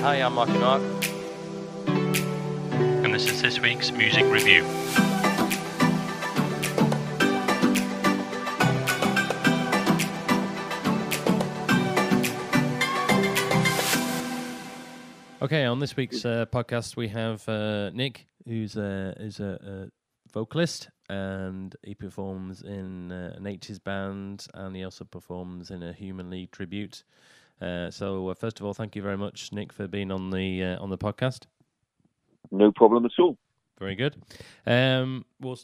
Hi, 0.00 0.22
I'm 0.22 0.34
Marky 0.34 0.52
Mark. 0.52 0.80
And 3.04 3.12
this 3.12 3.26
is 3.26 3.42
this 3.42 3.58
week's 3.58 3.90
music 3.90 4.24
review. 4.26 4.64
Okay, 15.42 15.64
on 15.64 15.80
this 15.80 15.96
week's 15.96 16.24
uh, 16.24 16.46
podcast, 16.46 16.94
we 16.96 17.08
have 17.08 17.48
uh, 17.48 17.90
Nick, 17.90 18.28
who's 18.46 18.76
a, 18.76 19.14
is 19.18 19.40
a, 19.40 19.90
a 19.90 20.32
vocalist 20.32 20.90
and 21.08 21.74
he 21.82 21.94
performs 21.94 22.62
in 22.62 23.10
uh, 23.10 23.34
an 23.36 23.42
80s 23.42 23.82
band 23.82 24.46
and 24.54 24.76
he 24.76 24.84
also 24.84 25.04
performs 25.04 25.72
in 25.72 25.82
a 25.82 25.92
Human 25.92 26.30
League 26.30 26.52
tribute. 26.52 27.02
Uh, 27.60 27.90
so, 27.90 28.28
uh, 28.28 28.34
first 28.34 28.60
of 28.60 28.66
all, 28.66 28.74
thank 28.74 28.94
you 28.94 29.02
very 29.02 29.16
much, 29.16 29.52
Nick, 29.52 29.72
for 29.72 29.88
being 29.88 30.10
on 30.10 30.30
the 30.30 30.62
uh, 30.62 30.82
on 30.82 30.90
the 30.90 30.98
podcast. 30.98 31.46
No 32.50 32.72
problem 32.72 33.04
at 33.04 33.12
all. 33.18 33.36
Very 33.78 33.94
good. 33.94 34.16
Um, 34.66 35.24
we'll 35.40 35.58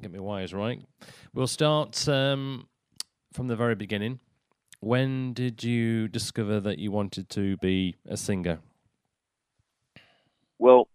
get 0.00 0.12
my 0.12 0.20
wires 0.20 0.54
right. 0.54 0.82
We'll 1.34 1.46
start 1.46 2.08
um, 2.08 2.68
from 3.32 3.48
the 3.48 3.56
very 3.56 3.74
beginning. 3.74 4.20
When 4.80 5.32
did 5.32 5.62
you 5.62 6.08
discover 6.08 6.60
that 6.60 6.78
you 6.78 6.90
wanted 6.90 7.28
to 7.30 7.56
be 7.58 7.96
a 8.08 8.16
singer? 8.16 8.58
Well, 10.58 10.88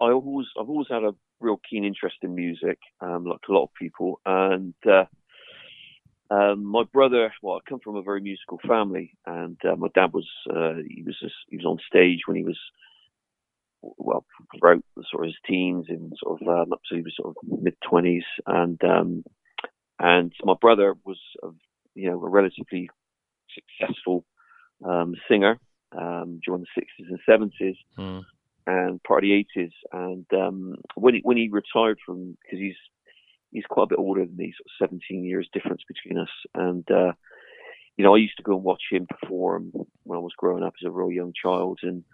I 0.00 0.06
always 0.06 0.46
I've 0.58 0.68
always 0.68 0.88
had 0.90 1.04
a 1.04 1.14
real 1.40 1.60
keen 1.68 1.84
interest 1.84 2.16
in 2.22 2.34
music, 2.34 2.78
um, 3.00 3.24
like 3.24 3.40
a 3.48 3.52
lot 3.52 3.64
of 3.64 3.74
people, 3.74 4.20
and 4.24 4.74
uh, 4.90 5.04
um, 6.30 6.64
my 6.64 6.84
brother. 6.92 7.32
Well, 7.42 7.56
I 7.56 7.68
come 7.68 7.80
from 7.82 7.96
a 7.96 8.02
very 8.02 8.20
musical 8.20 8.58
family, 8.66 9.16
and 9.26 9.58
uh, 9.64 9.76
my 9.76 9.88
dad 9.94 10.12
was 10.12 10.28
uh, 10.48 10.74
he 10.88 11.02
was 11.02 11.16
just, 11.20 11.34
he 11.48 11.56
was 11.56 11.66
on 11.66 11.78
stage 11.86 12.20
when 12.26 12.36
he 12.36 12.44
was 12.44 12.58
well 13.82 14.24
throughout 14.58 14.84
the 14.96 15.04
sort 15.10 15.24
of 15.24 15.28
his 15.28 15.36
teens 15.46 15.86
and 15.88 16.12
sort 16.22 16.40
of 16.40 16.48
um, 16.48 16.72
up 16.72 16.80
to 16.88 16.96
he 16.96 17.02
was 17.02 17.14
sort 17.16 17.34
of 17.36 17.62
mid 17.62 17.74
twenties, 17.88 18.24
and 18.46 18.82
um, 18.84 19.24
and 19.98 20.32
my 20.44 20.54
brother 20.60 20.94
was 21.04 21.18
uh, 21.42 21.50
you 21.94 22.10
know 22.10 22.22
a 22.22 22.28
relatively 22.28 22.88
successful 23.54 24.24
um, 24.84 25.14
singer 25.28 25.58
um, 25.98 26.40
during 26.44 26.60
the 26.60 26.66
sixties 26.74 27.06
and 27.08 27.18
seventies 27.26 27.76
Hmm. 27.96 28.20
and 28.66 29.02
part 29.02 29.24
of 29.24 29.28
the 29.28 29.32
eighties. 29.32 29.72
And 29.92 30.26
um, 30.32 30.76
when 30.94 31.14
he 31.14 31.20
when 31.22 31.36
he 31.36 31.48
retired 31.48 31.98
from 32.04 32.36
because 32.42 32.58
he's 32.58 32.76
he's 33.50 33.64
quite 33.68 33.84
a 33.84 33.88
bit 33.88 33.98
older 33.98 34.24
than 34.24 34.36
me, 34.36 34.52
sort 34.56 34.66
of 34.66 34.88
seventeen 34.88 35.24
years 35.24 35.48
difference 35.52 35.82
between 35.86 36.18
us. 36.18 36.30
And 36.54 36.88
uh, 36.90 37.12
you 37.96 38.04
know, 38.04 38.14
I 38.14 38.18
used 38.18 38.36
to 38.38 38.42
go 38.42 38.54
and 38.54 38.64
watch 38.64 38.82
him 38.90 39.06
perform 39.06 39.72
when 40.04 40.16
I 40.16 40.22
was 40.22 40.32
growing 40.36 40.62
up 40.62 40.74
as 40.80 40.86
a 40.86 40.90
real 40.90 41.10
young 41.10 41.32
child, 41.40 41.80
and 41.82 42.04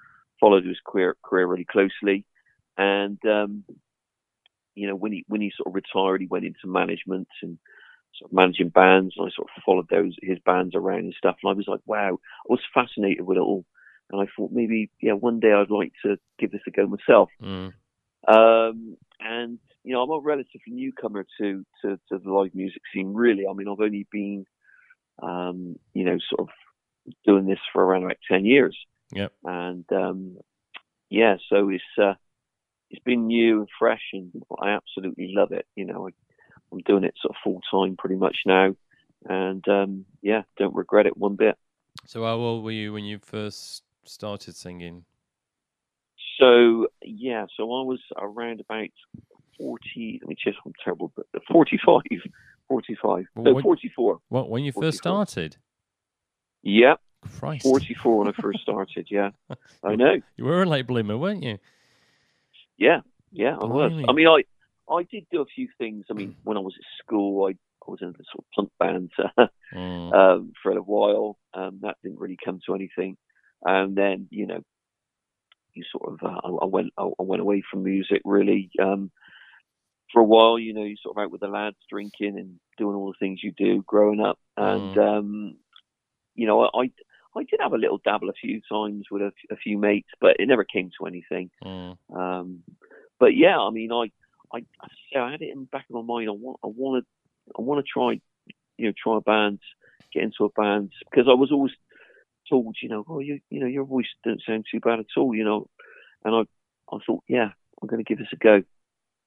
followed 0.41 0.65
his 0.65 0.79
career 0.87 1.17
career 1.23 1.47
really 1.47 1.65
closely. 1.65 2.25
And 2.77 3.19
um, 3.25 3.65
you 4.75 4.87
know, 4.87 4.95
when 4.95 5.13
he 5.13 5.25
when 5.29 5.41
he 5.41 5.53
sort 5.57 5.69
of 5.69 5.75
retired, 5.75 6.21
he 6.21 6.27
went 6.27 6.45
into 6.45 6.67
management 6.67 7.29
and 7.43 7.59
sort 8.19 8.31
of 8.31 8.35
managing 8.35 8.69
bands, 8.69 9.15
and 9.17 9.27
I 9.27 9.31
sort 9.35 9.49
of 9.57 9.63
followed 9.65 9.89
those 9.91 10.15
his 10.23 10.39
bands 10.45 10.75
around 10.75 11.01
and 11.01 11.15
stuff. 11.17 11.37
And 11.43 11.51
I 11.51 11.55
was 11.55 11.67
like, 11.69 11.81
wow, 11.87 12.19
I 12.19 12.49
was 12.49 12.61
fascinated 12.75 13.27
with 13.27 13.39
it 13.39 13.41
all. 13.41 13.65
And 14.11 14.21
I 14.21 14.27
thought 14.37 14.53
maybe, 14.53 14.91
yeah, 15.01 15.13
one 15.13 15.41
day 15.41 15.53
I'd 15.53 15.71
like 15.71 15.93
to 16.05 16.17
give 16.39 16.53
this 16.53 16.61
a 16.69 16.71
go 16.71 16.87
myself. 16.87 17.29
Mm. 17.43 17.73
Um, 18.29 18.97
and 19.19 19.59
you 19.87 19.93
know, 19.93 20.03
I'm 20.03 20.11
a 20.11 20.19
relatively 20.19 20.73
newcomer 20.73 21.25
to, 21.39 21.65
to 21.83 21.97
to 22.09 22.19
the 22.19 22.33
live 22.33 22.55
music 22.57 22.83
scene. 22.93 23.15
Really, 23.15 23.45
I 23.49 23.53
mean, 23.53 23.69
I've 23.69 23.81
only 23.81 24.05
been, 24.11 24.45
um, 25.23 25.77
you 25.95 26.05
know, 26.05 26.19
sort 26.29 26.49
of 26.49 27.15
doing 27.25 27.47
this 27.47 27.61
for 27.73 27.85
around 27.85 28.03
about 28.03 28.17
ten 28.29 28.45
years. 28.45 28.77
Yep. 29.13 29.33
And 29.45 29.85
um, 29.93 30.39
yeah, 31.09 31.37
so 31.49 31.71
it's 31.71 31.85
uh, 32.03 32.15
it's 32.91 33.03
been 33.05 33.29
new 33.29 33.61
and 33.61 33.69
fresh, 33.79 34.03
and 34.13 34.33
I 34.61 34.71
absolutely 34.71 35.33
love 35.33 35.53
it. 35.53 35.67
You 35.77 35.85
know, 35.85 36.09
I, 36.09 36.11
I'm 36.73 36.81
doing 36.81 37.05
it 37.05 37.15
sort 37.23 37.37
of 37.37 37.37
full 37.45 37.61
time 37.71 37.97
pretty 37.97 38.17
much 38.17 38.39
now, 38.45 38.75
and 39.29 39.67
um, 39.69 40.05
yeah, 40.21 40.43
don't 40.59 40.75
regret 40.75 41.07
it 41.07 41.17
one 41.17 41.37
bit. 41.37 41.57
So, 42.07 42.25
how 42.25 42.35
old 42.35 42.65
were 42.65 42.73
you 42.73 42.93
when 42.93 43.05
you 43.05 43.21
first 43.21 43.85
started 44.05 44.57
singing? 44.57 45.05
So 46.41 46.89
yeah, 47.03 47.47
so 47.57 47.63
I 47.63 47.83
was 47.85 48.01
around 48.21 48.61
about 48.61 48.91
forty. 49.59 50.19
Let 50.23 50.29
me 50.29 50.37
check. 50.39 50.55
I'm 50.65 50.73
terrible, 50.83 51.13
but 51.17 51.27
45, 51.51 52.01
45, 52.69 53.25
Well, 53.35 53.45
no, 53.45 53.53
when- 53.55 53.63
forty-four. 53.63 54.19
What 54.29 54.51
when 54.51 54.65
you 54.65 54.73
first 54.73 54.99
started? 54.99 55.57
Yeah, 56.63 56.95
Christ, 57.39 57.63
forty-four 57.65 58.19
when 58.19 58.29
I 58.29 58.33
first 58.33 58.61
started. 58.63 59.09
Yeah, 59.11 59.31
I 59.85 59.95
know. 59.97 60.17
you 60.37 60.45
were 60.45 60.63
a 60.63 60.67
late 60.67 60.87
bloomer, 60.87 61.17
weren't 61.17 61.43
you? 61.43 61.59
Yeah, 62.79 63.01
yeah, 63.31 63.57
I 63.57 63.65
was. 63.65 63.93
I 64.09 64.13
mean, 64.13 64.27
I 64.29 64.43
I 64.93 65.03
did 65.11 65.27
do 65.31 65.41
a 65.43 65.47
few 65.47 65.69
things. 65.79 66.07
I 66.11 66.15
mean, 66.15 66.37
when 66.45 66.57
I 66.57 66.61
was 66.61 66.75
at 66.79 66.85
school, 67.05 67.47
I 67.47 67.51
I 67.87 67.91
was 67.91 68.01
in 68.03 68.09
the 68.13 68.25
sort 68.33 68.39
of 68.39 68.45
punk 68.55 68.71
band 68.81 69.11
Mm. 69.75 70.13
um, 70.15 70.53
for 70.63 70.71
a 70.73 70.81
while. 70.83 71.39
Um, 71.55 71.81
that 71.83 71.97
didn't 72.03 72.19
really 72.21 72.39
come 72.45 72.61
to 72.67 72.75
anything, 72.75 73.17
and 73.65 73.97
then 73.97 74.29
you 74.31 74.47
know, 74.47 74.61
you 75.75 75.85
sort 75.91 76.13
of 76.13 76.19
uh, 76.23 76.41
I, 76.45 76.49
I 76.63 76.67
went 76.67 76.93
I, 76.99 77.03
I 77.03 77.23
went 77.23 77.43
away 77.43 77.63
from 77.71 77.83
music 77.85 78.23
really 78.25 78.71
um, 78.83 79.11
for 80.13 80.21
a 80.21 80.25
while. 80.25 80.59
You 80.59 80.75
know, 80.75 80.85
you 80.85 80.97
sort 81.03 81.17
of 81.17 81.23
out 81.23 81.31
with 81.31 81.41
the 81.41 81.49
lads 81.49 81.77
drinking 81.91 82.39
and 82.39 82.59
doing 82.79 82.97
all 82.97 83.09
the 83.09 83.19
things 83.19 83.41
you 83.43 83.53
do 83.53 83.83
growing 83.87 84.21
up, 84.21 84.39
and 84.57 84.99
um, 84.99 85.57
you 86.35 86.47
know, 86.47 86.63
I. 86.63 86.91
I 87.39 87.43
did 87.43 87.61
have 87.61 87.75
a 87.75 87.77
little 87.77 88.01
dabble 88.03 88.31
a 88.31 88.33
few 88.33 88.63
times 88.67 89.09
with 89.11 89.21
a, 89.21 89.31
a 89.51 89.57
few 89.57 89.77
mates, 89.77 90.09
but 90.23 90.37
it 90.39 90.49
never 90.49 90.65
came 90.65 90.91
to 90.99 91.07
anything. 91.07 91.51
Mm. 91.63 91.99
Um, 92.11 92.63
but 93.21 93.37
yeah, 93.37 93.59
I 93.59 93.69
mean, 93.69 93.93
I, 93.93 94.11
I, 94.55 94.65
I 95.15 95.33
had 95.33 95.43
it 95.43 95.51
in 95.53 95.61
the 95.61 95.67
back 95.67 95.85
of 95.91 95.97
my 95.97 96.01
mind. 96.01 96.31
I 96.31 96.33
want, 96.33 96.59
I 96.65 96.69
want 96.69 97.05
to, 97.05 97.53
I 97.59 97.61
want 97.61 97.85
to 97.85 97.93
try, 97.93 98.23
you 98.79 98.87
know, 98.87 98.93
try 98.97 99.19
a 99.19 99.21
band, 99.21 99.59
get 100.15 100.23
into 100.23 100.47
a 100.47 100.49
band 100.59 100.93
because 101.11 101.27
I 101.29 101.35
was 101.35 101.53
always 101.53 101.73
told, 102.49 102.79
you 102.83 102.89
know, 102.89 103.05
oh, 103.07 103.19
you, 103.19 103.41
you 103.51 103.61
know, 103.61 103.67
your 103.67 103.85
voice 103.85 104.07
don't 104.25 104.41
sound 104.47 104.65
too 104.73 104.81
bad 104.81 105.01
at 105.01 105.07
all, 105.19 105.35
you 105.35 105.45
know, 105.45 105.69
and 106.25 106.35
I, 106.35 106.41
I 106.91 106.99
thought, 107.05 107.23
yeah, 107.29 107.51
I'm 107.83 107.89
going 107.89 108.03
to 108.03 108.09
give 108.09 108.17
this 108.17 108.33
a 108.33 108.37
go. 108.37 108.63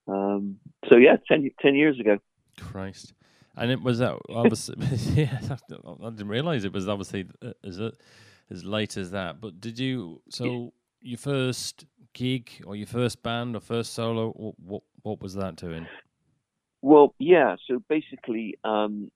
Um, 0.09 0.57
so 0.89 0.97
yeah, 0.97 1.17
10, 1.27 1.49
10 1.61 1.75
years 1.75 1.99
ago. 1.99 2.17
Christ. 2.59 3.13
And 3.55 3.71
it 3.71 3.81
was 3.81 3.99
that 3.99 4.17
obviously, 4.29 4.75
yeah. 5.21 5.39
I 6.03 6.09
didn't 6.09 6.29
realize 6.29 6.63
it 6.63 6.73
was 6.73 6.87
obviously 6.87 7.27
uh, 7.41 7.51
as 7.63 7.79
uh, 7.79 7.91
as 8.49 8.63
late 8.63 8.97
as 8.97 9.11
that. 9.11 9.41
But 9.41 9.59
did 9.59 9.77
you? 9.77 10.21
So 10.29 10.73
your 11.01 11.17
first 11.17 11.85
gig 12.13 12.49
or 12.65 12.75
your 12.75 12.87
first 12.87 13.21
band 13.23 13.55
or 13.55 13.59
first 13.59 13.93
solo? 13.93 14.31
What 14.31 14.55
what, 14.59 14.83
what 15.03 15.21
was 15.21 15.33
that 15.35 15.55
doing? 15.55 15.87
Well, 16.81 17.13
yeah. 17.19 17.55
So 17.67 17.81
basically, 17.87 18.57
um, 18.63 19.11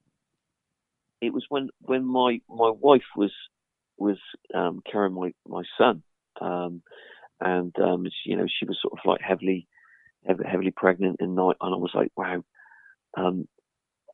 it 1.22 1.34
was 1.34 1.46
when 1.50 1.70
when 1.82 2.06
my 2.06 2.42
my 2.50 2.70
wife 2.70 3.04
was 3.16 3.32
was 3.98 4.18
um, 4.54 4.82
carrying 4.90 5.14
my 5.14 5.34
my 5.48 5.64
son, 5.78 6.04
um, 6.42 6.82
and 7.40 7.74
um, 7.80 8.06
she, 8.06 8.32
you 8.32 8.38
know 8.38 8.48
she 8.48 8.66
was 8.66 8.78
sort 8.82 8.94
of 8.94 9.00
like 9.06 9.22
heavily 9.22 9.68
heavily, 10.26 10.50
heavily 10.50 10.72
pregnant 10.72 11.18
and 11.20 11.36
night, 11.36 11.58
and 11.62 11.74
I 11.74 11.78
was 11.78 11.92
like, 11.94 12.12
wow. 12.16 12.44
Um, 13.16 13.48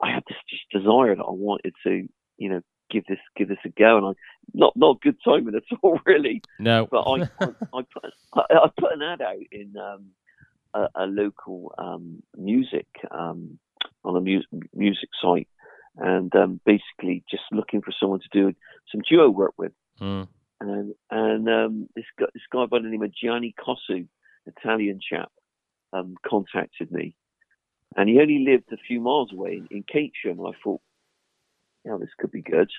I 0.01 0.11
had 0.11 0.23
this 0.27 0.37
just 0.49 0.69
desire 0.71 1.15
that 1.15 1.23
I 1.23 1.31
wanted 1.31 1.73
to, 1.85 2.07
you 2.37 2.49
know, 2.49 2.61
give 2.89 3.05
this 3.05 3.19
give 3.35 3.47
this 3.47 3.57
a 3.65 3.69
go, 3.69 3.97
and 3.97 4.05
I 4.07 4.11
not 4.53 4.73
not 4.75 5.01
good 5.01 5.17
timing 5.23 5.55
at 5.55 5.77
all, 5.81 5.99
really. 6.05 6.41
No, 6.59 6.87
But 6.89 7.01
I 7.01 7.21
I, 7.21 7.45
I 7.73 7.81
put 7.93 8.13
I, 8.33 8.41
I 8.51 8.69
put 8.77 8.93
an 8.93 9.01
ad 9.01 9.21
out 9.21 9.37
in 9.51 9.73
um, 9.77 10.05
a, 10.73 10.87
a 10.95 11.05
local 11.05 11.73
um, 11.77 12.21
music 12.37 12.87
um, 13.11 13.59
on 14.03 14.15
a 14.15 14.21
mu- 14.21 14.61
music 14.73 15.09
site, 15.21 15.47
and 15.97 16.33
um, 16.35 16.59
basically 16.65 17.23
just 17.29 17.43
looking 17.51 17.81
for 17.81 17.93
someone 17.99 18.19
to 18.19 18.29
do 18.31 18.53
some 18.91 19.01
duo 19.09 19.29
work 19.29 19.53
with. 19.57 19.71
Mm. 20.01 20.27
And 20.61 20.93
and 21.09 21.49
um, 21.49 21.89
this 21.95 22.05
guy 22.19 22.25
this 22.33 22.43
guy 22.51 22.65
by 22.65 22.79
the 22.79 22.89
name 22.89 23.03
of 23.03 23.13
Gianni 23.13 23.55
Cosu, 23.57 24.07
Italian 24.45 24.99
chap, 25.01 25.31
um, 25.93 26.15
contacted 26.25 26.91
me, 26.91 27.15
and 27.95 28.09
he 28.09 28.19
only 28.19 28.45
lived 28.45 28.71
a 28.71 28.77
few 28.87 29.01
miles 29.01 29.31
away 29.33 29.61
in, 29.71 29.83
in. 29.91 30.09
And 30.23 30.47
I 30.47 30.51
thought, 30.63 30.81
yeah, 31.85 31.97
this 31.99 32.09
could 32.17 32.31
be 32.31 32.41
good. 32.41 32.69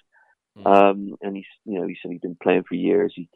Mm. 0.59 0.67
Um, 0.67 1.17
and 1.23 1.37
he's, 1.37 1.45
you 1.65 1.79
know, 1.79 1.87
he 1.87 1.97
said 2.01 2.13
he'd 2.13 2.21
been 2.21 2.37
playing 2.43 2.65
for 2.69 2.75
years. 2.75 3.13
He, 3.15 3.29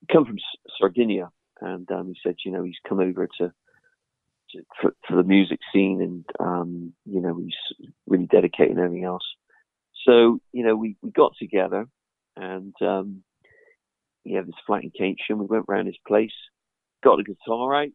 he 0.00 0.06
come 0.12 0.24
from 0.24 0.36
S- 0.36 0.72
Sardinia, 0.78 1.30
and 1.60 1.90
um, 1.90 2.08
he 2.08 2.16
said, 2.22 2.36
you 2.44 2.52
know, 2.52 2.64
he's 2.64 2.78
come 2.88 3.00
over 3.00 3.28
to, 3.38 3.52
to 4.50 4.62
for, 4.80 4.92
for 5.06 5.16
the 5.16 5.22
music 5.22 5.60
scene, 5.72 6.00
and 6.02 6.24
um, 6.40 6.92
you 7.04 7.20
know, 7.20 7.36
he's 7.36 7.88
really 8.06 8.26
dedicated 8.26 8.76
and 8.76 8.80
everything 8.80 9.04
else. 9.04 9.24
So, 10.04 10.38
you 10.52 10.64
know, 10.64 10.76
we, 10.76 10.96
we 11.02 11.10
got 11.10 11.32
together, 11.38 11.86
and 12.36 12.74
um, 12.80 13.22
he 14.22 14.34
had 14.34 14.46
this 14.46 14.54
flat 14.66 14.84
in 14.84 14.90
Catesham. 14.90 15.38
We 15.38 15.46
went 15.46 15.64
round 15.68 15.86
his 15.86 15.98
place, 16.06 16.34
got 17.02 17.16
the 17.16 17.24
guitar 17.24 17.74
out, 17.74 17.88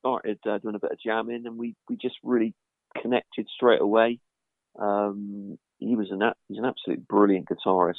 started 0.00 0.38
uh, 0.48 0.58
doing 0.58 0.74
a 0.74 0.78
bit 0.80 0.92
of 0.92 0.98
jamming, 1.00 1.46
and 1.46 1.56
we, 1.58 1.74
we 1.88 1.96
just 1.96 2.16
really 2.22 2.54
connected 3.00 3.46
straight 3.54 3.80
away. 3.80 4.18
Um, 4.78 5.58
he 5.78 5.96
was 5.96 6.08
an 6.10 6.22
he's 6.48 6.58
an 6.58 6.64
absolute 6.64 7.06
brilliant 7.06 7.48
guitarist, 7.48 7.94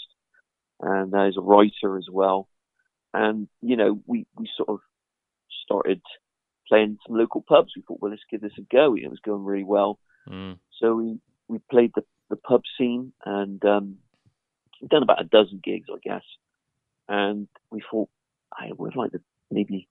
and 0.81 1.13
uh, 1.13 1.25
he's 1.25 1.38
a 1.38 1.42
writer 1.42 1.98
as 1.98 2.07
well. 2.12 2.48
and 3.13 3.48
you 3.62 3.75
know, 3.77 4.00
we 4.06 4.25
we 4.38 4.50
sort 4.57 4.69
of 4.69 4.80
started 5.65 6.01
playing 6.68 6.98
some 7.06 7.18
local 7.18 7.42
pubs. 7.48 7.74
We 7.75 7.81
thought, 7.81 8.00
well, 8.01 8.12
let's 8.12 8.24
give 8.30 8.42
this 8.42 8.57
a 8.57 8.62
go. 8.74 8.95
It 8.95 9.09
was 9.09 9.19
going 9.24 9.44
really 9.44 9.63
well, 9.63 10.00
Mm. 10.30 10.59
so 10.80 10.95
we 10.95 11.19
we 11.47 11.57
played 11.69 11.92
the 11.95 12.04
the 12.30 12.36
pub 12.38 12.62
scene 12.77 13.12
and 13.25 13.63
um, 13.65 13.97
done 14.88 15.04
about 15.04 15.21
a 15.21 15.25
dozen 15.25 15.59
gigs, 15.63 15.88
I 15.92 15.97
guess. 16.04 16.24
And 17.09 17.47
we 17.71 17.81
thought, 17.92 18.09
I 18.54 18.69
would 18.77 18.95
like 18.95 19.12
to 19.12 19.19
maybe 19.50 19.89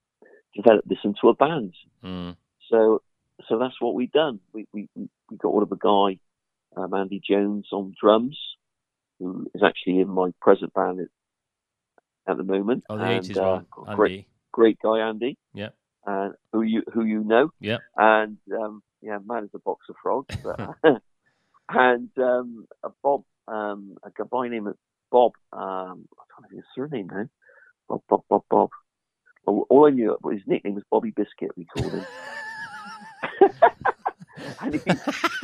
develop 0.55 0.85
this 0.87 0.99
into 1.05 1.29
a 1.29 1.35
band. 1.35 1.75
Mm. 2.05 2.37
So 2.71 3.03
so 3.49 3.59
that's 3.59 3.81
what 3.81 3.95
we've 3.95 4.13
done. 4.13 4.41
We 4.53 4.67
we 4.73 4.89
we 4.95 5.09
got 5.37 5.51
hold 5.51 5.63
of 5.63 5.73
a 5.73 5.77
guy, 5.77 6.19
um, 6.77 6.95
Andy 6.95 7.21
Jones 7.27 7.69
on 7.73 7.95
drums, 8.01 8.39
who 9.19 9.51
is 9.55 9.63
actually 9.63 10.01
in 10.01 10.09
my 10.09 10.33
present 10.41 10.73
band 10.75 11.01
at, 11.01 12.33
at 12.33 12.37
the 12.37 12.45
moment. 12.45 12.85
Oh, 12.89 12.97
the 12.97 13.05
And, 13.05 13.25
eighties 13.25 13.39
uh, 13.39 13.63
one, 13.75 13.97
Great, 13.97 14.11
Andy. 14.11 14.27
great 14.53 14.79
guy, 14.83 14.99
Andy. 15.09 15.39
Yeah. 15.55 15.71
Uh, 16.07 16.31
who 16.53 16.63
you 16.63 16.83
who 16.93 17.05
you 17.05 17.23
know. 17.25 17.53
Yeah. 17.61 17.79
And 17.97 18.39
um, 18.53 18.83
yeah, 19.03 19.19
man 19.25 19.45
is 19.45 19.51
a 19.55 19.59
box 19.59 19.87
of 19.89 19.97
frogs. 20.03 20.35
But, 20.43 20.77
and 21.69 22.11
um, 22.19 22.67
a 22.83 22.91
Bob, 23.03 23.25
um, 23.47 23.97
a 24.03 24.11
guy 24.11 24.49
named 24.49 24.75
Bob. 25.11 25.33
Um, 25.53 26.09
I 26.19 26.25
can't 26.35 26.47
of 26.47 26.51
his 26.51 26.65
surname 26.75 27.09
now. 27.09 27.29
Bob, 27.89 28.03
Bob, 28.09 28.23
Bob, 28.29 28.43
Bob. 28.51 28.71
All 29.51 29.87
I 29.87 29.91
knew, 29.91 30.17
but 30.23 30.31
his 30.31 30.43
nickname 30.47 30.75
was 30.75 30.85
Bobby 30.91 31.11
Biscuit. 31.11 31.51
We 31.57 31.65
called 31.67 31.93
him. 31.93 32.07
and 34.61 34.75
he, 34.75 34.81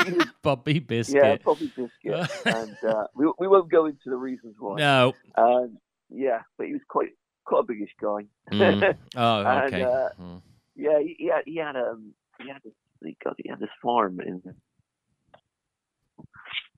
he 0.05 0.13
was, 0.13 0.27
Bobby 0.43 0.79
Biscuit. 0.79 1.23
yeah, 1.23 1.37
Bobby 1.45 1.67
Biscuit. 1.77 2.31
and 2.47 2.77
uh, 2.87 3.07
we 3.15 3.31
we 3.39 3.49
won't 3.49 3.71
go 3.71 3.87
into 3.87 4.11
the 4.11 4.17
reasons 4.17 4.57
why. 4.59 4.77
no. 4.77 5.15
Um, 5.37 5.79
yeah, 6.11 6.43
but 6.57 6.67
he 6.67 6.73
was 6.73 6.83
quite 6.89 7.11
quite 7.45 7.61
a 7.61 7.65
biggish 7.65 7.95
guy. 8.01 8.27
Mm. 8.53 8.97
Oh, 9.17 9.41
And, 9.45 9.75
okay. 9.75 9.83
uh, 9.83 10.09
Mm. 10.21 10.43
Yeah, 10.77 10.99
he, 11.01 11.17
he 11.19 11.27
had 11.29 11.43
he 11.47 11.57
had 11.57 11.77
um 11.77 12.13
he 12.41 12.49
had 12.49 12.63
this 12.63 12.75
he, 13.03 13.17
he 13.43 13.49
had 13.49 13.59
this 13.59 13.71
farm 13.83 14.21
in 14.21 14.43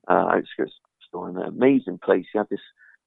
uh, 0.09 0.13
outskirts 0.13 0.73
of 1.13 1.25
an 1.37 1.37
amazing 1.43 1.99
place. 1.99 2.27
He 2.33 2.39
had 2.39 2.49
this 2.49 2.61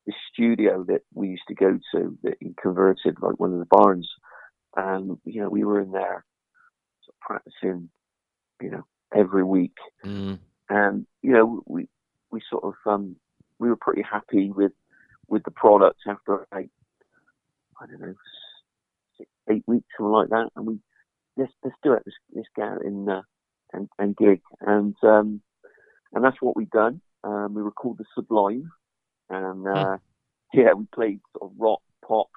this 0.05 0.15
studio 0.33 0.83
that 0.87 1.01
we 1.13 1.29
used 1.29 1.43
to 1.47 1.55
go 1.55 1.79
to 1.93 2.17
that 2.23 2.37
he 2.39 2.53
converted 2.61 3.15
like 3.21 3.39
one 3.39 3.53
of 3.53 3.59
the 3.59 3.67
barns, 3.69 4.09
and 4.75 5.17
you 5.25 5.41
know 5.41 5.49
we 5.49 5.63
were 5.63 5.79
in 5.79 5.91
there 5.91 6.25
sort 7.03 7.15
of 7.15 7.19
practicing, 7.21 7.89
you 8.61 8.71
know, 8.71 8.83
every 9.13 9.43
week, 9.43 9.75
Mm. 10.03 10.39
and 10.69 11.05
you 11.21 11.31
know 11.33 11.61
we 11.67 11.87
we 12.31 12.41
sort 12.49 12.63
of 12.63 12.73
um 12.85 13.15
we 13.59 13.69
were 13.69 13.75
pretty 13.75 14.01
happy 14.01 14.49
with 14.51 14.71
with 15.27 15.43
the 15.43 15.51
product 15.51 15.99
after 16.07 16.47
like 16.51 16.69
I 17.81 17.85
don't 17.87 18.01
know 18.01 18.15
six, 19.17 19.29
eight 19.49 19.63
weeks 19.67 19.87
something 19.97 20.11
like 20.11 20.29
that, 20.29 20.49
and 20.55 20.65
we 20.65 20.79
let's 21.37 21.53
let's 21.63 21.75
do 21.83 21.93
it. 21.93 22.03
Let's, 22.05 22.17
let's 22.33 22.47
go 22.55 22.63
out 22.63 22.85
and 22.85 23.09
uh, 23.09 23.21
and 23.73 23.89
and 23.99 24.17
gig. 24.17 24.41
And 24.61 24.95
um 25.03 25.41
and 26.13 26.23
that's 26.23 26.41
what 26.41 26.55
we've 26.57 26.69
done. 26.71 27.01
Um, 27.23 27.53
we 27.53 27.61
recorded 27.61 27.99
the 28.05 28.09
Sublime, 28.15 28.69
and 29.31 29.67
uh, 29.67 29.97
yeah, 30.53 30.73
we 30.73 30.85
played 30.93 31.19
sort 31.37 31.51
of 31.51 31.57
rock, 31.59 31.81
pop, 32.07 32.27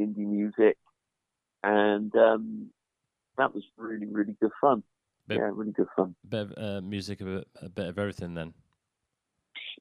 indie 0.00 0.18
music, 0.18 0.78
and 1.62 2.14
um, 2.16 2.70
that 3.36 3.54
was 3.54 3.64
really 3.76 4.06
really 4.06 4.36
good 4.40 4.52
fun. 4.60 4.82
Bit- 5.26 5.38
yeah, 5.38 5.50
really 5.52 5.72
good 5.72 5.88
fun. 5.96 6.14
Bit 6.28 6.40
of 6.40 6.52
uh, 6.56 6.80
music, 6.80 7.20
a 7.20 7.24
bit, 7.24 7.48
a 7.62 7.68
bit 7.68 7.86
of 7.88 7.98
everything 7.98 8.34
then. 8.34 8.54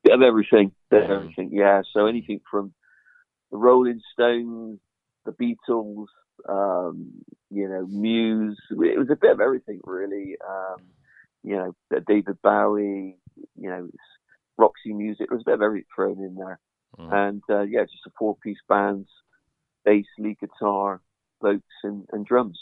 bit 0.03 0.13
of 0.13 0.21
everything, 0.21 0.71
bit 0.89 1.03
of 1.03 1.09
Mm. 1.09 1.15
everything. 1.21 1.49
Yeah, 1.53 1.81
so 1.93 2.05
anything 2.07 2.41
from 2.49 2.73
the 3.51 3.57
Rolling 3.57 4.01
Stones, 4.13 4.79
the 5.25 5.31
Beatles, 5.31 6.07
um, 6.49 7.11
you 7.49 7.67
know, 7.69 7.85
Muse. 7.87 8.59
It 8.71 8.97
was 8.99 9.09
a 9.09 9.15
bit 9.15 9.31
of 9.31 9.39
everything, 9.41 9.79
really. 9.85 10.35
Um, 10.45 10.81
you 11.43 11.55
know, 11.55 11.75
David 12.07 12.41
Bowie. 12.41 13.17
You 13.55 13.69
know, 13.69 13.89
Roxy 14.57 14.93
Music. 14.93 15.29
There 15.29 15.35
was 15.37 15.43
a 15.43 15.49
bit 15.49 15.53
of 15.55 15.61
everything 15.61 15.85
thrown 15.95 16.19
in 16.23 16.35
there, 16.35 16.59
Mm. 16.97 17.13
and 17.13 17.43
uh, 17.49 17.61
yeah, 17.61 17.83
just 17.83 18.07
a 18.07 18.11
four-piece 18.17 18.57
band, 18.67 19.05
bass, 19.83 20.05
lead 20.17 20.39
guitar, 20.39 21.01
vocals, 21.41 21.61
and, 21.83 22.07
and 22.11 22.25
drums. 22.25 22.59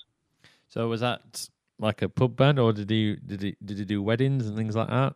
So 0.67 0.87
was 0.87 1.01
that 1.01 1.47
like 1.79 2.01
a 2.01 2.09
pub 2.09 2.35
band, 2.35 2.59
or 2.59 2.73
did 2.73 2.89
you 2.91 3.17
did 3.17 3.41
he 3.41 3.55
did 3.63 3.77
he 3.77 3.85
do 3.85 4.01
weddings 4.01 4.47
and 4.47 4.57
things 4.57 4.75
like 4.75 4.89
that? 4.89 5.15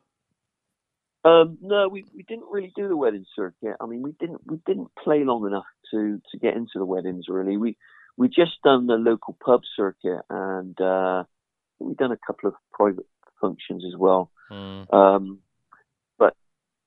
Um, 1.26 1.58
no, 1.62 1.90
we, 1.90 2.06
we 2.16 2.24
didn't 2.24 2.50
really 2.50 2.72
do 2.76 2.88
the 2.88 2.96
wedding 2.96 3.26
circuit. 3.36 3.76
I 3.82 3.86
mean, 3.88 4.02
we 4.02 4.14
didn't 4.20 4.42
we 4.46 4.58
didn't 4.66 4.90
play 5.04 5.24
long 5.24 5.46
enough 5.46 5.66
to, 5.92 6.22
to 6.32 6.38
get 6.38 6.56
into 6.56 6.76
the 6.76 6.86
weddings. 6.86 7.26
Really, 7.28 7.58
we 7.58 7.78
we 8.16 8.30
just 8.30 8.62
done 8.64 8.88
the 8.88 8.96
local 8.96 9.36
pub 9.44 9.62
circuit, 9.76 10.22
and 10.30 10.80
uh, 10.80 11.24
we've 11.80 11.98
done 11.98 12.12
a 12.12 12.20
couple 12.26 12.50
of 12.50 12.56
private 12.72 13.06
functions 13.42 13.84
as 13.86 13.98
well. 13.98 14.32
Mm. 14.52 14.94
Um, 14.94 15.40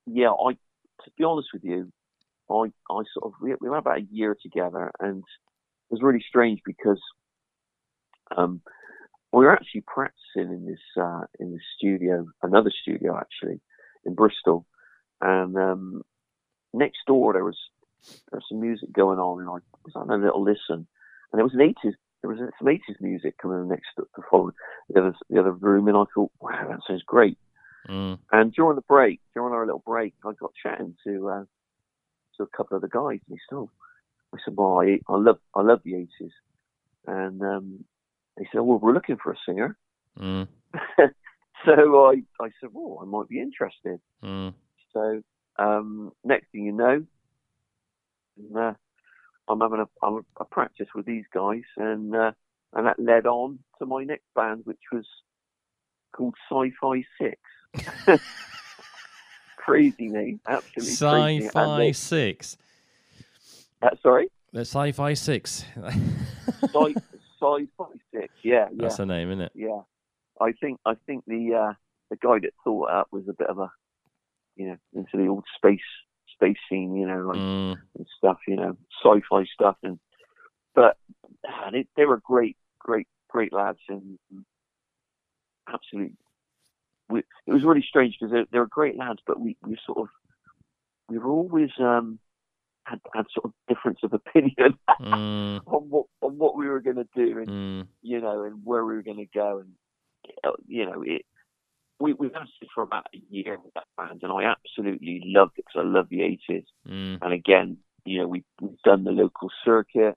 yeah, 0.06 0.30
I 0.30 0.52
to 0.52 1.10
be 1.16 1.24
honest 1.24 1.48
with 1.52 1.64
you, 1.64 1.92
I 2.50 2.72
I 2.90 3.02
sort 3.14 3.24
of 3.24 3.32
we, 3.40 3.54
we 3.60 3.68
were 3.68 3.76
about 3.76 3.98
a 3.98 4.06
year 4.10 4.36
together, 4.40 4.90
and 5.00 5.18
it 5.18 5.90
was 5.90 6.02
really 6.02 6.24
strange 6.26 6.60
because 6.64 7.00
um, 8.36 8.62
we 9.32 9.44
were 9.44 9.52
actually 9.52 9.84
practicing 9.86 10.52
in 10.52 10.66
this 10.66 11.02
uh, 11.02 11.22
in 11.38 11.52
this 11.52 11.62
studio, 11.76 12.26
another 12.42 12.70
studio 12.82 13.18
actually 13.18 13.60
in 14.04 14.14
Bristol, 14.14 14.66
and 15.20 15.56
um, 15.56 16.02
next 16.72 16.98
door 17.06 17.32
there 17.32 17.44
was 17.44 17.58
there 18.30 18.38
was 18.38 18.44
some 18.48 18.60
music 18.60 18.92
going 18.92 19.18
on, 19.18 19.40
and 19.40 19.48
I 19.48 19.58
was 19.84 19.94
on 19.94 20.10
a 20.10 20.16
little 20.16 20.42
listen, 20.42 20.86
and 21.32 21.34
there 21.34 21.44
was 21.44 21.54
an 21.54 21.62
eighties 21.62 21.94
there 22.20 22.30
was 22.30 22.38
some 22.58 22.68
eighties 22.68 22.96
music 23.00 23.36
coming 23.38 23.68
next 23.68 23.88
to 23.96 24.04
the 24.16 24.22
following 24.30 24.54
the 24.88 25.00
other 25.00 25.14
the 25.30 25.40
other 25.40 25.52
room, 25.52 25.88
and 25.88 25.96
I 25.96 26.04
thought, 26.14 26.32
wow, 26.40 26.66
that 26.68 26.80
sounds 26.86 27.02
great. 27.04 27.38
Mm. 27.88 28.18
And 28.30 28.52
during 28.52 28.76
the 28.76 28.82
break, 28.82 29.20
during 29.34 29.52
our 29.54 29.66
little 29.66 29.82
break, 29.84 30.14
I 30.24 30.32
got 30.32 30.52
chatting 30.62 30.94
to 31.04 31.28
uh, 31.28 31.44
to 32.36 32.42
a 32.42 32.56
couple 32.56 32.76
of 32.76 32.82
the 32.82 32.88
guys, 32.88 33.20
and 33.28 33.38
said, 33.48 33.56
oh, 33.56 33.70
I 34.34 34.38
said, 34.44 34.54
well, 34.56 34.80
I, 34.80 35.00
I 35.08 35.16
love 35.16 35.38
I 35.54 35.62
love 35.62 35.80
the 35.84 35.94
eighties, 35.94 36.32
and 37.06 37.42
um, 37.42 37.84
they 38.36 38.46
said, 38.52 38.60
well, 38.60 38.78
we're 38.78 38.94
looking 38.94 39.18
for 39.22 39.32
a 39.32 39.36
singer. 39.46 39.76
Mm. 40.18 40.48
so 41.64 42.06
I 42.06 42.22
I 42.40 42.50
said, 42.60 42.70
well, 42.72 43.00
I 43.02 43.04
might 43.04 43.28
be 43.28 43.40
interested. 43.40 44.00
Mm. 44.22 44.54
So 44.92 45.22
um, 45.58 46.12
next 46.24 46.50
thing 46.52 46.64
you 46.64 46.72
know, 46.72 47.04
uh, 48.56 48.74
I'm 49.48 49.60
having 49.60 49.80
a, 49.80 50.06
I'm 50.06 50.24
a 50.38 50.44
practice 50.44 50.88
with 50.94 51.06
these 51.06 51.24
guys, 51.34 51.62
and 51.76 52.14
uh, 52.14 52.32
and 52.74 52.86
that 52.86 52.98
led 52.98 53.26
on 53.26 53.58
to 53.78 53.86
my 53.86 54.04
next 54.04 54.26
band, 54.34 54.62
which 54.64 54.80
was 54.92 55.04
called 56.12 56.34
Sci-Fi 56.50 57.04
Six. 57.20 57.38
crazy 59.56 60.08
name, 60.08 60.40
absolutely 60.46 60.96
crazy. 60.96 61.46
Sci-fi 61.46 61.78
they- 61.78 61.92
six. 61.92 62.56
uh, 63.82 63.90
sorry, 64.02 64.28
The 64.52 64.60
sci-fi 64.60 65.14
six. 65.14 65.64
Sci 66.72 66.94
Sci-Fi 67.40 67.84
Six. 68.14 68.32
Yeah, 68.44 68.68
yeah, 68.70 68.82
That's 68.82 68.96
the 68.98 69.06
name, 69.06 69.30
isn't 69.30 69.40
it? 69.42 69.52
yeah. 69.54 69.80
I 70.40 70.52
think 70.52 70.78
I 70.86 70.94
think 71.06 71.24
the 71.26 71.54
uh, 71.54 71.72
the 72.10 72.16
guy 72.16 72.38
that 72.40 72.52
thought 72.64 72.88
it 72.88 72.94
up 72.94 73.08
was 73.12 73.24
a 73.28 73.32
bit 73.32 73.48
of 73.48 73.58
a, 73.58 73.70
you 74.56 74.66
know, 74.68 74.76
into 74.94 75.16
the 75.16 75.26
old 75.28 75.44
space 75.56 75.80
space 76.34 76.56
scene, 76.68 76.94
you 76.96 77.06
know, 77.06 77.18
like 77.26 77.38
Mm. 77.38 77.76
and 77.96 78.06
stuff, 78.18 78.38
you 78.46 78.56
know, 78.56 78.76
sci-fi 79.04 79.44
stuff, 79.52 79.76
and 79.82 79.98
but 80.74 80.96
they, 81.72 81.86
they 81.96 82.04
were 82.06 82.20
great, 82.24 82.56
great, 82.78 83.06
great 83.28 83.52
lads, 83.52 83.78
and 83.88 84.18
absolutely, 85.72 86.14
we, 87.08 87.20
it 87.46 87.52
was 87.52 87.64
really 87.64 87.84
strange 87.86 88.16
because 88.18 88.32
they're, 88.32 88.46
they 88.50 88.58
were 88.58 88.66
great 88.66 88.96
lads, 88.96 89.20
but 89.26 89.40
we, 89.40 89.56
we 89.66 89.76
sort 89.86 89.98
of 89.98 90.08
we've 91.08 91.24
always 91.24 91.70
um 91.78 92.18
had 92.84 93.00
had 93.14 93.26
sort 93.32 93.46
of 93.46 93.52
difference 93.68 94.00
of 94.02 94.12
opinion 94.12 94.78
Mm. 95.00 95.60
on 95.66 95.90
what 95.90 96.06
on 96.20 96.38
what 96.38 96.56
we 96.56 96.68
were 96.68 96.80
going 96.80 96.96
to 96.96 97.08
do, 97.14 97.38
and 97.38 97.48
Mm. 97.48 97.86
you 98.02 98.20
know, 98.20 98.44
and 98.44 98.60
where 98.64 98.84
we 98.84 98.94
were 98.94 99.02
going 99.02 99.18
to 99.18 99.26
go, 99.26 99.58
and 99.58 99.72
uh, 100.44 100.52
you 100.66 100.86
know, 100.86 101.02
it. 101.02 101.22
We 102.00 102.14
we 102.14 102.28
lasted 102.30 102.68
for 102.74 102.82
about 102.82 103.06
a 103.14 103.22
year 103.30 103.58
with 103.62 103.74
that 103.74 103.86
band, 103.96 104.20
and 104.22 104.32
I 104.32 104.44
absolutely 104.44 105.22
loved 105.24 105.52
it 105.58 105.64
because 105.66 105.86
I 105.86 105.88
love 105.88 106.08
the 106.08 106.22
eighties. 106.22 106.64
Mm. 106.88 107.18
And 107.22 107.32
again, 107.32 107.76
you 108.04 108.18
know, 108.20 108.28
we, 108.28 108.42
we've 108.60 108.82
done 108.82 109.04
the 109.04 109.12
local 109.12 109.50
circuit. 109.64 110.16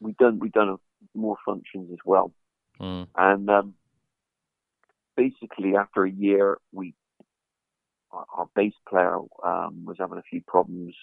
We've 0.00 0.16
done 0.16 0.38
we've 0.38 0.52
done 0.52 0.76
more 1.14 1.36
functions 1.44 1.90
as 1.92 1.98
well. 2.04 2.32
Mm. 2.80 3.08
And 3.16 3.50
um, 3.50 3.74
basically, 5.16 5.76
after 5.76 6.04
a 6.04 6.10
year, 6.10 6.58
we 6.72 6.94
our, 8.12 8.46
bass 8.54 8.74
player 8.88 9.16
um, 9.44 9.84
was 9.84 9.96
having 9.98 10.18
a 10.18 10.22
few 10.22 10.42
problems 10.46 10.94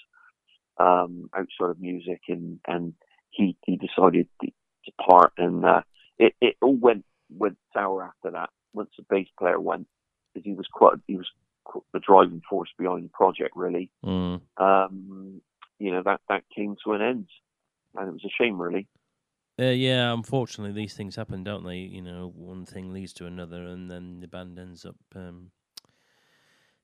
um, 0.78 1.30
outside 1.36 1.72
of 1.72 1.80
music, 1.80 2.22
and 2.28 2.60
and 2.68 2.94
he 3.32 3.58
he 3.66 3.78
decided 3.78 4.28
to, 4.42 4.48
to 4.86 4.92
part, 5.06 5.34
and 5.38 5.66
uh, 5.66 5.82
it 6.18 6.34
it 6.42 6.56
all 6.62 6.76
went 6.76 7.06
went 7.30 7.58
sour 7.74 8.04
after 8.04 8.32
that. 8.32 8.50
Once 8.74 8.90
the 8.98 9.06
bass 9.10 9.28
player 9.38 9.60
went, 9.60 9.88
because 10.34 10.46
he 10.46 10.54
was 10.54 10.68
quite 10.72 10.98
he 11.08 11.16
was 11.18 11.28
qu- 11.66 11.84
the 11.94 12.00
driving 12.00 12.42
force 12.50 12.70
behind 12.78 13.06
the 13.06 13.10
project, 13.10 13.56
really 13.56 13.90
Mm. 14.06 14.42
um, 14.58 15.42
you 15.80 15.92
know 15.92 16.04
that 16.04 16.22
that 16.30 16.44
came 16.56 16.76
to 16.84 16.94
an 16.94 17.02
end. 17.02 17.28
and 17.96 18.08
it 18.08 18.12
was 18.12 18.26
a 18.26 18.30
shame, 18.44 18.62
really. 18.62 18.88
Uh, 19.60 19.72
yeah, 19.72 20.14
unfortunately, 20.14 20.72
these 20.72 20.94
things 20.94 21.16
happen, 21.18 21.44
don't 21.44 21.66
they? 21.66 21.78
You 21.78 22.02
know, 22.02 22.32
one 22.36 22.66
thing 22.66 22.94
leads 22.94 23.12
to 23.14 23.26
another, 23.26 23.64
and 23.64 23.92
then 23.92 24.22
the 24.22 24.28
band 24.28 24.58
ends 24.58 24.86
up 24.86 24.96
um, 25.16 25.52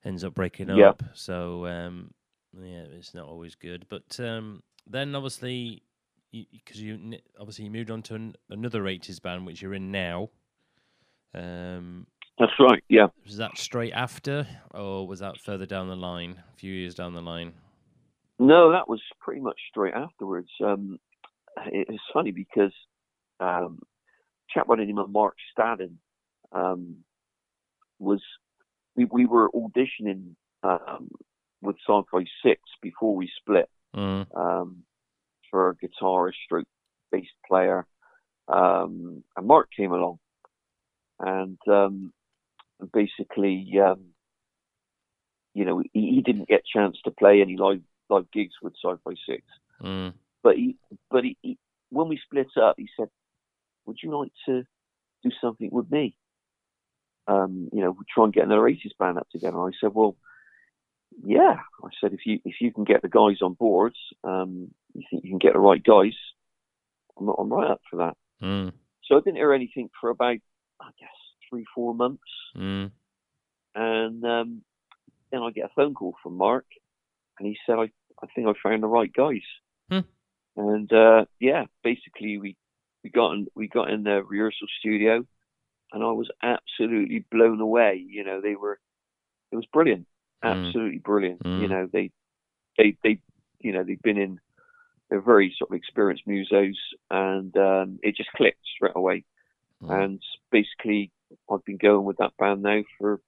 ends 0.04 0.24
up 0.26 0.34
breaking 0.34 0.70
Yeah. 0.70 0.90
up. 0.90 1.04
So 1.14 1.66
um, 1.68 2.14
yeah, 2.54 2.84
it's 2.92 3.14
not 3.14 3.28
always 3.28 3.56
good. 3.56 3.86
But 3.88 4.20
um, 4.20 4.62
then 4.86 5.16
obviously, 5.16 5.84
because 6.32 6.82
you, 6.82 6.96
n 6.96 7.18
obviously 7.40 7.66
you 7.66 7.72
moved 7.72 7.92
on 7.92 8.02
to 8.04 8.16
an, 8.16 8.36
another 8.50 8.88
eighties 8.88 9.20
band, 9.20 9.46
which 9.46 9.62
you're 9.62 9.74
in 9.74 9.92
now. 9.92 10.30
Um, 11.34 12.08
That's 12.40 12.60
right. 12.60 12.84
Yeah. 12.90 13.08
was 13.26 13.38
that 13.38 13.58
straight 13.58 13.94
after, 13.94 14.48
or 14.74 15.08
was 15.08 15.20
that 15.20 15.38
further 15.40 15.66
down 15.66 15.88
the 15.88 15.96
line, 15.96 16.44
a 16.54 16.58
few 16.58 16.74
years 16.74 16.96
down 16.96 17.14
the 17.14 17.22
line? 17.22 17.54
No, 18.38 18.72
that 18.74 18.90
was 18.90 19.02
pretty 19.22 19.40
much 19.40 19.60
straight 19.70 19.94
afterwards. 19.94 20.50
Um, 20.62 21.00
it's 21.68 22.04
funny 22.14 22.32
because 22.32 22.74
um, 23.40 23.80
a 23.82 24.54
chap 24.54 24.68
by 24.68 24.76
the 24.78 24.86
name 24.86 24.98
of 24.98 25.10
Mark 25.10 25.36
Stadden 25.58 25.96
um, 26.52 26.98
was 28.00 28.22
we, 28.96 29.06
we 29.06 29.26
were 29.26 29.50
auditioning 29.52 30.36
um, 30.64 31.10
with 31.62 31.76
Sci-Fi 31.88 32.26
Six 32.44 32.62
before 32.82 33.16
we 33.16 33.30
split 33.40 33.70
Mm. 33.96 34.28
um, 34.36 34.84
for 35.50 35.70
a 35.70 35.76
guitarist, 35.76 36.34
stroke 36.44 36.68
bass 37.14 37.28
player, 37.48 37.88
um, 38.50 39.24
and 39.38 39.48
Mark 39.48 39.70
came 39.76 39.94
along, 39.94 40.20
and 41.22 41.58
um, 41.68 42.12
basically, 42.92 43.66
um, 43.82 44.02
you 45.54 45.64
know, 45.64 45.82
he, 45.94 46.12
he 46.16 46.22
didn't 46.22 46.50
get 46.50 46.60
a 46.60 46.78
chance 46.78 46.98
to 47.06 47.12
play 47.12 47.42
any 47.42 47.56
live 47.56 47.80
live 48.10 48.30
gigs 48.32 48.56
with 48.62 48.74
Sci-Fi 48.84 49.14
Six, 49.26 49.44
Mm. 49.82 50.14
But 50.46 50.56
he, 50.56 50.78
but 51.10 51.24
he, 51.24 51.38
he, 51.42 51.58
when 51.90 52.08
we 52.08 52.20
split 52.24 52.48
up, 52.62 52.76
he 52.78 52.88
said, 52.98 53.10
"Would 53.86 53.98
you 54.02 54.16
like 54.18 54.32
to 54.46 54.64
do 55.24 55.32
something 55.42 55.70
with 55.72 55.92
me? 55.92 56.16
Um, 57.28 57.70
you 57.74 57.82
know, 57.82 57.98
try 58.14 58.26
and 58.26 58.34
get 58.34 58.46
another 58.46 58.62
80s 58.62 58.92
band 59.00 59.18
up 59.18 59.28
together." 59.32 59.60
I 59.60 59.72
said, 59.82 59.94
"Well." 59.94 60.16
Yeah, 61.24 61.56
I 61.82 61.90
said 62.02 62.12
if 62.12 62.26
you 62.26 62.40
if 62.44 62.56
you 62.60 62.74
can 62.74 62.84
get 62.84 63.02
the 63.02 63.08
guys 63.08 63.42
on 63.42 63.54
board, 63.54 63.96
um, 64.26 64.70
you 64.94 65.02
think 65.10 65.24
you 65.24 65.30
can 65.30 65.40
get 65.40 65.54
the 65.54 65.60
right 65.60 65.82
guys, 65.82 66.18
I'm, 67.18 67.30
I'm 67.30 67.54
right 67.54 67.72
up 67.72 67.82
for 67.90 67.98
that. 67.98 68.18
Mm. 68.44 68.74
So 69.06 69.16
I 69.16 69.20
didn't 69.22 69.38
hear 69.38 69.54
anything 69.54 69.90
for 70.02 70.10
about, 70.10 70.40
I 70.82 70.90
guess, 71.00 71.18
three 71.50 71.64
four 71.74 71.96
months, 71.96 72.22
Mm. 72.58 72.92
and 73.76 74.26
um, 74.26 74.62
then 75.32 75.42
I 75.42 75.52
get 75.52 75.70
a 75.70 75.74
phone 75.74 75.94
call 75.94 76.16
from 76.22 76.36
Mark, 76.36 76.66
and 77.40 77.48
he 77.48 77.58
said, 77.66 77.80
"I 77.80 77.90
I 78.22 78.28
think 78.36 78.50
I 78.50 78.54
found 78.62 78.84
the 78.84 78.88
right 78.88 79.14
guys." 79.14 79.48
And 80.58 80.92
uh, 80.94 81.26
yeah, 81.40 81.66
basically 81.84 82.38
we 82.38 82.56
we 83.04 83.10
got 83.10 83.34
in 83.34 83.48
we 83.56 83.68
got 83.68 83.90
in 83.90 84.04
the 84.04 84.24
rehearsal 84.24 84.68
studio, 84.80 85.26
and 85.92 86.04
I 86.04 86.12
was 86.12 86.30
absolutely 86.42 87.26
blown 87.32 87.60
away. 87.60 88.04
You 88.08 88.24
know, 88.24 88.42
they 88.42 88.56
were 88.56 88.80
it 89.52 89.56
was 89.56 89.66
brilliant, 89.72 90.08
Mm. 90.44 90.68
absolutely 90.68 91.00
brilliant. 91.00 91.44
Mm. 91.44 91.62
You 91.62 91.68
know, 91.68 91.90
they 91.92 92.12
they 92.78 92.98
they 93.04 93.20
you 93.60 93.74
know 93.74 93.84
they've 93.84 94.02
been 94.02 94.18
in 94.18 94.40
they're 95.10 95.22
very 95.22 95.54
sort 95.58 95.70
of 95.72 95.76
experienced 95.76 96.28
musos, 96.28 96.76
and 97.12 97.56
um, 97.58 98.00
it 98.02 98.16
just 98.16 98.32
clicked 98.32 98.66
straight 98.76 98.96
away. 98.96 99.24
Mm. 99.84 100.04
And 100.04 100.22
basically, 100.52 101.12
I've 101.52 101.64
been 101.66 101.78
going 101.78 102.06
with 102.06 102.18
that 102.18 102.36
band 102.38 102.64
now 102.64 102.82
for 102.98 103.20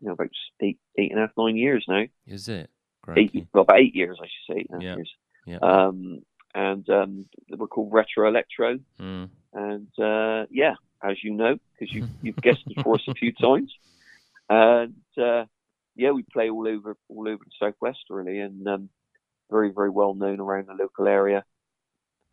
you 0.00 0.06
know 0.06 0.12
about 0.14 0.30
eight 0.60 0.78
eight 0.96 1.10
and 1.10 1.18
a 1.18 1.26
half 1.26 1.36
nine 1.36 1.56
years 1.56 1.84
now. 1.88 2.04
Is 2.26 2.48
it? 2.48 2.70
Eight 3.16 3.46
well 3.52 3.62
about 3.62 3.78
eight 3.78 3.94
years 3.94 4.18
I 4.20 4.26
should 4.26 4.54
say 4.54 4.60
eight 4.60 4.66
and 4.70 4.82
a 4.82 4.84
half 4.84 4.84
Yeah. 4.84 4.96
years. 4.96 5.14
Yeah. 5.46 5.58
Um, 5.58 6.22
and 6.56 6.88
um, 6.88 7.26
we're 7.50 7.66
called 7.68 7.92
Retro 7.92 8.26
Electro, 8.28 8.78
Mm. 8.98 9.28
and 9.52 9.88
uh, 9.98 10.46
yeah, 10.50 10.74
as 11.02 11.16
you 11.22 11.32
know, 11.34 11.58
because 11.72 11.94
you 11.94 12.08
you've 12.22 12.40
guessed 12.40 12.64
it 12.66 12.82
for 12.82 12.94
us 12.96 13.02
a 13.06 13.14
few 13.14 13.32
times, 13.32 13.70
and 14.48 14.94
uh, 15.18 15.44
yeah, 15.94 16.10
we 16.12 16.24
play 16.32 16.48
all 16.50 16.66
over 16.66 16.96
all 17.08 17.28
over 17.28 17.42
the 17.44 17.50
southwest 17.60 17.98
really, 18.10 18.38
and 18.40 18.66
um, 18.66 18.88
very 19.50 19.70
very 19.70 19.90
well 19.90 20.14
known 20.14 20.40
around 20.40 20.66
the 20.68 20.74
local 20.74 21.06
area, 21.06 21.44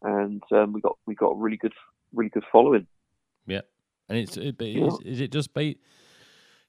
and 0.02 0.42
um, 0.52 0.72
we 0.74 0.82
got 0.82 0.98
we 1.06 1.16
got 1.16 1.32
a 1.32 1.36
really 1.36 1.58
good 1.58 1.74
really 2.14 2.30
good 2.30 2.46
following. 2.52 2.88
Yeah, 3.46 3.62
and 4.08 4.18
it's 4.18 4.38
it, 4.38 4.58
but 4.58 4.68
Yeah. 4.68 4.88
is, 4.88 5.00
is 5.06 5.20
it 5.20 5.32
just 5.32 5.54
ba- 5.54 5.76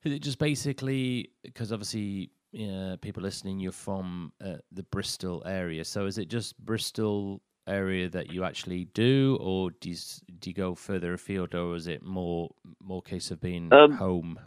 is 0.05 0.13
it 0.13 0.23
just 0.23 0.39
basically 0.39 1.31
because 1.43 1.71
obviously 1.73 2.31
uh, 2.55 2.97
people 3.01 3.23
listening 3.23 3.61
you're 3.61 3.73
from 3.73 4.33
uh, 4.45 4.57
the 4.73 4.83
Bristol 4.85 5.43
area, 5.47 5.85
so 5.85 6.07
is 6.07 6.19
it 6.19 6.29
just 6.29 6.59
Bristol 6.59 7.41
area 7.67 8.09
that 8.11 8.31
you 8.33 8.45
actually 8.45 8.85
do, 8.95 9.39
or 9.41 9.71
do 9.81 9.91
you, 9.91 9.97
do 10.39 10.51
you 10.51 10.55
go 10.55 10.75
further 10.75 11.15
afield, 11.15 11.55
or 11.55 11.77
is 11.77 11.87
it 11.87 12.03
more 12.03 12.51
more 12.81 13.03
case 13.03 13.31
of 13.31 13.41
being 13.41 13.73
Um, 13.73 13.93
home? 13.93 14.39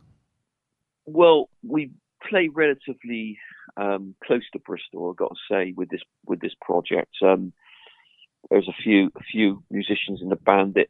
Well, 1.05 1.49
we 1.63 1.91
play 2.29 2.49
relatively 2.49 3.37
um, 3.77 4.15
close 4.23 4.43
to 4.53 4.59
Bristol. 4.59 5.09
I've 5.09 5.17
got 5.17 5.29
to 5.29 5.53
say 5.53 5.73
with 5.75 5.89
this 5.89 6.01
with 6.25 6.39
this 6.39 6.53
project. 6.61 7.15
Um, 7.21 7.53
there's 8.49 8.67
a 8.67 8.83
few 8.83 9.11
a 9.15 9.23
few 9.23 9.63
musicians 9.71 10.21
in 10.21 10.29
the 10.29 10.35
band 10.35 10.75
that 10.75 10.87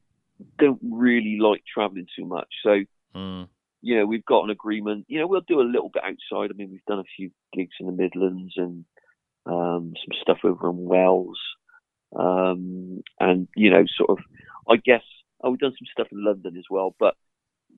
don't 0.59 0.79
really 0.83 1.39
like 1.39 1.63
travelling 1.71 2.07
too 2.15 2.25
much. 2.25 2.49
So 2.63 2.83
Mm. 3.15 3.47
You 3.87 3.95
know 3.97 4.05
we've 4.05 4.25
got 4.33 4.43
an 4.43 4.49
agreement. 4.49 5.05
You 5.07 5.19
know 5.19 5.27
we'll 5.27 5.41
do 5.47 5.61
a 5.61 5.71
little 5.73 5.89
bit 5.95 6.03
outside. 6.03 6.49
I 6.51 6.55
mean 6.57 6.69
we've 6.71 6.85
done 6.91 6.99
a 6.99 7.13
few 7.15 7.29
gigs 7.53 7.75
in 7.79 7.85
the 7.87 7.91
Midlands 8.03 8.53
and 8.57 8.85
um, 9.45 9.93
some 10.03 10.13
stuff 10.21 10.39
over 10.43 10.69
in 10.69 10.77
Wales, 10.93 11.39
um, 12.15 13.01
and 13.19 13.47
you 13.55 13.69
know 13.71 13.83
sort 13.97 14.09
of 14.11 14.19
I 14.69 14.75
guess 14.77 15.03
oh 15.43 15.51
we've 15.51 15.59
done 15.59 15.73
some 15.77 15.87
stuff 15.91 16.07
in 16.11 16.23
London 16.23 16.57
as 16.57 16.65
well. 16.69 16.95
But 16.99 17.15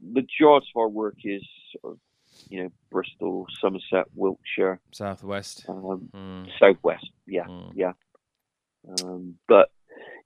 the 0.01 0.22
majority 0.22 0.68
of 0.75 0.80
our 0.82 0.88
work 0.89 1.18
is 1.24 1.44
sort 1.80 1.94
of 1.94 2.00
you 2.50 2.63
know 2.63 2.70
Bristol, 2.92 3.46
Somerset, 3.60 4.06
Wiltshire, 4.16 4.80
Southwest. 4.92 5.66
um, 5.70 6.10
Mm. 6.16 6.48
Southwest. 6.60 7.10
Yeah, 7.28 7.46
Mm. 7.46 7.72
yeah. 7.75 7.94
Um, 9.04 9.36
but 9.48 9.70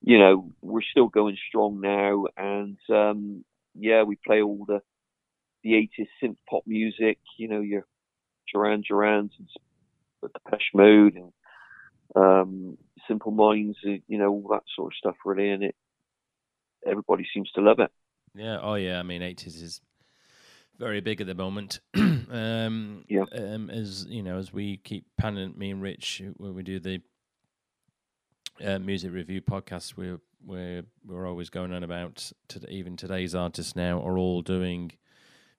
you 0.02 0.20
know, 0.20 0.52
we're 0.62 0.82
still 0.92 1.08
going 1.08 1.38
strong 1.50 1.82
now, 1.82 2.26
and 2.38 2.78
um, 2.90 3.44
yeah, 3.76 4.04
we 4.04 4.16
play 4.18 4.42
all 4.42 4.66
the 4.66 4.82
the 5.64 5.76
eighties 5.76 6.08
synth 6.22 6.38
pop 6.50 6.64
music. 6.66 7.20
You 7.38 7.48
know, 7.48 7.62
your 7.62 7.86
Duran 8.52 8.84
Duran's 8.88 9.32
and 9.38 9.48
the 10.22 10.30
Depeche 10.30 10.72
Mode 10.74 11.16
and 11.16 11.32
um, 12.16 12.78
Simple 13.08 13.32
Minds. 13.32 13.78
uh, 13.86 13.92
You 14.08 14.18
know, 14.18 14.30
all 14.30 14.48
that 14.52 14.64
sort 14.76 14.94
of 14.94 14.98
stuff, 14.98 15.16
really, 15.26 15.50
and 15.50 15.64
it 15.64 15.76
everybody 16.86 17.26
seems 17.34 17.50
to 17.52 17.62
love 17.62 17.80
it. 17.80 17.92
Yeah. 18.36 18.60
Oh, 18.62 18.76
yeah. 18.76 19.00
I 19.00 19.04
mean, 19.04 19.22
eighties 19.22 19.62
is 19.62 19.82
very 20.78 21.02
big 21.02 21.22
at 21.22 21.28
the 21.28 21.36
moment. 21.36 21.80
um, 21.96 23.06
Yeah. 23.08 23.26
Um, 23.32 23.70
as 23.70 24.06
you 24.10 24.24
know, 24.24 24.38
as 24.38 24.52
we 24.52 24.78
keep 24.78 25.06
panning, 25.18 25.54
me 25.58 25.72
and 25.72 25.82
Rich, 25.82 26.22
when 26.38 26.54
we 26.56 26.64
do 26.64 26.80
the 26.80 27.02
uh, 28.64 28.80
music 28.80 29.12
review 29.12 29.42
podcast, 29.42 29.96
we're 29.98 30.20
we're 30.46 30.84
we're 31.06 31.28
always 31.28 31.50
going 31.50 31.72
on 31.74 31.84
about 31.84 32.32
to 32.50 32.70
even 32.70 32.98
today's 32.98 33.34
artists 33.34 33.76
now 33.76 34.02
are 34.02 34.18
all 34.18 34.42
doing. 34.42 34.92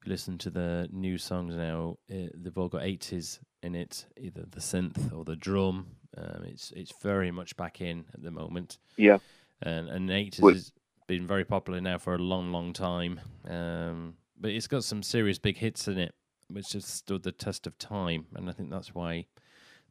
Listen 0.07 0.37
to 0.39 0.51
the 0.51 0.89
new 0.93 1.17
songs 1.17 1.55
now, 1.57 1.97
uh, 2.13 2.29
they've 2.35 2.59
all 2.59 2.69
got 2.69 2.83
eighties 2.83 3.41
in 3.63 3.75
it, 3.75 4.05
either 4.19 4.45
the 4.51 4.61
synth 4.61 5.13
or 5.17 5.25
the 5.25 5.37
drum. 5.37 5.87
Um, 6.17 6.45
it's 6.45 6.73
it's 6.77 6.93
very 7.03 7.31
much 7.31 7.57
back 7.57 7.81
in 7.81 8.05
at 8.13 8.23
the 8.23 8.31
moment 8.31 8.79
Yeah, 8.97 9.19
and 9.63 9.89
and 9.89 10.11
eighties 10.11 10.41
Well- 10.41 10.55
has 10.55 10.73
been 11.07 11.27
very 11.27 11.45
popular 11.45 11.81
now 11.81 11.99
for 11.99 12.15
a 12.15 12.19
long, 12.19 12.51
long 12.53 12.73
time. 12.73 13.21
Um, 13.49 14.17
but 14.39 14.51
it's 14.51 14.67
got 14.67 14.85
some 14.85 15.03
serious 15.03 15.39
big 15.39 15.57
hits 15.59 15.87
in 15.89 15.99
it, 15.99 16.15
which 16.49 16.73
has 16.75 16.85
stood 16.87 17.23
the 17.23 17.33
test 17.33 17.67
of 17.67 17.77
time, 17.79 18.27
and 18.35 18.49
I 18.49 18.53
think 18.53 18.71
that's 18.71 18.95
why 18.95 19.27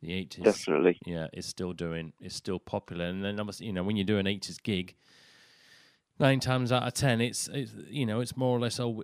the 0.01 0.13
eighties, 0.13 0.43
definitely. 0.43 0.99
yeah, 1.05 1.27
is 1.33 1.45
still 1.45 1.73
doing, 1.73 2.13
is 2.19 2.35
still 2.35 2.59
popular. 2.59 3.05
And 3.05 3.23
then 3.23 3.39
obviously, 3.39 3.67
you 3.67 3.73
know, 3.73 3.83
when 3.83 3.95
you 3.95 4.03
do 4.03 4.17
an 4.19 4.27
eighties 4.27 4.59
gig. 4.59 4.95
Nine 6.19 6.39
times 6.39 6.71
out 6.71 6.83
of 6.83 6.93
ten, 6.93 7.21
it's, 7.21 7.47
it's 7.51 7.73
you 7.89 8.05
know 8.05 8.19
it's 8.19 8.37
more 8.37 8.55
or 8.55 8.59
less 8.59 8.79
all, 8.79 9.03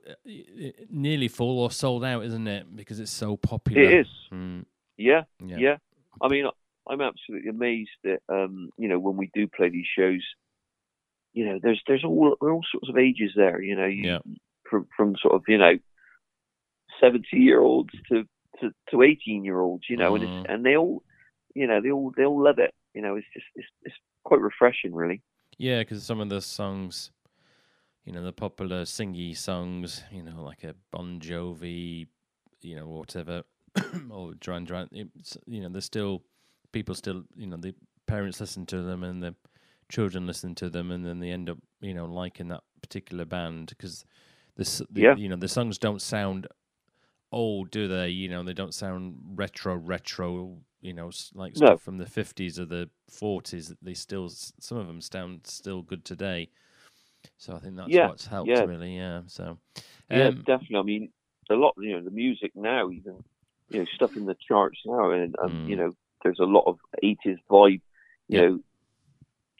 nearly 0.89 1.27
full 1.27 1.59
or 1.59 1.71
sold 1.71 2.03
out, 2.05 2.23
isn't 2.23 2.47
it? 2.47 2.75
Because 2.75 2.99
it's 2.99 3.11
so 3.11 3.35
popular. 3.35 3.81
It 3.81 4.01
is. 4.01 4.07
Mm, 4.31 4.65
Yeah, 4.95 5.23
yeah. 5.43 5.57
yeah. 5.57 5.77
I 6.21 6.27
mean, 6.27 6.45
I'm 6.87 7.01
absolutely 7.01 7.49
amazed 7.49 7.89
that 8.03 8.19
um, 8.29 8.69
you 8.77 8.87
know 8.87 8.99
when 8.99 9.17
we 9.17 9.31
do 9.33 9.47
play 9.47 9.69
these 9.69 9.87
shows, 9.97 10.23
you 11.33 11.45
know, 11.45 11.59
there's 11.61 11.81
there's 11.87 12.03
all 12.05 12.35
there 12.39 12.51
all 12.51 12.63
sorts 12.71 12.89
of 12.89 12.97
ages 12.97 13.31
there. 13.35 13.59
You 13.59 13.75
know, 13.75 13.87
you, 13.87 14.03
Yeah. 14.03 14.19
from 14.69 14.87
from 14.95 15.15
sort 15.19 15.33
of 15.33 15.43
you 15.47 15.57
know, 15.57 15.79
seventy 17.01 17.37
year 17.37 17.59
olds 17.59 17.93
to 18.11 18.23
to 18.61 18.69
to 18.91 19.01
eighteen 19.01 19.43
year 19.43 19.59
olds. 19.59 19.85
You 19.89 19.97
know, 19.97 20.13
and 20.15 20.23
Mhm. 20.25 20.41
it's, 20.41 20.49
and 20.51 20.63
they 20.63 20.75
all, 20.77 21.01
you 21.55 21.65
know, 21.65 21.81
they 21.81 21.89
all 21.89 22.13
they 22.15 22.23
all 22.25 22.43
love 22.43 22.59
it. 22.59 22.73
You 22.93 23.01
know, 23.01 23.15
it's 23.15 23.27
just 23.33 23.45
it's 23.55 23.67
it's 23.81 23.95
quite 24.23 24.41
refreshing, 24.41 24.93
really. 24.93 25.23
Yeah, 25.59 25.79
because 25.79 26.03
some 26.03 26.21
of 26.21 26.29
the 26.29 26.39
songs, 26.41 27.11
you 28.05 28.13
know, 28.13 28.23
the 28.23 28.31
popular 28.31 28.83
singy 28.83 29.35
songs, 29.35 30.01
you 30.09 30.23
know, 30.23 30.41
like 30.41 30.63
a 30.63 30.73
Bon 30.89 31.19
Jovi, 31.19 32.07
you 32.61 32.75
know, 32.77 32.87
whatever, 32.87 33.43
or 34.09 34.33
Duran 34.35 34.63
Duran, 34.63 34.87
you 34.91 35.61
know, 35.61 35.69
there's 35.69 35.83
still 35.85 36.23
people 36.71 36.95
still, 36.95 37.23
you 37.35 37.45
know, 37.45 37.57
the 37.57 37.75
parents 38.07 38.39
listen 38.39 38.65
to 38.67 38.81
them 38.81 39.03
and 39.03 39.21
the 39.21 39.35
children 39.89 40.25
listen 40.25 40.55
to 40.55 40.69
them, 40.69 40.91
and 40.91 41.05
then 41.05 41.19
they 41.19 41.29
end 41.31 41.49
up, 41.49 41.57
you 41.81 41.93
know, 41.93 42.05
liking 42.05 42.47
that 42.47 42.63
particular 42.81 43.25
band 43.25 43.67
because 43.67 44.05
this, 44.55 44.81
the, 44.89 45.01
Yeah. 45.01 45.15
you 45.15 45.27
know, 45.27 45.35
the 45.35 45.47
songs 45.49 45.77
don't 45.77 46.01
sound 46.01 46.47
old, 47.31 47.71
do 47.71 47.87
they? 47.87 48.09
You 48.09 48.29
know, 48.29 48.43
they 48.43 48.53
don't 48.53 48.73
sound 48.73 49.17
retro, 49.35 49.75
retro. 49.75 50.57
You 50.81 50.93
know, 50.93 51.11
like 51.33 51.55
No. 51.57 51.67
stuff 51.67 51.81
from 51.81 51.97
the 51.97 52.05
fifties 52.05 52.59
or 52.59 52.65
the 52.65 52.89
forties. 53.09 53.73
They 53.81 53.93
still, 53.93 54.29
some 54.29 54.77
of 54.77 54.87
them 54.87 55.01
sound 55.01 55.41
still 55.45 55.81
good 55.81 56.05
today. 56.05 56.49
So 57.37 57.53
I 57.53 57.59
think 57.59 57.75
that's 57.75 57.89
Yeah, 57.89 58.07
what's 58.07 58.27
helped, 58.27 58.49
yeah. 58.49 58.63
really. 58.65 58.95
Yeah. 58.95 59.21
So, 59.27 59.57
Yeah, 60.09 60.27
um, 60.27 60.43
definitely. 60.45 60.77
I 60.77 60.83
mean, 60.83 61.09
a 61.49 61.55
lot. 61.55 61.73
You 61.77 61.97
know, 61.97 62.03
the 62.03 62.11
music 62.11 62.51
now, 62.55 62.89
even 62.89 63.23
you 63.69 63.79
know, 63.79 63.85
stuff 63.95 64.11
in 64.15 64.25
the 64.25 64.35
charts 64.47 64.79
now, 64.85 65.11
and 65.11 65.35
um, 65.43 65.51
Mm. 65.65 65.69
you 65.69 65.75
know, 65.75 65.91
there's 66.23 66.39
a 66.39 66.45
lot 66.45 66.63
of 66.65 66.77
'80s 67.03 67.37
vibe. 67.49 67.81
You 68.29 68.37
Yeah. 68.37 68.41
know, 68.41 68.59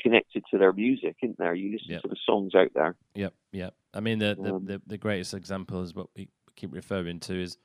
connected 0.02 0.44
to 0.52 0.58
their 0.58 0.74
music, 0.74 1.18
isn't 1.22 1.38
there? 1.38 1.54
You 1.54 1.74
listen 1.74 1.92
Yep. 1.92 2.02
to 2.04 2.08
the 2.08 2.18
songs 2.26 2.56
out 2.56 2.72
there. 2.74 2.96
Yep, 3.16 3.34
yep. 3.52 3.76
I 3.94 4.00
mean, 4.00 4.20
the 4.20 4.38
the, 4.42 4.54
Um, 4.54 4.66
the, 4.66 4.82
the 4.88 4.98
greatest 4.98 5.34
example 5.34 5.82
is 5.82 5.94
what 5.94 6.08
we 6.16 6.30
keep 6.60 6.74
referring 6.74 7.20
to 7.22 7.42
is 7.42 7.58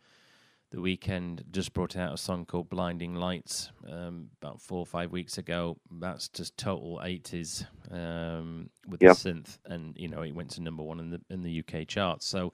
the 0.70 0.78
Weeknd 0.78 1.42
just 1.52 1.72
brought 1.72 1.96
out 1.96 2.14
a 2.14 2.16
song 2.16 2.46
called 2.46 2.68
"Blinding 2.68 3.14
Lights" 3.14 3.70
um, 3.90 4.28
about 4.40 4.60
four 4.60 4.78
or 4.78 4.86
five 4.86 5.12
weeks 5.12 5.38
ago. 5.38 5.76
That's 6.00 6.28
just 6.28 6.56
total 6.56 7.00
eighties 7.04 7.64
um, 7.90 8.70
with 8.88 9.02
Yep. 9.02 9.16
the 9.16 9.30
synth, 9.32 9.58
and 9.66 9.96
you 9.96 10.08
know 10.08 10.22
it 10.22 10.34
went 10.34 10.50
to 10.52 10.62
number 10.62 10.82
one 10.82 10.98
in 11.00 11.10
the 11.10 11.20
in 11.30 11.42
the 11.42 11.60
UK 11.60 11.86
charts. 11.86 12.26
So. 12.26 12.52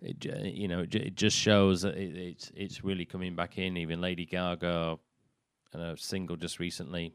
It, 0.00 0.22
you 0.44 0.68
know, 0.68 0.80
it, 0.80 1.14
just 1.14 1.34
shows 1.34 1.80
that 1.80 1.96
it, 1.96 2.14
it's 2.14 2.52
it's 2.54 2.84
really 2.84 3.06
coming 3.06 3.34
back 3.34 3.56
in. 3.56 3.78
Even 3.78 4.02
Lady 4.02 4.26
Gaga, 4.26 4.98
and 5.72 5.82
a 5.82 5.96
single 5.96 6.36
just 6.36 6.58
recently, 6.58 7.14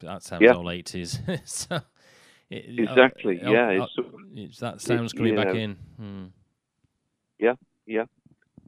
that 0.00 0.24
sounds 0.24 0.42
Yeah. 0.42 0.54
all 0.54 0.68
eighties. 0.68 1.20
so, 1.44 1.80
it, 2.50 2.78
Exactly, 2.80 3.40
oh, 3.44 3.52
yeah, 3.52 3.86
oh, 3.98 4.02
it's 4.34 4.58
that 4.58 4.80
sounds 4.80 5.12
coming 5.12 5.34
you 5.34 5.44
back 5.44 5.54
in. 5.54 5.76
Hmm. 5.96 6.24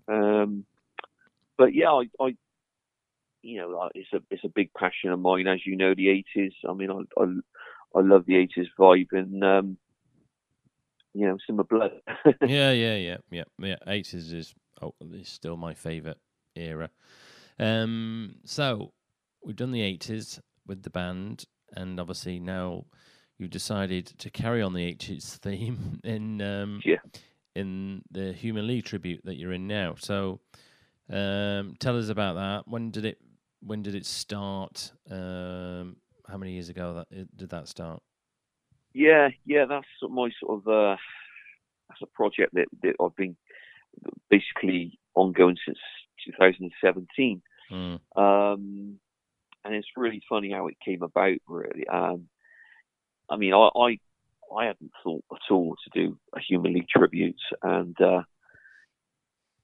Um, 0.09 0.65
but 1.57 1.75
yeah, 1.75 1.91
I, 1.91 2.05
I, 2.21 2.37
you 3.43 3.59
know, 3.59 3.89
it's 3.95 4.13
a 4.13 4.21
it's 4.31 4.45
a 4.45 4.49
big 4.49 4.73
passion 4.75 5.11
of 5.11 5.21
mine, 5.21 5.47
as 5.47 5.61
you 5.67 5.77
know, 5.77 5.95
the 5.95 6.25
'80s. 6.37 6.53
I 6.69 6.73
mean, 6.75 6.91
I 6.91 7.21
I, 7.21 7.25
I 7.99 8.03
love 8.03 8.25
the 8.27 8.35
'80s 8.35 8.67
vibe, 8.79 9.09
and 9.13 9.45
um, 9.45 9.77
you 11.15 11.27
know, 11.27 11.35
it's 11.35 11.45
in 11.49 11.57
my 11.57 11.65
blood. 11.65 11.93
yeah, 12.43 12.73
yeah, 12.73 12.97
yeah, 12.97 13.17
yeah, 13.31 13.45
yeah. 13.59 13.77
Eighties 13.87 14.33
is 14.33 14.55
oh, 14.81 14.95
is 15.13 15.29
still 15.29 15.57
my 15.57 15.75
favorite 15.75 16.19
era. 16.57 16.91
Um, 17.59 18.37
so 18.45 18.93
we've 19.45 19.57
done 19.57 19.73
the 19.73 19.83
eighties 19.83 20.41
with 20.67 20.83
the 20.83 20.91
band, 20.91 21.45
and 21.77 21.99
obviously 21.99 22.39
now 22.39 22.85
you've 23.39 23.51
decided 23.51 24.07
to 24.07 24.31
carry 24.31 24.63
on 24.63 24.73
the 24.75 24.85
eighties 24.85 25.39
theme 25.43 26.01
in 26.05 26.41
um, 26.43 26.81
Yeah. 26.85 26.97
In 27.55 28.03
the 28.11 28.33
Human 28.33 28.67
League 28.67 28.85
tribute 28.85 29.23
that 29.25 29.37
you're 29.37 29.53
in 29.53 29.67
now. 29.67 29.95
So, 29.99 30.41
um, 31.11 31.77
tell 31.81 31.99
us 31.99 32.09
about 32.09 32.35
that. 32.35 32.69
When 32.69 32.91
did 32.91 33.05
it? 33.05 33.19
When 33.63 33.83
did 33.83 33.95
it 33.95 34.07
start? 34.07 34.93
Um, 35.11 35.97
how 36.29 36.39
many 36.39 36.53
years 36.53 36.69
ago 36.69 36.95
that 37.11 37.37
did 37.37 37.51
that 37.51 37.69
start? 37.69 38.03
Yeah, 38.93 39.29
yeah, 39.45 39.67
that's 39.67 39.87
my 40.03 40.31
sort 40.41 40.61
of 40.61 40.69
uh, 40.69 40.97
that's 41.89 42.03
a 42.03 42.07
project 42.07 42.55
that, 42.55 42.67
that 42.83 42.97
I've 43.03 43.17
been 43.17 43.37
basically 44.31 44.99
ongoing 45.15 45.57
since 45.67 45.79
2017, 46.27 47.43
Mm, 47.71 47.97
um, 48.17 48.99
and 49.65 49.75
it's 49.75 49.89
really 49.97 50.23
funny 50.29 50.53
how 50.53 50.69
it 50.69 50.77
came 50.85 51.03
about. 51.03 51.37
Really, 51.49 51.87
um, 51.89 52.29
I 53.29 53.37
mean, 53.37 53.55
I, 53.55 53.69
I 53.75 53.99
I 54.57 54.67
hadn't 54.67 54.93
thought 55.03 55.25
at 55.33 55.53
all 55.53 55.77
to 55.77 55.91
do 56.01 56.19
a 56.35 56.41
Human 56.41 56.75
League 56.75 56.89
tribute, 56.89 57.41
and 57.63 58.01
uh, 58.01 58.23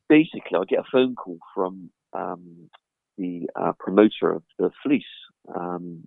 basically, 0.09 0.59
I 0.59 0.65
get 0.69 0.81
a 0.81 0.91
phone 0.91 1.15
call 1.15 1.39
from 1.55 1.91
um, 2.13 2.71
the 3.19 3.49
uh, 3.57 3.73
promoter 3.79 4.31
of 4.31 4.43
the 4.59 4.71
Fleece, 4.83 5.05
um, 5.55 6.07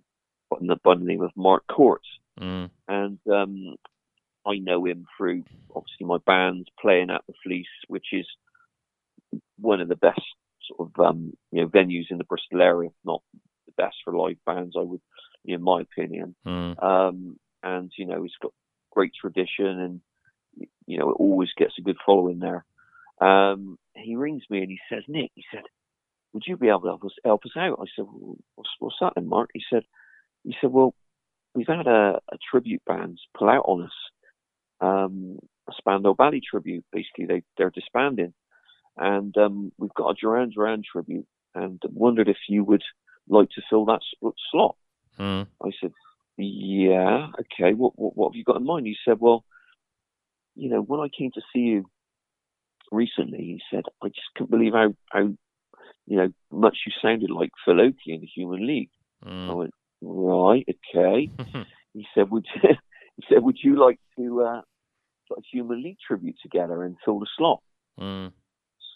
by 0.50 0.56
the, 0.60 0.76
by 0.82 0.94
the 0.94 1.04
name 1.04 1.22
of 1.22 1.30
Mark 1.36 1.66
Court 1.66 2.02
mm, 2.40 2.70
and 2.88 3.18
um, 3.30 3.76
I 4.46 4.58
know 4.58 4.84
him 4.86 5.06
through 5.16 5.44
obviously 5.74 6.06
my 6.06 6.18
band 6.26 6.68
playing 6.80 7.10
at 7.10 7.22
the 7.26 7.34
Fleece, 7.44 7.66
which 7.88 8.06
is 8.12 8.26
one 9.58 9.80
of 9.80 9.88
the 9.88 9.96
best 9.96 10.20
sort 10.66 10.90
of 10.90 11.04
um, 11.04 11.32
you 11.52 11.62
know 11.62 11.68
venues 11.68 12.10
in 12.10 12.18
the 12.18 12.24
Bristol 12.24 12.62
area, 12.62 12.88
if 12.88 12.94
not 13.04 13.22
the 13.66 13.72
best 13.76 13.96
for 14.04 14.16
live 14.16 14.38
bands. 14.46 14.74
I 14.76 14.82
would, 14.82 15.00
in 15.44 15.62
my 15.62 15.82
opinion. 15.82 16.34
mm, 16.46 16.82
Um, 16.82 17.38
and 17.62 17.92
you 17.96 18.06
know, 18.06 18.24
it's 18.24 18.34
got 18.40 18.52
great 18.90 19.12
tradition, 19.18 19.66
and 19.66 20.00
you 20.86 20.98
know, 20.98 21.10
it 21.10 21.16
always 21.18 21.50
gets 21.56 21.74
a 21.78 21.82
good 21.82 21.96
following 22.04 22.38
there. 22.40 22.64
Um, 23.20 23.78
he 23.94 24.16
rings 24.16 24.42
me 24.50 24.60
and 24.60 24.70
he 24.70 24.78
says, 24.90 25.04
Nick, 25.08 25.30
he 25.34 25.44
said, 25.52 25.62
would 26.32 26.44
you 26.46 26.56
be 26.56 26.68
able 26.68 26.80
to 26.82 26.86
help 26.88 27.04
us, 27.04 27.12
help 27.24 27.44
us 27.44 27.52
out? 27.56 27.78
I 27.80 27.84
said, 27.94 28.06
well, 28.06 28.36
what's, 28.54 28.70
what's 28.78 28.96
that 29.00 29.12
then, 29.14 29.28
Mark? 29.28 29.50
He 29.52 29.62
said, 29.70 29.82
he 30.44 30.54
said, 30.60 30.70
well, 30.70 30.94
we've 31.54 31.66
had 31.66 31.86
a, 31.86 32.20
a 32.32 32.38
tribute 32.50 32.82
band 32.86 33.18
pull 33.36 33.48
out 33.48 33.64
on 33.66 33.82
us, 33.82 33.92
um, 34.80 35.38
a 35.68 35.72
Spandau 35.76 36.14
Ballet 36.14 36.40
tribute. 36.48 36.84
Basically, 36.92 37.26
they 37.26 37.42
they're 37.56 37.70
disbanding, 37.70 38.32
and 38.96 39.36
um, 39.36 39.72
we've 39.78 39.94
got 39.94 40.10
a 40.10 40.14
Duran 40.14 40.50
Duran 40.50 40.82
tribute, 40.90 41.26
and 41.54 41.82
wondered 41.90 42.28
if 42.28 42.38
you 42.48 42.64
would 42.64 42.82
like 43.28 43.50
to 43.50 43.62
fill 43.68 43.84
that 43.86 44.00
slot. 44.50 44.76
mm, 45.18 45.46
I 45.62 45.70
said, 45.80 45.92
yeah, 46.40 47.28
okay. 47.40 47.74
What, 47.74 47.98
what 47.98 48.16
what 48.16 48.32
have 48.32 48.36
you 48.36 48.44
got 48.44 48.56
in 48.56 48.66
mind? 48.66 48.86
He 48.86 48.96
said, 49.04 49.18
well, 49.20 49.44
you 50.54 50.70
know, 50.70 50.80
when 50.80 51.00
I 51.00 51.08
came 51.08 51.30
to 51.34 51.40
see 51.52 51.60
you 51.60 51.84
recently, 52.90 53.38
he 53.38 53.60
said, 53.70 53.84
I 54.02 54.08
just 54.08 54.28
couldn't 54.36 54.50
believe 54.50 54.72
how 54.72 54.94
how 55.10 55.28
you 56.06 56.16
know 56.16 56.28
much 56.50 56.78
you 56.86 56.92
sounded 57.02 57.30
like 57.30 57.50
Phil 57.64 57.80
in 57.80 57.94
the 58.06 58.28
Human 58.34 58.66
League. 58.66 58.90
I 59.24 59.28
mm. 59.28 59.56
went, 59.56 59.74
right, 60.02 60.66
okay. 60.94 61.30
He 61.92 62.06
said, 62.14 62.30
would 62.30 62.46
he 62.62 63.24
said, 63.28 63.42
would 63.42 63.58
you 63.62 63.78
like 63.78 63.98
to 64.16 64.42
uh, 64.42 64.60
put 65.28 65.38
a 65.38 65.42
Human 65.52 65.82
League 65.82 65.98
tribute 66.06 66.36
together 66.42 66.84
and 66.84 66.96
fill 67.04 67.18
the 67.18 67.26
slot? 67.36 67.60
mm, 67.98 68.32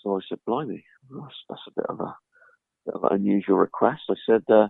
So 0.02 0.16
I 0.16 0.20
said, 0.28 0.38
blimey, 0.46 0.84
that's, 1.10 1.34
that's 1.48 1.60
a 1.68 1.80
bit 1.80 1.86
of 1.88 2.00
a 2.00 2.16
bit 2.86 2.94
of 2.94 3.04
an 3.04 3.12
unusual 3.12 3.56
request. 3.56 4.02
I 4.08 4.14
said, 4.26 4.44
uh, 4.48 4.68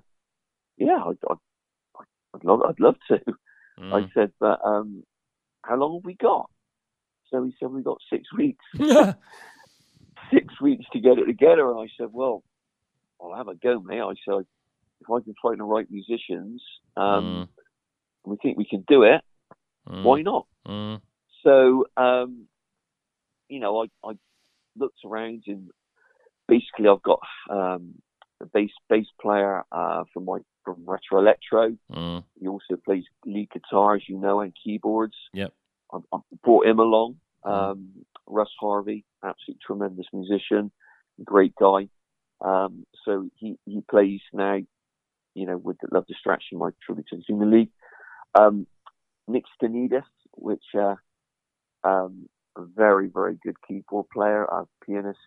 yeah, 0.76 1.02
I'd, 1.04 1.18
I'd, 1.30 1.36
I'd 2.34 2.44
love, 2.44 2.60
I'd 2.68 2.80
love 2.80 2.96
to. 3.08 3.20
I 3.78 4.00
mm. 4.00 4.10
said, 4.14 4.32
but 4.40 4.60
um, 4.64 5.04
how 5.62 5.76
long 5.76 5.94
have 5.96 6.04
we 6.04 6.14
got? 6.14 6.50
So 7.30 7.42
he 7.44 7.54
said, 7.58 7.70
we 7.70 7.82
got 7.82 7.98
six 8.10 8.32
weeks. 8.32 8.64
Six 10.32 10.58
weeks 10.60 10.86
to 10.92 11.00
get 11.00 11.18
it 11.18 11.26
together. 11.26 11.70
And 11.70 11.78
I 11.80 11.86
said, 11.98 12.08
well, 12.10 12.42
I'll 13.20 13.36
have 13.36 13.48
a 13.48 13.54
go, 13.54 13.78
mate. 13.80 14.00
I 14.00 14.14
said, 14.24 14.46
if 15.00 15.10
I 15.10 15.20
can 15.20 15.34
find 15.40 15.60
the 15.60 15.64
right 15.64 15.86
musicians, 15.90 16.62
um, 16.96 17.48
and 18.24 18.32
we 18.32 18.36
think 18.42 18.56
we 18.56 18.64
can 18.64 18.84
do 18.88 19.02
it, 19.02 19.20
Mm, 19.88 20.02
why 20.02 20.22
not? 20.22 20.46
mm, 20.66 21.00
So, 21.42 21.86
um, 21.96 22.46
you 23.48 23.60
know, 23.60 23.82
I, 23.82 24.08
I 24.08 24.12
looked 24.76 25.00
around 25.04 25.44
and 25.46 25.70
basically 26.48 26.88
I've 26.88 27.02
got 27.02 27.20
um, 27.50 27.94
a 28.40 28.46
bass 28.46 28.70
bass 28.88 29.06
player 29.20 29.64
uh, 29.72 30.04
from 30.12 30.24
my 30.24 30.38
from 30.64 30.84
Retro 30.86 31.20
Electro. 31.20 31.76
mm. 31.92 32.24
He 32.40 32.48
also 32.48 32.76
plays 32.84 33.04
lead 33.26 33.50
guitar, 33.50 33.96
as 33.96 34.02
you 34.08 34.18
know, 34.18 34.40
and 34.40 34.52
keyboards. 34.62 35.16
Yep. 35.32 35.52
I, 35.92 35.98
I 36.12 36.18
brought 36.42 36.66
him 36.66 36.78
along. 36.78 37.16
Mm. 37.44 37.52
Um, 37.52 37.88
Russ 38.26 38.50
Harvey, 38.58 39.04
absolutely 39.22 39.60
tremendous 39.66 40.06
musician, 40.12 40.70
great 41.22 41.54
guy. 41.56 41.88
Um, 42.40 42.86
so 43.04 43.28
he, 43.36 43.58
he 43.66 43.82
plays 43.88 44.20
now, 44.32 44.58
you 45.34 45.46
know, 45.46 45.56
with 45.56 45.76
the 45.80 45.88
Love 45.92 46.06
Distraction, 46.06 46.58
my 46.58 46.70
tribute 46.84 47.06
to 47.10 47.16
the 47.16 47.22
Human 47.26 47.50
League. 47.50 47.70
Um, 48.34 48.66
Nick 49.28 49.44
Stanidis, 49.60 50.02
which 50.32 50.64
uh, 50.78 50.96
um, 51.84 52.28
a 52.56 52.62
very, 52.64 53.08
very 53.08 53.38
good 53.42 53.56
keyboard 53.66 54.06
player, 54.12 54.44
a 54.44 54.64
pianist 54.84 55.18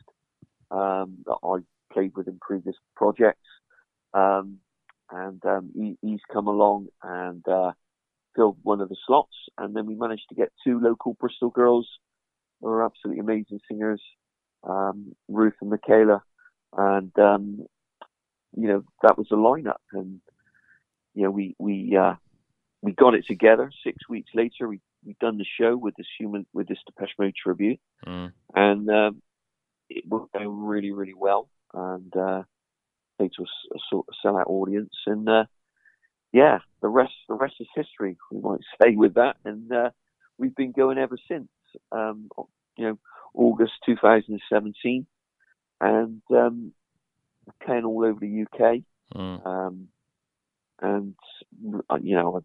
um, 0.72 1.18
that 1.26 1.38
I 1.44 1.60
played 1.92 2.12
with 2.16 2.28
in 2.28 2.38
previous 2.40 2.76
projects. 2.96 3.48
Um, 4.14 4.58
and 5.12 5.44
um, 5.46 5.72
he, 5.76 5.98
he's 6.02 6.20
come 6.32 6.48
along 6.48 6.88
and 7.02 7.48
uh, 7.48 7.72
filled 8.36 8.58
one 8.64 8.82
of 8.82 8.90
the 8.90 8.98
slots. 9.06 9.36
And 9.58 9.76
then 9.76 9.86
we 9.86 9.96
managed 9.96 10.30
to 10.30 10.36
get 10.36 10.52
two 10.64 10.80
local 10.80 11.14
Bristol 11.20 11.50
girls 11.50 11.88
who 12.60 12.68
are 12.68 12.86
absolutely 12.86 13.22
amazing 13.22 13.60
singers, 13.70 14.02
um, 14.64 15.16
Ruth 15.28 15.54
and 15.62 15.70
Michaela. 15.70 16.24
And, 16.76 17.18
um, 17.20 17.66
you 18.56 18.68
know, 18.68 18.84
that 19.04 19.18
was 19.18 19.28
the 19.30 19.38
lineup. 19.38 19.84
And, 19.94 20.20
you 21.14 21.24
know, 21.24 21.32
we, 21.32 21.56
we, 21.58 21.96
uh, 21.96 22.16
we 22.82 22.92
got 22.92 23.16
it 23.16 23.26
together. 23.28 23.72
Six 23.84 24.08
weeks 24.10 24.32
later, 24.34 24.68
we 24.68 24.80
we 25.06 25.16
done 25.20 25.38
the 25.38 25.46
show 25.60 25.78
with 25.78 25.96
this 25.96 26.08
human 26.20 26.46
with 26.54 26.68
this 26.68 26.80
Depeche 26.86 27.16
Mode 27.18 27.34
tribute, 27.36 27.80
Mm. 28.06 28.34
and 28.54 28.90
um, 28.90 29.22
it 29.90 30.04
worked 30.08 30.36
out 30.36 30.48
really 30.48 30.92
really 30.92 31.14
well, 31.14 31.50
and 31.74 32.16
uh, 32.16 32.44
played 33.18 33.32
to 33.38 33.44
a, 33.44 33.76
a 33.76 33.80
sort 33.90 34.06
of 34.08 34.16
sellout 34.24 34.48
audience, 34.48 34.94
and 35.06 35.28
uh, 35.28 35.46
yeah, 36.32 36.60
the 36.82 36.88
rest 36.88 37.14
the 37.28 37.36
rest 37.36 37.56
is 37.60 37.68
history. 37.76 38.18
We 38.32 38.42
might 38.42 38.62
say 38.82 38.96
with 38.96 39.16
that, 39.16 39.38
and 39.46 39.72
uh, 39.72 39.90
we've 40.38 40.56
been 40.56 40.72
going 40.72 40.98
ever 40.98 41.18
since. 41.28 41.50
Um, 41.92 42.30
you 42.78 42.86
know, 42.86 43.00
August 43.34 43.74
2017, 43.86 45.06
and 45.82 46.22
um, 46.32 46.74
playing 47.64 47.86
all 47.86 48.06
over 48.06 48.20
the 48.20 48.44
UK. 48.44 48.82
Mm. 49.16 49.46
Um, 49.46 49.88
and 50.82 51.16
uh, 51.90 51.98
you 52.02 52.16
know, 52.16 52.44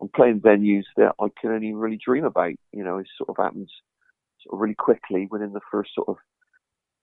I'm 0.00 0.08
playing 0.08 0.40
venues 0.40 0.84
that 0.96 1.14
I 1.20 1.26
can 1.40 1.52
only 1.52 1.72
really 1.74 1.98
dream 2.04 2.24
about. 2.24 2.54
You 2.72 2.84
know, 2.84 2.98
it 2.98 3.08
sort 3.16 3.30
of 3.30 3.42
happens 3.42 3.70
sort 4.42 4.54
of 4.54 4.60
really 4.60 4.74
quickly. 4.74 5.28
Within 5.30 5.52
the 5.52 5.60
first 5.70 5.90
sort 5.94 6.08
of 6.08 6.16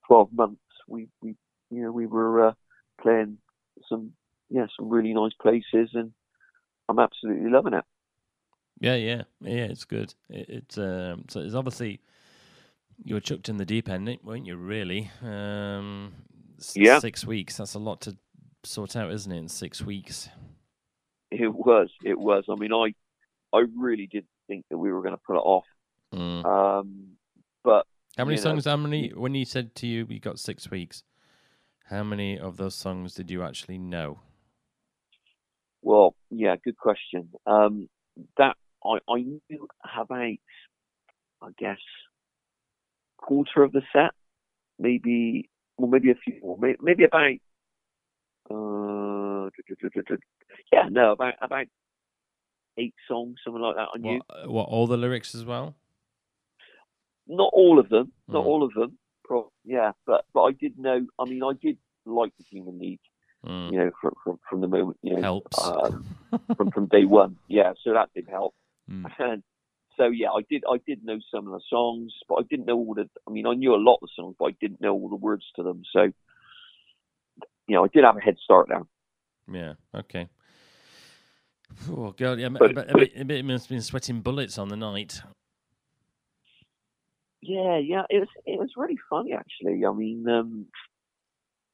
12 0.07 0.29
months, 0.33 0.61
we 0.87 1.07
we 1.21 1.35
you 1.69 1.81
know 1.83 1.91
we 1.91 2.05
were 2.05 2.47
uh, 2.49 2.53
playing 3.01 3.37
some 3.87 4.11
yeah 4.49 4.67
some 4.77 4.89
really 4.89 5.13
nice 5.13 5.33
places, 5.41 5.89
and 5.93 6.11
I'm 6.87 6.99
absolutely 6.99 7.49
loving 7.49 7.73
it. 7.73 7.83
Yeah, 8.79 8.95
yeah, 8.95 9.23
yeah. 9.41 9.65
It's 9.65 9.85
good. 9.85 10.13
It, 10.29 10.49
it's 10.49 10.77
um, 10.77 11.25
so 11.29 11.41
it's 11.41 11.53
obviously 11.55 11.99
you 13.03 13.15
were 13.15 13.21
chucked 13.21 13.49
in 13.49 13.57
the 13.57 13.65
deep 13.65 13.89
end, 13.89 14.17
weren't 14.23 14.45
you? 14.45 14.55
Really? 14.57 15.11
Um, 15.21 16.13
Yeah. 16.75 16.99
Six 16.99 17.25
weeks. 17.25 17.57
That's 17.57 17.73
a 17.75 17.79
lot 17.79 18.01
to 18.01 18.17
sort 18.63 18.95
out, 18.95 19.11
isn't 19.11 19.31
it? 19.31 19.37
In 19.37 19.47
six 19.49 19.81
weeks. 19.81 20.29
It 21.31 21.53
was, 21.53 21.89
it 22.03 22.17
was. 22.19 22.45
I 22.49 22.55
mean, 22.55 22.73
I 22.73 22.93
I 23.55 23.63
really 23.75 24.07
did 24.07 24.25
think 24.47 24.65
that 24.69 24.77
we 24.77 24.91
were 24.91 25.01
going 25.01 25.13
to 25.13 25.21
pull 25.25 25.35
it 25.37 25.39
off, 25.45 25.65
Mm. 26.13 26.43
um, 26.45 27.17
but 27.63 27.85
How 28.17 28.25
many 28.25 28.35
you 28.37 28.43
know, 28.43 28.51
songs? 28.51 28.65
How 28.65 28.77
many? 28.77 29.09
When 29.09 29.35
you 29.35 29.45
said 29.45 29.75
to 29.75 29.87
you, 29.87 30.07
you 30.09 30.19
got 30.19 30.39
six 30.39 30.71
weeks. 30.71 31.03
How 31.89 32.03
many 32.03 32.37
of 32.37 32.57
those 32.57 32.75
songs 32.75 33.15
did 33.15 33.31
you 33.31 33.41
actually 33.41 33.79
know? 33.79 34.19
Well, 35.81 36.13
yeah, 36.29 36.55
good 36.63 36.77
question. 36.77 37.29
Um, 37.47 37.89
that 38.37 38.55
I, 38.85 38.99
I 39.09 39.21
knew 39.21 39.67
about, 39.83 40.11
I 41.41 41.49
guess, 41.57 41.79
quarter 43.17 43.63
of 43.63 43.71
the 43.71 43.81
set, 43.91 44.11
maybe, 44.77 45.49
well, 45.77 45.89
maybe 45.89 46.11
a 46.11 46.15
few 46.15 46.39
more, 46.43 46.57
maybe, 46.59 46.77
maybe 46.79 47.03
about, 47.05 47.37
uh, 48.51 49.49
yeah, 50.71 50.89
no, 50.89 51.13
about 51.13 51.33
about 51.41 51.65
eight 52.77 52.93
songs, 53.07 53.37
something 53.43 53.61
like 53.61 53.75
that. 53.77 53.87
I 53.95 53.97
knew 53.97 54.21
What, 54.27 54.49
what? 54.51 54.69
All 54.69 54.85
the 54.85 54.97
lyrics 54.97 55.33
as 55.33 55.43
well? 55.43 55.75
not 57.31 57.51
all 57.53 57.79
of 57.79 57.89
them, 57.89 58.11
not 58.27 58.43
Mm. 58.43 58.47
all 58.47 58.63
of 58.63 58.73
them, 58.73 58.97
yeah, 59.65 59.91
but 60.05 60.25
but 60.33 60.41
I 60.43 60.51
did 60.51 60.77
know. 60.79 61.05
I 61.19 61.25
mean, 61.25 61.43
I 61.43 61.51
did 61.61 61.77
like 62.05 62.31
the 62.37 62.43
Human 62.49 62.79
League, 62.79 62.99
Mm. 63.45 63.71
you 63.71 63.77
know, 63.79 63.91
from 64.01 64.13
from, 64.23 64.39
from 64.49 64.61
the 64.61 64.67
moment, 64.67 64.97
you 65.01 65.15
know, 65.15 65.21
Helps. 65.21 65.65
um, 65.65 66.05
from 66.57 66.71
from 66.71 66.85
day 66.87 67.05
one. 67.05 67.37
Yeah, 67.47 67.73
so 67.83 67.93
that 67.93 68.09
did 68.13 68.27
help. 68.29 68.53
Mm. 68.89 69.05
And 69.19 69.43
so 69.97 70.07
yeah, 70.07 70.29
I 70.31 70.41
did 70.49 70.63
I 70.69 70.77
did 70.85 71.03
know 71.05 71.19
some 71.31 71.45
of 71.47 71.53
the 71.53 71.61
songs, 71.69 72.11
but 72.27 72.35
I 72.35 72.41
didn't 72.49 72.65
know 72.65 72.77
all 72.77 72.93
the. 72.95 73.09
I 73.27 73.31
mean, 73.31 73.45
I 73.47 73.53
knew 73.53 73.73
a 73.73 73.77
lot 73.77 73.95
of 74.01 74.09
the 74.09 74.09
songs, 74.15 74.35
but 74.39 74.45
I 74.45 74.55
didn't 74.59 74.81
know 74.81 74.93
all 74.93 75.09
the 75.09 75.15
words 75.15 75.45
to 75.55 75.63
them. 75.63 75.83
So 75.93 76.01
you 77.67 77.75
know, 77.75 77.85
I 77.85 77.87
did 77.93 78.03
have 78.03 78.17
a 78.17 78.21
head 78.21 78.37
start 78.43 78.67
there. 78.69 78.83
Yeah. 79.51 79.73
Okay. 79.93 80.27
Oh 81.89 82.11
God! 82.17 82.39
Yeah, 82.39 82.47
I 82.47 82.49
But- 82.49 82.75
but 82.75 82.87
bet, 82.87 82.97
I 82.97 83.33
it 83.33 83.45
must 83.45 83.65
have 83.65 83.69
been 83.69 83.81
sweating 83.81 84.21
bullets 84.21 84.57
on 84.57 84.69
the 84.69 84.75
night. 84.75 85.21
Yeah, 87.41 87.77
yeah, 87.77 88.03
it 88.09 88.19
was 88.19 88.29
it 88.45 88.59
was 88.59 88.71
really 88.75 88.97
funny 89.09 89.33
actually. 89.33 89.85
I 89.85 89.93
mean, 89.93 90.27
um, 90.27 90.65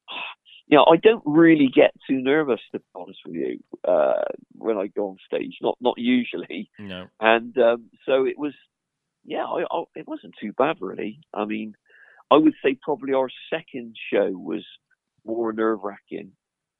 you 0.66 0.76
know, 0.76 0.84
I 0.84 0.96
don't 0.96 1.22
really 1.26 1.68
get 1.74 1.92
too 2.08 2.20
nervous 2.20 2.60
to 2.72 2.78
be 2.78 2.84
honest 2.94 3.18
with 3.26 3.34
you 3.34 3.58
uh, 3.86 4.22
when 4.52 4.76
I 4.76 4.86
go 4.86 5.08
on 5.08 5.16
stage. 5.26 5.56
Not 5.60 5.76
not 5.80 5.98
usually. 5.98 6.70
No. 6.78 7.06
And 7.20 7.56
um, 7.58 7.90
so 8.04 8.24
it 8.24 8.38
was, 8.38 8.54
yeah, 9.24 9.44
I, 9.44 9.64
I, 9.70 9.82
it 9.96 10.06
wasn't 10.06 10.34
too 10.40 10.52
bad 10.52 10.76
really. 10.80 11.20
I 11.34 11.44
mean, 11.44 11.74
I 12.30 12.36
would 12.36 12.54
say 12.62 12.78
probably 12.80 13.14
our 13.14 13.30
second 13.50 13.96
show 14.12 14.30
was 14.30 14.64
more 15.24 15.52
nerve 15.52 15.80
wracking. 15.82 16.32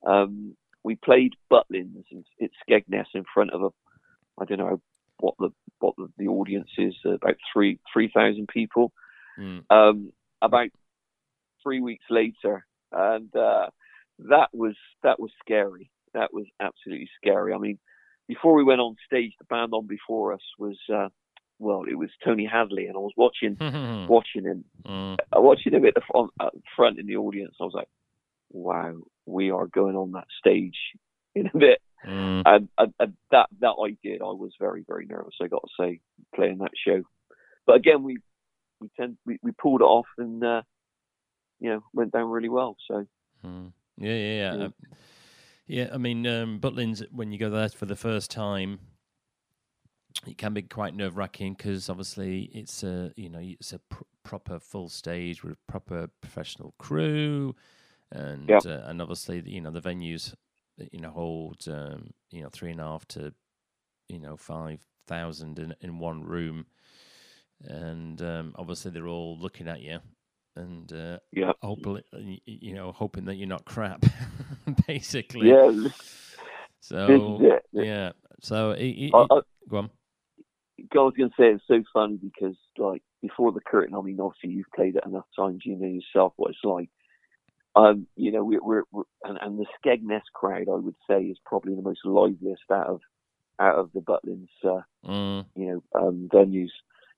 Um, 0.06 0.56
we 0.84 0.94
played 0.94 1.34
Butlins 1.50 2.04
in, 2.12 2.24
at 2.40 2.50
Skegness 2.68 3.06
in 3.14 3.24
front 3.34 3.50
of 3.50 3.62
a, 3.62 3.70
I 4.40 4.44
don't 4.44 4.58
know 4.58 4.80
what 5.18 5.34
the 5.38 5.50
what 5.78 5.94
the, 5.96 6.08
the 6.18 6.28
audience 6.28 6.70
is, 6.78 6.94
uh, 7.04 7.10
about 7.10 7.36
three 7.52 7.78
three 7.92 8.10
thousand 8.12 8.48
people. 8.48 8.92
Mm. 9.38 9.64
Um, 9.70 10.12
about 10.42 10.68
three 11.62 11.80
weeks 11.80 12.04
later, 12.10 12.66
and 12.92 13.34
uh, 13.34 13.66
that 14.18 14.48
was 14.52 14.74
that 15.02 15.20
was 15.20 15.30
scary. 15.44 15.90
That 16.14 16.32
was 16.32 16.46
absolutely 16.60 17.08
scary. 17.22 17.52
I 17.52 17.58
mean, 17.58 17.78
before 18.28 18.54
we 18.54 18.64
went 18.64 18.80
on 18.80 18.96
stage, 19.06 19.32
the 19.38 19.44
band 19.44 19.72
on 19.72 19.86
before 19.86 20.32
us 20.32 20.40
was 20.58 20.78
uh, 20.92 21.08
well, 21.58 21.84
it 21.88 21.94
was 21.96 22.10
Tony 22.24 22.46
Hadley, 22.50 22.86
and 22.86 22.96
I 22.96 23.00
was 23.00 23.12
watching 23.16 23.56
Mm. 23.60 24.08
watching 24.08 24.44
him, 24.44 24.64
Mm. 24.84 25.16
uh, 25.36 25.40
watching 25.40 25.72
him 25.72 25.84
at 25.84 25.94
the 25.94 26.02
front, 26.10 26.30
at 26.40 26.52
the 26.52 26.62
front 26.76 26.98
in 26.98 27.06
the 27.06 27.16
audience. 27.16 27.54
I 27.60 27.64
was 27.64 27.74
like, 27.74 27.88
wow, 28.50 28.94
we 29.26 29.50
are 29.50 29.66
going 29.66 29.96
on 29.96 30.12
that 30.12 30.28
stage 30.38 30.76
in 31.34 31.46
a 31.52 31.58
bit. 31.58 31.80
Mm. 32.04 32.42
And, 32.44 32.68
and, 32.78 32.94
and 32.98 33.14
that 33.30 33.48
that 33.60 33.76
I 33.82 33.96
did. 34.02 34.20
I 34.20 34.24
was 34.24 34.52
very 34.60 34.84
very 34.86 35.06
nervous. 35.06 35.34
I 35.40 35.46
got 35.46 35.62
to 35.62 35.82
say, 35.82 36.00
playing 36.34 36.58
that 36.58 36.72
show. 36.86 37.02
But 37.66 37.76
again, 37.76 38.02
we 38.02 38.18
we 38.80 38.90
tend 38.98 39.16
we, 39.24 39.38
we 39.42 39.52
pulled 39.52 39.80
it 39.80 39.84
off 39.84 40.06
and 40.18 40.42
uh, 40.44 40.62
you 41.60 41.70
know 41.70 41.80
went 41.92 42.12
down 42.12 42.28
really 42.30 42.48
well. 42.48 42.76
So 42.86 43.06
Mm. 43.44 43.72
Yeah, 43.98 44.12
yeah, 44.12 44.16
yeah. 44.16 44.54
Yeah. 44.54 44.64
Um, 44.64 44.74
yeah, 45.66 45.88
I 45.92 45.98
mean, 45.98 46.26
um, 46.26 46.60
Butlins, 46.60 47.04
when 47.10 47.32
you 47.32 47.38
go 47.38 47.50
there 47.50 47.68
for 47.68 47.86
the 47.86 47.96
first 47.96 48.30
time, 48.30 48.78
it 50.26 50.38
can 50.38 50.54
be 50.54 50.62
quite 50.62 50.94
nerve 50.94 51.16
wracking 51.16 51.54
because 51.54 51.90
obviously 51.90 52.50
it's 52.54 52.82
a, 52.82 53.12
you 53.16 53.28
know, 53.28 53.40
it's 53.42 53.72
a 53.72 53.80
pr- 53.90 54.04
proper 54.22 54.58
full 54.60 54.88
stage 54.88 55.42
with 55.42 55.58
proper 55.66 56.08
professional 56.20 56.74
crew, 56.78 57.54
and 58.12 58.48
Yep. 58.48 58.66
uh, 58.66 58.82
and 58.84 59.02
obviously 59.02 59.42
you 59.44 59.60
know 59.60 59.70
the 59.70 59.80
venues, 59.80 60.34
you 60.92 61.00
know, 61.00 61.10
hold 61.10 61.66
um, 61.68 62.10
you 62.30 62.42
know 62.42 62.48
three 62.50 62.70
and 62.72 62.80
a 62.80 62.84
half 62.84 63.06
to, 63.08 63.32
you 64.08 64.18
know, 64.20 64.36
five 64.36 64.80
thousand 65.06 65.58
in 65.58 65.74
in 65.80 65.98
one 65.98 66.24
room, 66.24 66.66
and 67.64 68.20
um, 68.22 68.54
obviously 68.56 68.90
they're 68.90 69.08
all 69.08 69.38
looking 69.38 69.68
at 69.68 69.80
you, 69.80 69.98
and 70.56 70.92
uh, 70.92 71.18
yeah, 71.32 71.52
hopefully, 71.62 72.02
y- 72.12 72.40
you 72.46 72.74
know, 72.74 72.92
hoping 72.92 73.24
that 73.26 73.36
you're 73.36 73.48
not 73.48 73.64
crap, 73.64 74.04
basically. 74.86 75.58
yeah, 75.58 75.70
So 76.80 77.46
it. 77.72 77.84
yeah. 77.84 78.12
So 78.42 78.70
it, 78.72 78.84
it, 78.84 79.14
I, 79.14 79.26
I, 79.30 79.40
go 79.68 79.78
on. 79.78 79.90
I 80.92 80.98
was 80.98 81.14
going 81.16 81.30
to 81.30 81.34
say 81.38 81.48
it's 81.52 81.64
so 81.68 81.82
funny 81.92 82.18
because 82.22 82.56
like 82.78 83.02
before 83.22 83.52
the 83.52 83.60
curtain, 83.60 83.94
I 83.94 84.00
mean, 84.02 84.20
obviously 84.20 84.50
you've 84.50 84.70
played 84.74 84.96
it 84.96 85.04
enough 85.06 85.24
times, 85.38 85.62
you 85.64 85.76
know 85.76 85.86
yourself 85.86 86.34
what 86.36 86.50
it's 86.50 86.58
like. 86.64 86.90
Um, 87.76 88.06
you 88.16 88.32
know, 88.32 88.42
we're, 88.42 88.62
we're, 88.62 88.82
we're 88.90 89.04
and, 89.22 89.38
and 89.40 89.58
the 89.58 89.66
Skegness 89.84 90.22
crowd, 90.34 90.66
I 90.68 90.76
would 90.76 90.94
say, 91.08 91.24
is 91.24 91.38
probably 91.44 91.74
the 91.74 91.82
most 91.82 92.00
liveliest 92.04 92.62
out 92.72 92.86
of 92.86 93.00
out 93.60 93.76
of 93.76 93.90
the 93.92 94.00
Butlins, 94.00 94.48
uh, 94.64 94.82
Mm, 95.04 95.46
you 95.54 95.66
know, 95.66 96.00
um, 96.00 96.28
venues, 96.32 96.70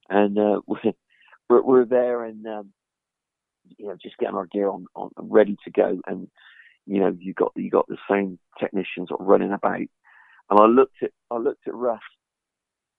and 0.09 0.38
uh, 0.38 0.61
we're, 0.66 0.92
we're 1.49 1.62
we're 1.62 1.85
there 1.85 2.25
and 2.25 2.47
um, 2.47 2.73
you 3.77 3.87
know 3.87 3.97
just 4.03 4.18
getting 4.18 4.37
our 4.37 4.47
gear 4.47 4.68
on, 4.68 4.87
on 4.94 5.11
ready 5.16 5.57
to 5.64 5.71
go, 5.71 6.01
and 6.07 6.29
you 6.87 7.01
know 7.01 7.16
you 7.18 7.35
got 7.35 7.53
you 7.57 7.71
got 7.71 7.87
the 7.88 7.97
same 8.11 8.38
technicians 8.61 9.09
sort 9.09 9.21
of 9.21 9.27
running 9.27 9.53
about, 9.53 9.79
and 9.79 9.90
I 10.51 10.66
looked 10.66 11.03
at 11.03 11.12
I 11.31 11.37
looked 11.37 11.66
at 11.66 11.75
Russ. 11.75 12.01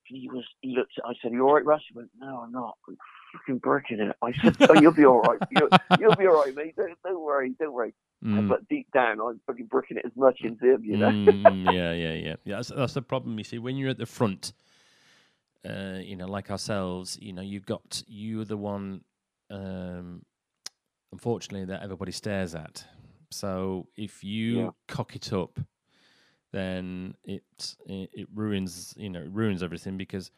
He 0.10 0.30
was 0.32 0.45
he 0.62 0.76
looked 0.78 0.93
at 1.00 1.06
I 1.06 1.13
said, 1.22 1.34
"You 1.34 1.48
all 1.48 1.56
right, 1.56 1.65
Russ?" 1.65 1.82
He 1.89 1.95
went, 1.98 2.10
"No, 2.19 2.41
I'm 2.45 2.52
not. 2.52 2.78
I'm 2.88 2.98
fucking 3.34 3.60
bricking 3.60 4.02
it." 4.02 4.15
I 4.24 4.34
said, 4.43 4.56
"Oh, 4.69 4.76
you'll 4.76 4.93
be 4.93 5.06
all 5.06 5.22
right. 5.22 5.41
You'll, 5.52 5.69
you'll 5.98 6.13
be 6.15 6.28
all 6.28 6.34
right, 6.45 6.56
mate. 6.56 6.76
Don't, 6.78 6.93
don't 7.04 7.22
worry, 7.22 7.54
don't 7.60 7.74
worry." 7.74 7.93
mm, 8.26 8.50
But 8.50 8.67
deep 8.69 8.88
down, 8.93 9.22
I'm 9.22 9.41
fucking 9.48 9.67
breaking 9.67 9.98
it 9.98 10.06
as 10.06 10.13
much 10.17 10.39
as 10.45 10.54
him, 10.62 10.84
you 10.84 10.98
know. 10.98 11.13
mm, 11.26 11.65
yeah, 11.65 11.93
yeah, 11.93 12.13
yeah. 12.13 12.36
Yeah, 12.45 12.58
that's, 12.58 12.69
that's 12.69 12.93
the 12.95 13.02
problem. 13.04 13.38
You 13.38 13.43
see, 13.45 13.60
when 13.60 13.78
you're 13.78 13.91
at 13.91 14.00
the 14.00 14.08
front, 14.08 14.54
uh, 15.67 16.00
you 16.02 16.15
know, 16.15 16.28
like 16.28 16.52
ourselves, 16.52 17.17
you 17.22 17.34
know, 17.34 17.41
you've 17.43 17.65
got 17.65 18.04
you're 18.08 18.45
the 18.45 18.58
one, 18.58 19.04
um, 19.52 20.24
unfortunately, 21.12 21.65
that 21.65 21.84
everybody 21.84 22.12
stares 22.12 22.56
at. 22.56 22.86
So 23.32 23.88
if 23.95 24.24
you 24.24 24.65
Yeah. 24.65 24.69
cock 24.88 25.15
it 25.15 25.34
up, 25.34 25.60
then 26.52 27.16
it, 27.24 27.44
it 27.88 28.28
ruins 28.34 28.94
you 28.98 29.10
know 29.10 29.22
it 29.22 29.32
ruins 29.32 29.62
everything 29.64 29.98
because 29.98 30.32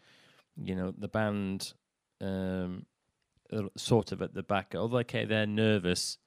you 0.57 0.75
know 0.75 0.93
the 0.97 1.07
band 1.07 1.73
um 2.21 2.85
sort 3.75 4.11
of 4.11 4.21
at 4.21 4.33
the 4.33 4.43
back 4.43 4.73
although 4.75 4.97
okay 4.99 5.25
they're 5.25 5.47
nervous 5.47 6.17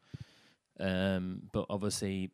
um 0.80 1.42
but 1.52 1.66
obviously 1.70 2.30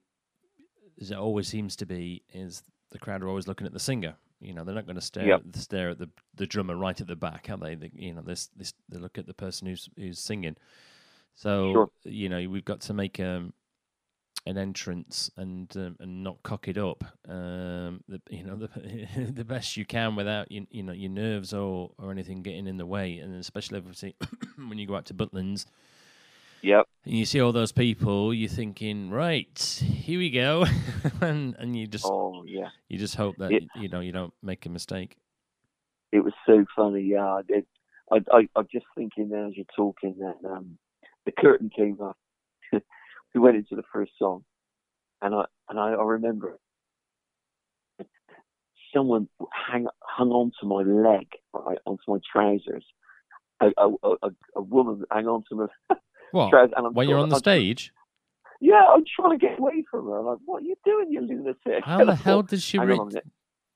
as 1.01 1.11
it 1.11 1.19
always 1.19 1.49
seems 1.49 1.77
to 1.77 1.87
be 1.87 2.23
is 2.33 2.63
the 2.91 2.99
crowd 2.99 3.23
are 3.23 3.29
always 3.29 3.47
looking 3.49 3.67
at 3.67 3.73
the 3.73 3.79
singer 3.81 4.15
you 4.41 4.53
know 4.55 4.65
they're 4.65 4.75
not 4.75 4.87
going 4.87 4.97
to 4.97 5.01
stare 5.03 5.29
Yep. 5.29 5.35
at, 5.35 5.57
stare 5.57 5.91
at 5.91 5.99
the 5.99 6.09
the 6.35 6.47
drummer 6.47 6.77
right 6.77 7.01
at 7.01 7.07
the 7.07 7.17
back 7.17 7.49
are 7.51 7.57
they 7.57 7.75
they 7.75 7.91
you 7.95 8.15
know 8.15 8.23
this 8.23 8.49
this 8.57 8.73
they 8.89 8.99
look 8.99 9.19
at 9.19 9.27
the 9.27 9.35
person 9.35 9.67
who's 9.67 9.89
who's 9.97 10.19
singing 10.19 10.57
so 11.35 11.73
Sure. 11.75 11.91
you 12.05 12.29
know 12.29 12.49
we've 12.49 12.65
got 12.65 12.81
to 12.81 12.95
make 12.95 13.21
um 13.21 13.53
an 14.47 14.57
entrance 14.59 15.31
and 15.37 15.75
um, 15.77 15.97
and 16.01 16.25
not 16.25 16.43
cock 16.43 16.67
it 16.69 16.79
up, 16.79 17.05
um, 17.29 18.03
the, 18.09 18.21
you 18.31 18.43
know, 18.45 18.57
the 18.57 19.31
the 19.33 19.45
best 19.45 19.77
you 19.77 19.85
can 19.85 20.17
without 20.17 20.51
you, 20.51 20.67
you 20.71 20.83
know 20.83 20.93
your 20.93 21.11
nerves 21.11 21.53
or 21.53 21.91
or 21.99 22.11
anything 22.11 22.43
getting 22.43 22.67
in 22.67 22.77
the 22.77 22.87
way, 22.87 23.19
and 23.19 23.35
especially 23.35 23.79
obviously 23.79 24.15
when 24.57 24.79
you 24.79 24.87
go 24.87 24.97
out 24.97 25.07
to 25.07 25.15
Butlins. 25.15 25.67
Yep. 26.63 26.87
And 27.07 27.15
you 27.15 27.25
see 27.25 27.41
all 27.41 27.53
those 27.53 27.73
people, 27.73 28.35
you're 28.35 28.49
thinking, 28.51 29.09
right, 29.11 29.59
here 29.83 30.19
we 30.19 30.31
go, 30.31 30.67
and 31.21 31.55
and 31.59 31.75
you 31.77 31.87
just 31.87 32.05
Oh 32.07 32.45
yeah. 32.47 32.69
you 32.89 32.99
just 32.99 33.17
hope 33.17 33.37
that 33.39 33.51
It- 33.53 33.65
you 33.77 33.89
know 33.89 34.01
you 34.01 34.13
don't 34.13 34.35
make 34.43 34.67
a 34.67 34.69
mistake. 34.69 35.17
It 36.13 36.25
was 36.25 36.35
so 36.45 36.65
funny. 36.75 37.03
Yeah. 37.03 37.41
I 38.13 38.17
I 38.33 38.49
I'm 38.57 38.67
just 38.73 38.87
thinking 38.97 39.29
now 39.31 39.47
as 39.49 39.57
you're 39.57 39.65
talking 39.77 40.17
that 40.19 40.37
um 40.49 40.77
the 41.25 41.33
curtain 41.33 41.71
came 41.71 42.01
up. 42.03 42.17
We 43.35 43.41
went 43.41 43.57
into 43.57 43.77
the 43.77 43.83
first 43.93 44.13
song, 44.19 44.45
and 45.23 45.35
I 45.35 45.45
and 45.69 45.79
I, 45.79 45.93
I 45.93 46.03
remember 46.03 46.59
someone 48.95 49.29
hang 49.71 49.87
hung 50.03 50.31
on 50.31 50.51
to 50.61 50.67
my 50.67 50.83
leg, 50.83 51.27
right, 51.53 51.79
onto 51.87 52.03
my 52.09 52.19
trousers. 52.33 52.85
A, 53.63 53.67
a, 53.77 53.89
a, 54.23 54.31
a 54.57 54.63
woman 54.63 55.05
hang 55.13 55.27
on 55.27 55.45
to 55.51 55.55
my 55.55 55.97
What? 56.33 56.51
trousers, 56.51 56.73
and 56.77 56.87
I'm 56.87 56.95
When 56.95 57.09
you're 57.09 57.19
on 57.19 57.29
the 57.29 57.37
I'm- 57.37 57.41
stage, 57.41 57.93
Yeah, 58.61 58.83
I'm 58.93 59.05
trying 59.17 59.39
to 59.39 59.47
get 59.47 59.59
away 59.59 59.85
from 59.91 60.07
her. 60.07 60.19
I'm 60.19 60.27
like, 60.27 60.39
what 60.45 60.63
are 60.63 60.67
you 60.67 60.75
doing, 60.85 61.11
you 61.13 61.21
lunatic? 61.21 61.85
how 61.85 62.05
the 62.05 62.15
hell 62.27 62.43
did 62.43 62.63
she 62.63 62.79
reach? 62.79 63.01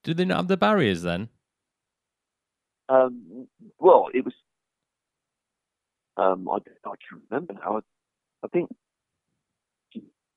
Do 0.03 0.15
they 0.15 0.25
not 0.25 0.37
have 0.39 0.49
the 0.49 0.57
barriers 0.57 1.03
then? 1.03 1.29
Um, 2.89 3.47
well, 3.79 4.09
it 4.13 4.25
was. 4.25 4.35
Um, 6.17 6.47
I, 6.49 6.57
I 6.57 6.59
can't 6.85 7.23
remember 7.31 7.55
now. 7.55 7.79
I, 7.79 7.81
I 8.45 8.49
think. 8.49 8.71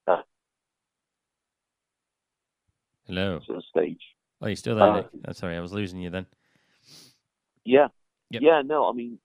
Uh, 0.08 0.22
Hello. 3.08 3.40
stage. 3.70 4.02
Oh, 4.42 4.48
you're 4.48 4.56
still 4.56 4.76
there? 4.76 4.86
Uh, 4.86 4.96
Nick? 4.98 5.08
Oh, 5.28 5.32
sorry, 5.32 5.56
I 5.56 5.62
was 5.62 5.74
losing 5.74 6.00
you 6.00 6.10
then. 6.10 6.26
Yeah. 7.66 7.88
Yep. 8.32 8.42
Yeah. 8.44 8.62
No, 8.66 8.88
I 8.90 8.94
mean, 8.94 9.20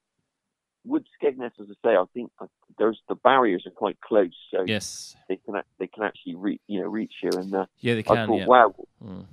with 0.84 1.02
Skegness, 1.20 1.50
as 1.60 1.66
I 1.70 1.74
say, 1.88 1.96
I 1.96 2.04
think 2.14 2.30
uh, 2.40 2.46
there's 2.78 3.00
the 3.08 3.14
barriers 3.16 3.64
are 3.66 3.70
quite 3.72 4.00
close, 4.00 4.32
so 4.52 4.64
Yes. 4.66 5.16
they 5.28 5.36
can 5.36 5.54
they 5.78 5.86
can 5.88 6.02
actually 6.04 6.34
reach 6.36 6.60
you 6.66 6.80
know 6.80 6.86
reach 6.88 7.12
you. 7.22 7.30
And 7.32 7.54
uh, 7.54 7.66
Yeah, 7.80 7.94
they 7.94 8.02
can. 8.02 8.16
I 8.18 8.26
thought, 8.26 8.38
Yeah. 8.38 8.46
wow. 8.46 8.74
Mm. 9.04 9.26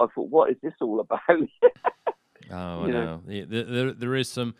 I 0.00 0.06
thought, 0.14 0.28
what 0.30 0.50
is 0.50 0.56
this 0.62 0.74
all 0.80 1.00
about? 1.00 1.20
Oh, 2.48 2.84
I 2.84 2.86
you 2.86 2.92
know. 2.92 3.22
Yeah, 3.26 3.44
there, 3.48 3.64
there, 3.64 3.92
there 3.92 4.14
is 4.14 4.28
some, 4.28 4.54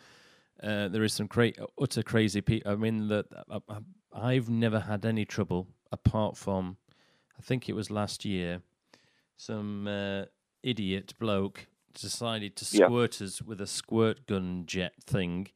uh, 0.61 0.89
there 0.89 1.03
is 1.05 1.13
some 1.13 1.29
cra- 1.29 1.53
utter 1.81 2.03
crazy 2.03 2.41
people. 2.41 2.69
I 2.69 2.75
mean, 2.75 3.07
that 3.07 3.27
I, 3.49 3.59
I- 3.69 4.31
I've 4.33 4.49
never 4.49 4.81
had 4.81 5.05
any 5.05 5.23
trouble 5.23 5.67
apart 5.93 6.35
from, 6.35 6.75
I 7.39 7.41
think 7.41 7.69
it 7.69 7.73
was 7.73 7.89
last 7.89 8.25
year, 8.25 8.61
some 9.37 9.87
uh, 9.87 10.25
idiot 10.63 11.13
bloke 11.19 11.67
decided 11.93 12.55
to 12.57 12.77
Yeah. 12.77 12.87
squirt 12.87 13.21
us 13.21 13.41
with 13.41 13.61
a 13.61 13.67
squirt 13.67 14.25
gun 14.27 14.65
jet 14.65 14.93
thing, 15.05 15.47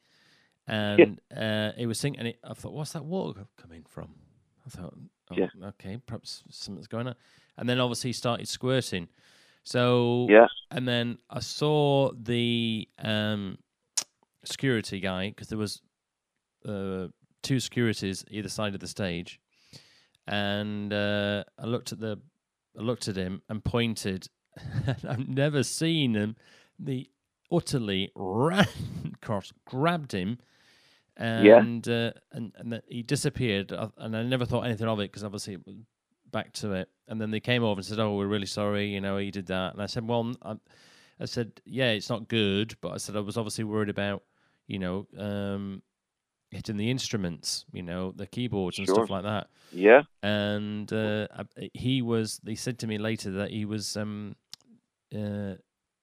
and 0.67 1.20
uh, 1.36 1.72
it 1.78 1.88
was 1.88 2.00
thinking. 2.00 2.20
And 2.20 2.28
it, 2.30 2.39
I 2.44 2.54
thought, 2.54 2.74
what's 2.74 2.94
that 2.94 3.04
water 3.06 3.48
coming 3.58 3.84
from? 3.88 4.15
I 4.65 4.70
thought, 4.70 4.94
oh, 5.32 5.36
Yeah. 5.36 5.48
okay, 5.70 5.98
perhaps 6.06 6.44
something's 6.50 6.88
going 6.88 7.08
on. 7.08 7.15
And 7.58 7.67
then 7.67 7.80
obviously 7.80 8.10
he 8.10 8.13
started 8.13 8.48
squirting. 8.48 9.08
So 9.63 10.28
yeah. 10.30 10.48
and 10.72 10.88
then 10.88 11.17
I 11.30 11.39
saw 11.39 12.12
the 12.13 12.88
um, 12.98 13.58
security 14.44 15.00
guy 15.00 15.30
because 15.30 15.50
there 15.50 15.58
was 15.58 15.82
uh, 16.67 17.08
two 17.44 17.60
securities 17.60 18.24
either 18.32 18.50
side 18.50 18.74
of 18.74 18.80
the 18.80 18.88
stage, 18.88 19.39
and 20.28 20.91
uh, 20.94 21.44
I 21.60 21.65
looked 21.65 21.91
at 21.91 22.00
the 22.00 22.20
I 22.78 22.82
looked 22.82 23.08
at 23.08 23.16
him 23.16 23.42
and 23.50 23.64
pointed. 23.64 24.28
I've 25.08 25.28
never 25.28 25.64
seen 25.64 26.14
him. 26.16 26.36
The 26.80 27.10
utterly 27.52 28.12
ran 28.16 28.68
across, 29.14 29.52
grabbed 29.66 30.14
him, 30.14 30.40
Yeah. 31.20 31.60
and 31.60 31.88
uh, 31.88 32.12
and 32.32 32.54
and 32.58 32.82
he 32.88 33.04
disappeared. 33.04 33.72
And 33.98 34.16
I 34.16 34.24
never 34.24 34.46
thought 34.46 34.66
anything 34.66 34.88
of 34.88 35.00
it 35.00 35.12
because 35.12 35.24
obviously 35.24 35.54
it 35.54 35.66
was 35.66 35.76
back 36.32 36.54
to 36.54 36.74
it. 36.74 36.90
And 37.08 37.20
then 37.20 37.32
they 37.32 37.40
came 37.40 37.64
over 37.64 37.80
and 37.80 37.86
said, 37.86 38.00
"Oh, 38.00 38.16
we're 38.16 38.28
really 38.28 38.46
sorry. 38.46 38.88
You 38.88 39.02
know, 39.02 39.18
he 39.18 39.32
did 39.32 39.48
that." 39.48 39.74
And 39.74 39.82
I 39.82 39.86
said, 39.88 40.08
"Well, 40.08 40.34
I, 40.42 40.56
I 41.20 41.26
said, 41.26 41.62
yeah, 41.66 41.92
it's 41.92 42.10
not 42.10 42.28
good, 42.28 42.76
but 42.82 42.94
I 42.94 42.98
said 42.98 43.16
I 43.16 43.20
was 43.20 43.38
obviously 43.38 43.64
worried 43.64 43.90
about, 43.90 44.24
you 44.66 44.80
know, 44.80 45.06
um, 45.20 45.84
hitting 46.52 46.78
the 46.78 46.92
instruments, 46.92 47.66
you 47.74 47.82
know, 47.82 48.12
the 48.16 48.28
keyboards 48.28 48.78
and 48.78 48.86
Sure. 48.88 48.96
stuff 48.96 49.10
like 49.10 49.24
that." 49.24 49.48
Yeah. 49.72 50.04
And 50.22 50.92
uh, 50.94 51.28
he 51.74 52.02
was. 52.02 52.40
They 52.44 52.56
said 52.56 52.78
to 52.80 52.88
me 52.88 52.98
later 52.98 53.32
that 53.32 53.52
he 53.52 53.66
was. 53.66 53.96
Um, 53.98 54.36
uh, 55.16 55.56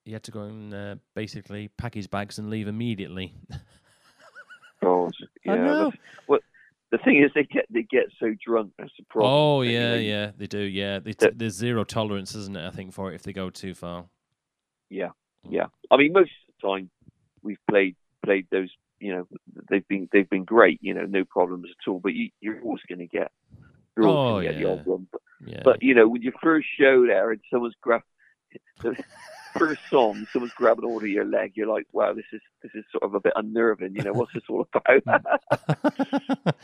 he 0.05 0.13
had 0.13 0.23
to 0.25 0.31
go 0.31 0.43
and 0.45 0.73
uh, 0.73 0.95
basically 1.15 1.69
pack 1.77 1.93
his 1.95 2.07
bags 2.07 2.39
and 2.39 2.49
leave 2.49 2.67
immediately. 2.67 3.35
God. 4.83 5.13
Yeah. 5.45 5.53
I 5.53 5.57
know. 5.57 5.93
the 6.91 6.99
thing 7.05 7.23
is, 7.23 7.31
they 7.35 7.45
get 7.45 7.67
they 7.71 7.83
get 7.83 8.07
so 8.19 8.35
drunk. 8.47 8.73
That's 8.79 8.91
the 8.99 9.05
problem. 9.11 9.33
Oh 9.33 9.61
yeah, 9.63 9.91
they- 9.97 10.09
yeah, 10.09 10.31
they 10.37 10.47
do. 10.47 10.61
Yeah, 10.61 10.99
they 11.01 11.13
t- 11.13 11.29
there's 11.35 11.55
zero 11.55 11.85
tolerance, 11.85 12.35
isn't 12.35 12.57
it? 12.57 12.67
I 12.67 12.71
think 12.71 12.93
for 12.95 13.13
it 13.13 13.15
if 13.17 13.23
they 13.23 13.33
go 13.35 13.51
too 13.51 13.75
far. 13.75 14.07
Yeah, 14.89 15.09
Mm. 15.47 15.53
yeah. 15.53 15.67
I 15.91 15.97
mean, 15.99 16.13
most 16.15 16.31
of 16.49 16.55
the 16.63 16.69
time 16.69 16.91
we've 17.43 17.59
played 17.69 17.97
played 18.25 18.47
those. 18.51 18.71
You 19.01 19.15
know, 19.17 19.29
they've 19.71 19.87
been 19.89 20.09
they've 20.13 20.29
been 20.29 20.45
great. 20.45 20.79
You 20.83 20.95
know, 20.95 21.05
no 21.07 21.25
problems 21.25 21.67
at 21.71 21.89
all. 21.91 22.01
But 22.01 22.15
you, 22.15 22.31
you're 22.41 22.61
always 22.63 22.83
going 22.89 22.99
to 23.01 23.07
get 23.07 23.31
you're 23.97 24.07
always 24.07 24.19
Oh, 24.19 24.33
going 24.33 24.47
to 24.47 24.53
get 24.53 24.59
the 24.59 24.67
yeah. 24.69 24.73
odd 24.81 24.87
one. 24.87 25.07
But, 25.11 25.21
Yeah. 25.47 25.61
but 25.65 25.83
you 25.83 25.95
know, 25.95 26.09
when 26.09 26.23
your 26.23 26.33
first 26.43 26.67
show 26.79 27.07
there 27.07 27.31
and 27.31 27.41
someone's 27.51 27.75
grab 27.81 28.03
the 28.83 28.97
first 29.59 29.81
song, 29.91 30.27
someone's 30.33 30.53
grabbing 30.55 30.85
hold 30.85 31.03
of 31.03 31.09
your 31.09 31.25
leg, 31.25 31.53
you're 31.55 31.67
like, 31.69 31.87
wow, 31.93 32.13
this 32.15 32.25
is 32.33 32.41
this 32.63 32.73
is 32.75 32.85
sort 32.91 33.05
of 33.05 33.15
a 33.15 33.21
bit 33.21 33.33
unnerving. 33.37 33.95
You 33.95 34.03
know, 34.03 34.13
what's 34.13 34.33
this 34.33 34.43
all 34.49 34.67
about? 34.73 35.03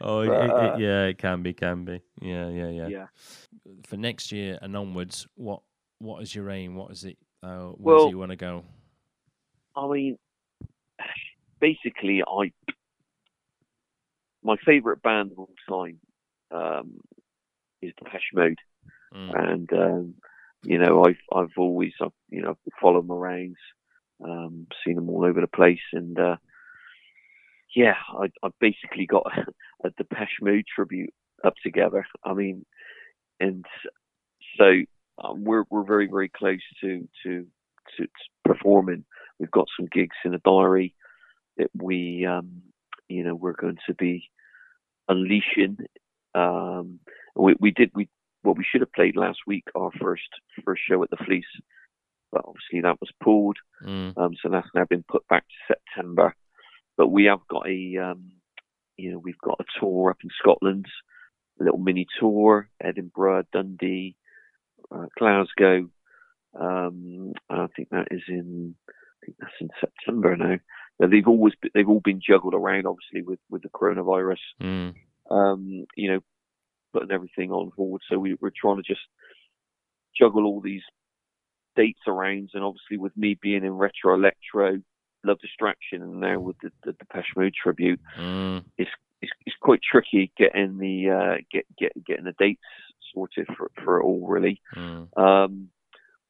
oh, 0.00 0.26
But, 0.26 0.44
it, 0.44 0.50
uh, 0.50 0.76
yeah, 0.78 1.04
it 1.06 1.18
can 1.18 1.42
be, 1.42 1.52
can 1.52 1.84
be. 1.84 2.00
Yeah, 2.20 2.48
yeah, 2.48 2.70
yeah. 2.70 2.88
yeah. 2.88 3.06
For 3.86 3.96
next 3.96 4.32
year 4.32 4.58
and 4.62 4.76
onwards, 4.76 5.26
what 5.36 5.60
what 5.98 6.22
is 6.22 6.34
your 6.34 6.50
aim? 6.50 6.74
What 6.74 6.90
is 6.90 7.04
it? 7.04 7.18
Uh, 7.42 7.68
where 7.76 7.96
Well- 7.96 8.04
do 8.06 8.10
you 8.10 8.18
want 8.18 8.30
to 8.30 8.36
go? 8.36 8.64
I 9.76 9.88
mean, 9.88 10.18
basically, 11.64 12.22
I 12.22 12.52
my 14.42 14.56
favourite 14.66 15.00
band 15.02 15.32
of 15.32 15.38
all 15.38 15.54
time 15.68 15.98
um, 16.50 17.00
is 17.80 17.92
Depeche 17.98 18.32
Mode, 18.34 18.58
Mm. 19.14 19.30
and 19.48 19.72
um, 19.72 20.14
you 20.64 20.78
know, 20.78 21.04
I've 21.04 21.22
I've 21.32 21.56
always 21.56 21.92
I've, 22.02 22.10
you 22.30 22.42
know 22.42 22.56
followed 22.80 23.04
them 23.04 23.12
around, 23.12 23.56
um, 24.24 24.66
seen 24.84 24.96
them 24.96 25.08
all 25.08 25.24
over 25.24 25.40
the 25.40 25.46
place, 25.46 25.86
and 25.92 26.18
uh, 26.18 26.36
yeah, 27.76 27.94
I 28.08 28.26
I 28.42 28.50
basically 28.60 29.06
got 29.06 29.24
a, 29.84 29.90
Depeche 29.90 30.40
Mode 30.42 30.64
tribute 30.74 31.14
up 31.44 31.54
together. 31.62 32.04
I 32.24 32.34
mean, 32.34 32.66
and 33.38 33.64
so 34.58 34.82
um, 35.22 35.44
we're 35.44 35.64
we're 35.70 35.84
very 35.84 36.08
very 36.08 36.28
close 36.28 36.64
to 36.80 37.08
to 37.22 37.46
to, 37.96 38.02
to 38.04 38.08
performing. 38.44 39.04
We've 39.38 39.50
got 39.52 39.68
some 39.78 39.86
gigs 39.92 40.16
in 40.24 40.32
the 40.32 40.38
diary 40.38 40.92
that 41.56 41.70
we 41.74 42.26
um, 42.26 42.62
you 43.08 43.24
know 43.24 43.34
we're 43.34 43.52
going 43.52 43.78
to 43.86 43.94
be 43.94 44.30
unleashing. 45.08 45.78
Um, 46.34 47.00
we 47.36 47.54
we 47.60 47.70
did 47.70 47.90
we 47.94 48.08
well 48.42 48.54
we 48.54 48.64
should 48.64 48.80
have 48.80 48.92
played 48.92 49.16
last 49.16 49.38
week 49.46 49.64
our 49.74 49.90
first 50.00 50.28
first 50.64 50.82
show 50.88 51.02
at 51.02 51.10
the 51.10 51.24
Fleece, 51.24 51.44
but 52.32 52.44
obviously 52.46 52.80
that 52.82 53.00
was 53.00 53.10
pulled. 53.22 53.58
Mm. 53.84 54.16
Um, 54.16 54.32
so 54.42 54.48
that's 54.48 54.68
now 54.74 54.84
been 54.84 55.04
put 55.08 55.26
back 55.28 55.44
to 55.46 55.74
September. 55.74 56.34
But 56.96 57.08
we 57.08 57.24
have 57.24 57.40
got 57.48 57.68
a, 57.68 57.96
um, 57.96 58.32
you 58.96 59.12
know, 59.12 59.18
we've 59.18 59.38
got 59.38 59.60
a 59.60 59.80
tour 59.80 60.10
up 60.10 60.18
in 60.22 60.30
Scotland, 60.38 60.86
a 61.60 61.64
little 61.64 61.78
mini 61.78 62.06
tour, 62.20 62.68
Edinburgh, 62.80 63.44
Dundee, 63.52 64.16
uh, 64.94 65.06
Glasgow. 65.18 65.88
Um, 66.58 67.32
I 67.50 67.66
think 67.74 67.88
that 67.90 68.08
is 68.10 68.22
in, 68.28 68.76
I 68.88 69.26
think 69.26 69.36
that's 69.40 69.52
in 69.60 69.70
September 69.80 70.36
now. 70.36 70.56
Now, 71.00 71.08
they've 71.08 71.26
always, 71.26 71.54
been, 71.60 71.70
they've 71.74 71.88
all 71.88 72.02
been 72.04 72.20
juggled 72.26 72.54
around, 72.54 72.86
obviously, 72.86 73.22
with 73.22 73.40
with 73.50 73.62
the 73.62 73.68
coronavirus. 73.68 74.38
Mm. 74.62 74.94
Um, 75.30 75.86
you 75.96 76.12
know, 76.12 76.20
putting 76.92 77.10
everything 77.10 77.50
on 77.50 77.72
hold. 77.76 78.02
So 78.08 78.18
we, 78.18 78.36
we're 78.40 78.50
trying 78.54 78.76
to 78.76 78.82
just 78.82 79.00
juggle 80.18 80.44
all 80.44 80.60
these 80.60 80.82
dates 81.76 82.00
around, 82.06 82.50
and 82.54 82.62
obviously 82.62 82.98
with 82.98 83.16
me 83.16 83.36
being 83.40 83.64
in 83.64 83.72
retro 83.72 84.14
electro, 84.14 84.78
love 85.24 85.40
distraction, 85.40 86.02
and 86.02 86.20
now 86.20 86.38
with 86.38 86.56
the, 86.62 86.70
the 86.84 86.92
Depeche 86.92 87.32
Mode 87.36 87.54
tribute, 87.60 88.00
Mm. 88.18 88.64
it's, 88.78 88.90
it's 89.20 89.56
quite 89.60 89.80
tricky 89.82 90.30
getting 90.36 90.78
the 90.78 91.10
uh, 91.10 91.36
get 91.50 91.64
get 91.78 91.92
getting 92.04 92.24
the 92.26 92.34
dates 92.38 92.60
sorted 93.12 93.46
for 93.56 93.70
for 93.82 94.00
it 94.00 94.04
all 94.04 94.26
really. 94.28 94.60
Mm. 94.76 95.08
Um, 95.18 95.68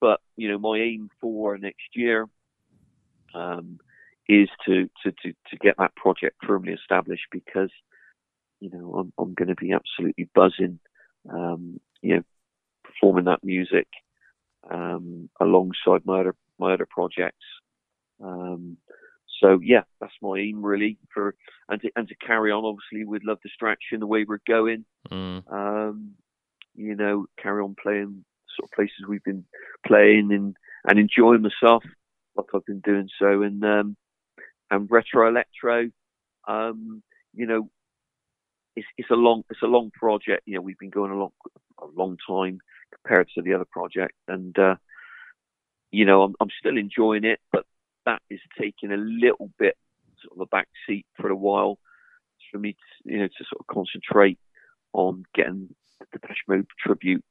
but 0.01 0.21
you 0.37 0.49
know, 0.49 0.59
my 0.59 0.79
aim 0.79 1.11
for 1.21 1.59
next 1.59 1.95
year 1.95 2.29
um, 3.35 3.79
is 4.29 4.49
to, 4.67 4.89
to 5.03 5.13
to 5.23 5.33
to 5.51 5.57
get 5.61 5.77
that 5.79 5.95
project 5.97 6.37
firmly 6.47 6.73
established 6.73 7.27
because 7.31 7.71
you 8.61 8.71
know 8.71 8.95
I'm 8.99 9.13
I'm 9.19 9.35
going 9.35 9.49
to 9.49 9.55
be 9.55 9.73
absolutely 9.73 10.29
buzzing 10.35 10.79
um, 11.33 11.81
you 12.03 12.17
know, 12.17 12.23
performing 12.83 13.25
that 13.25 13.43
music 13.43 13.89
um, 14.71 15.29
alongside 15.41 16.05
my 16.05 16.21
other 16.21 16.35
my 16.59 16.75
other 16.75 16.87
projects. 16.89 17.45
Um, 18.23 18.77
so 19.41 19.59
yeah, 19.63 19.83
that's 20.01 20.13
my 20.23 20.39
aim 20.39 20.65
really 20.65 20.99
for 21.13 21.35
and 21.69 21.81
to 21.83 21.91
and 21.97 22.09
to 22.09 22.15
carry 22.17 22.53
on 22.53 22.65
obviously 22.65 23.05
with 23.05 23.23
Love 23.25 23.41
Distraction 23.43 24.01
the 24.01 24.07
way 24.07 24.25
we're 24.27 24.39
going. 24.47 24.85
Mm. 25.11 25.43
Um, 25.53 26.13
you 26.75 26.95
know, 26.95 27.27
carry 27.41 27.63
on 27.63 27.77
playing 27.81 28.25
sort 28.57 28.71
of 28.71 28.75
places 28.75 29.07
we've 29.09 29.25
been 29.25 29.45
playing 29.87 30.31
and 30.33 30.57
and 30.87 30.99
enjoying 30.99 31.43
myself 31.43 31.83
like 32.37 32.47
I've 32.55 32.67
been 32.67 32.81
doing 32.81 33.09
so 33.19 33.43
and 33.43 33.65
um, 33.65 33.97
and 34.75 34.91
retro 34.91 35.29
electro. 35.29 35.91
Um, 36.47 37.03
you 37.33 37.47
know, 37.47 37.71
it's 38.77 38.87
it's 38.97 39.11
a 39.11 39.15
long 39.15 39.45
it's 39.51 39.63
a 39.63 39.67
long 39.67 39.91
project. 39.93 40.43
You 40.47 40.57
know, 40.57 40.61
we've 40.61 40.79
been 40.79 40.91
going 40.91 41.11
a 41.11 41.17
long 41.17 41.33
a 41.81 41.87
long 41.95 42.17
time 42.29 42.59
compared 42.93 43.29
to 43.35 43.43
the 43.43 43.55
other 43.55 43.67
project, 43.71 44.15
and 44.29 44.59
uh, 44.59 44.77
you 45.91 46.05
know, 46.05 46.23
I'm 46.23 46.35
I'm 46.41 46.51
still 46.59 46.77
enjoying 46.77 47.25
it, 47.25 47.41
but 47.53 47.65
that 48.07 48.23
is 48.31 48.41
taking 48.61 48.93
a 48.93 48.97
little 48.97 49.51
bit 49.59 49.77
sort 50.23 50.37
of 50.37 50.41
a 50.43 50.47
back 50.47 50.69
seat 50.87 51.07
for 51.17 51.31
a 51.31 51.37
while 51.37 51.79
for 52.51 52.59
me 52.59 52.73
to 52.73 53.13
you 53.13 53.19
know 53.19 53.27
to 53.27 53.45
sort 53.45 53.61
of 53.61 53.67
concentrate 53.67 54.39
on 54.93 55.25
getting 55.35 55.75
the 56.01 56.07
Depeche 56.13 56.45
Mode 56.49 56.67
tribute 56.79 57.25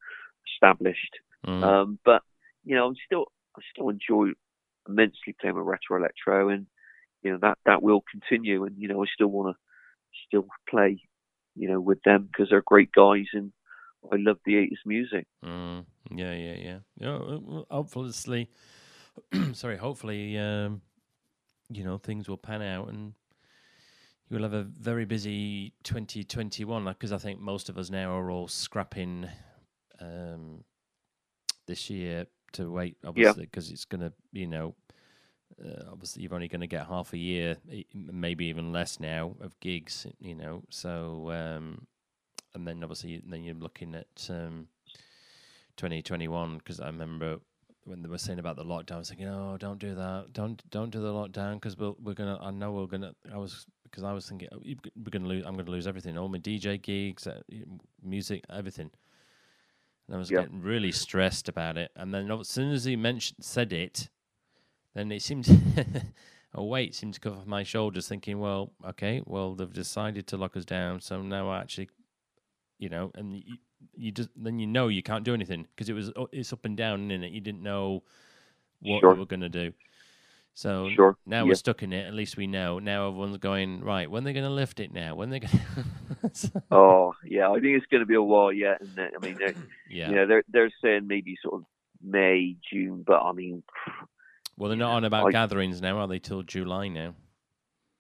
established. 0.54 1.16
Mm. 1.46 1.64
Um, 1.64 2.00
but 2.04 2.22
you 2.66 2.76
know, 2.76 2.88
I'm 2.88 2.96
still 3.06 3.26
I 3.58 3.62
still 3.74 3.90
enjoy 3.90 4.32
immensely 4.88 5.36
playing 5.40 5.56
with 5.56 5.66
retro 5.66 5.98
electro, 5.98 6.50
and 6.50 6.68
you 7.24 7.32
know 7.32 7.40
that 7.42 7.58
that 7.66 7.82
will 7.82 8.04
continue. 8.12 8.66
And 8.66 8.76
you 8.78 8.88
know, 8.88 9.02
I 9.02 9.06
still 9.14 9.28
want 9.28 9.56
to 9.56 9.60
still 10.28 10.48
play, 10.70 11.02
you 11.56 11.70
know, 11.70 11.80
with 11.80 12.02
them 12.04 12.30
because 12.32 12.50
they're 12.50 12.64
great 12.66 12.92
guys, 12.92 13.26
and 13.34 13.52
I 14.12 14.18
love 14.18 14.38
the 14.46 14.56
'80s 14.56 14.86
music. 14.86 15.26
Mm. 15.44 15.86
Yeah, 16.12 16.34
yeah, 16.34 16.56
yeah. 16.56 16.78
Yeah, 17.00 17.18
well, 17.18 17.66
hopefully, 17.70 18.50
sorry, 19.54 19.78
hopefully, 19.78 20.38
um, 20.38 20.82
you 21.70 21.84
know, 21.84 21.98
things 21.98 22.28
will 22.28 22.38
pan 22.38 22.62
out 22.62 22.90
and 22.90 23.14
you'll 24.30 24.44
have 24.44 24.54
a 24.54 24.64
very 24.64 25.06
busy 25.06 25.74
2021 25.84 26.86
because 26.86 27.12
I 27.12 27.18
think 27.18 27.40
most 27.40 27.70
of 27.70 27.78
us 27.78 27.90
now 27.90 28.12
are 28.18 28.32
all 28.32 28.48
scrapping 28.48 29.28
um, 30.00 30.64
this 31.68 31.90
year 31.90 32.28
to 32.54 32.72
wait, 32.72 32.98
obviously, 33.06 33.46
because 33.46 33.72
it's 33.72 33.86
going 33.86 34.02
to, 34.02 34.14
you 34.32 34.48
know, 34.48 34.76
uh, 35.64 35.84
obviously 35.92 36.24
you're 36.24 36.34
only 36.34 36.48
going 36.48 36.62
to 36.62 36.68
get 36.68 36.88
half 36.88 37.14
a 37.14 37.18
year, 37.18 37.58
maybe 37.94 38.46
even 38.46 38.72
less 38.72 39.00
now 39.00 39.36
of 39.42 39.60
gigs, 39.60 40.08
you 40.20 40.36
know. 40.36 40.64
So, 40.70 41.32
um, 41.32 41.88
and 42.54 42.68
then 42.68 42.84
obviously 42.84 43.22
then 43.26 43.44
you're 43.44 43.56
looking 43.56 43.96
at 43.96 44.28
um, 44.30 44.68
2021 45.78 46.58
because 46.58 46.80
I 46.80 46.88
remember 46.88 47.38
when 47.86 48.02
they 48.02 48.10
were 48.10 48.18
saying 48.18 48.40
about 48.40 48.56
the 48.56 48.64
lockdown, 48.64 48.94
I 48.94 48.98
was 49.00 49.10
thinking, 49.10 49.28
oh, 49.28 49.58
don't 49.58 49.80
do 49.80 49.94
that, 49.96 50.28
don't 50.32 50.62
don't 50.70 50.90
do 50.90 51.02
the 51.02 51.12
lockdown 51.12 51.56
because 51.56 51.78
we'll, 51.78 51.98
we're 52.02 52.14
gonna. 52.14 52.40
I 52.42 52.52
know 52.52 52.72
we're 52.72 52.88
gonna. 52.88 53.14
I 53.34 53.38
was 53.38 53.66
because 53.84 54.04
I 54.04 54.14
was 54.14 54.28
thinking 54.28 54.48
oh, 54.54 54.60
we're 54.64 55.10
gonna 55.12 55.28
lose. 55.28 55.44
I'm 55.46 55.58
gonna 55.58 55.70
lose 55.70 55.88
everything, 55.88 56.18
all 56.18 56.30
my 56.30 56.38
DJ 56.38 56.82
gigs, 56.82 57.28
uh, 57.28 57.42
music, 58.02 58.44
everything. 58.50 58.90
And 60.08 60.16
I 60.16 60.20
was 60.20 60.32
Yeah. 60.32 60.42
getting 60.42 60.62
really 60.62 60.92
stressed 60.92 61.50
about 61.50 61.78
it. 61.78 61.92
And 61.96 62.14
then 62.14 62.30
as 62.32 62.50
soon 62.50 62.72
as 62.72 62.86
he 62.86 62.96
mentioned 62.96 63.44
said 63.44 63.72
it, 63.74 64.10
then 64.94 65.12
it 65.12 65.22
seemed 65.22 65.48
a 66.54 66.64
weight 66.64 66.96
seemed 66.96 67.16
to 67.16 67.20
come 67.20 67.34
off 67.38 67.46
my 67.46 67.64
shoulders, 67.64 68.08
thinking, 68.08 68.40
well, 68.40 68.72
okay, 68.86 69.22
well 69.26 69.56
they've 69.56 69.74
decided 69.74 70.28
to 70.28 70.38
lock 70.38 70.56
us 70.56 70.66
down, 70.66 71.02
so 71.02 71.22
now 71.22 71.50
I 71.50 71.60
actually, 71.60 71.90
you 72.78 72.90
know, 72.90 73.12
and 73.16 73.36
you, 73.36 73.58
you 73.96 74.12
just 74.12 74.30
then 74.36 74.60
you 74.60 74.68
know 74.68 74.88
you 74.88 75.04
can't 75.04 75.24
do 75.24 75.34
anything 75.34 75.68
because 75.76 75.90
it 75.90 75.94
was 75.94 76.10
uh, 76.16 76.26
it's 76.32 76.54
up 76.54 76.66
and 76.66 76.78
down 76.78 77.12
in 77.12 77.24
it. 77.24 77.32
You 77.32 77.42
didn't 77.42 77.64
know 77.64 78.04
what 78.82 79.00
Sure. 79.02 79.14
they 79.14 79.20
were 79.20 79.26
going 79.26 79.42
to 79.42 79.50
do. 79.50 79.74
So 80.54 80.90
Sure. 80.96 81.18
now 81.26 81.44
Yeah. 81.44 81.50
we're 81.50 81.56
stuck 81.56 81.82
in 81.82 81.92
it. 81.94 82.06
At 82.06 82.14
least 82.14 82.38
we 82.38 82.46
know. 82.48 82.78
Now 82.80 83.08
everyone's 83.08 83.38
going 83.38 83.82
right. 83.82 84.10
When 84.10 84.24
they're 84.24 84.34
going 84.34 84.46
to 84.46 84.52
lift 84.52 84.80
it 84.80 84.94
now? 84.94 85.16
When 85.16 85.30
they're 85.30 85.40
going? 85.40 85.60
to... 86.34 86.64
Oh 86.70 87.14
yeah, 87.26 87.50
I 87.50 87.54
think 87.56 87.78
it's 87.78 87.86
going 87.88 88.02
to 88.02 88.06
be 88.08 88.16
a 88.16 88.22
while 88.22 88.54
yet. 88.54 88.82
And 88.82 89.00
I 89.00 89.26
mean, 89.26 89.36
they're, 89.40 89.56
yeah. 89.90 90.10
you 90.10 90.16
know, 90.16 90.28
they're 90.28 90.44
they're 90.50 90.72
saying 90.84 91.08
maybe 91.08 91.38
sort 91.42 91.56
of 91.56 91.66
May, 92.04 92.58
June, 92.72 93.04
but 93.06 93.22
I 93.22 93.32
mean, 93.32 93.64
Well, 94.58 94.70
they're 94.70 94.78
not 94.78 94.94
on 94.96 95.04
about 95.04 95.28
I- 95.28 95.32
gatherings 95.32 95.82
now, 95.82 95.98
are 96.00 96.08
they? 96.08 96.20
Till 96.20 96.44
July 96.44 96.88
now. 96.88 97.16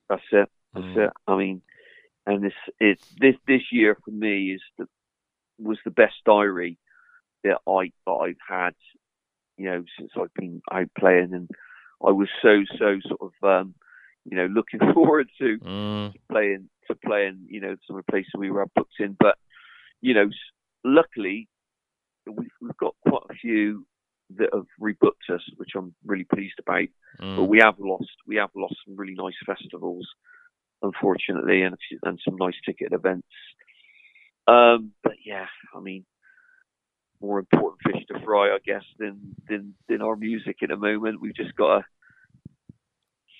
that's 0.09 0.21
it. 0.31 0.49
That's 0.73 0.85
Mm. 0.87 1.07
it. 1.07 1.13
I 1.27 1.37
mean, 1.37 1.61
and 2.25 2.43
this 2.43 2.53
it 2.79 2.99
this 3.19 3.35
this 3.47 3.71
year 3.71 3.95
for 4.03 4.11
me 4.11 4.51
is 4.53 4.61
the 4.77 4.87
was 5.59 5.77
the 5.85 5.91
best 5.91 6.15
diary 6.25 6.77
that 7.43 7.59
I 7.67 7.91
that 8.05 8.11
I've 8.11 8.37
had, 8.47 8.75
you 9.57 9.65
know, 9.65 9.83
since 9.97 10.11
I've 10.15 10.33
been 10.35 10.61
out 10.71 10.89
playing, 10.97 11.33
and 11.33 11.49
I 12.05 12.11
was 12.11 12.29
so 12.41 12.63
so 12.77 12.99
sort 13.07 13.21
of 13.21 13.33
um, 13.47 13.75
you 14.25 14.37
know 14.37 14.45
looking 14.47 14.79
forward 14.93 15.29
to 15.39 15.57
Mm, 15.59 16.13
playing 16.29 16.69
to 16.87 16.95
playing, 16.95 17.45
you 17.49 17.61
know, 17.61 17.75
some 17.87 17.97
of 17.97 18.05
the 18.05 18.11
places 18.11 18.31
we 18.37 18.51
were 18.51 18.65
booked 18.75 18.99
in. 18.99 19.15
But 19.19 19.37
you 20.01 20.13
know, 20.13 20.29
luckily 20.83 21.47
we've, 22.25 22.51
we've 22.61 22.77
got 22.77 22.95
quite 23.07 23.23
a 23.29 23.33
few 23.35 23.85
that 24.37 24.49
have 24.53 24.67
rebooked 24.81 25.33
us, 25.33 25.41
which 25.57 25.71
I'm 25.75 25.93
really 26.05 26.25
pleased 26.25 26.59
about. 26.59 26.87
But 27.19 27.25
mm. 27.25 27.47
we 27.47 27.59
have 27.59 27.75
lost 27.79 28.11
we 28.27 28.37
have 28.37 28.49
lost 28.55 28.75
some 28.85 28.95
really 28.95 29.15
nice 29.15 29.35
festivals, 29.45 30.07
unfortunately, 30.81 31.61
and 31.63 31.75
and 32.03 32.19
some 32.23 32.35
nice 32.37 32.55
ticket 32.65 32.93
events. 32.93 33.27
Um, 34.47 34.91
but 35.03 35.13
yeah, 35.25 35.45
I 35.75 35.79
mean, 35.79 36.05
more 37.21 37.39
important 37.39 37.81
fish 37.83 38.05
to 38.07 38.25
fry, 38.25 38.49
I 38.49 38.57
guess, 38.65 38.83
than 38.99 39.35
than 39.47 39.73
than 39.87 40.01
our 40.01 40.15
music 40.15 40.57
at 40.61 40.69
the 40.69 40.77
moment. 40.77 41.21
We've 41.21 41.35
just 41.35 41.55
got 41.55 41.79
to 41.79 41.85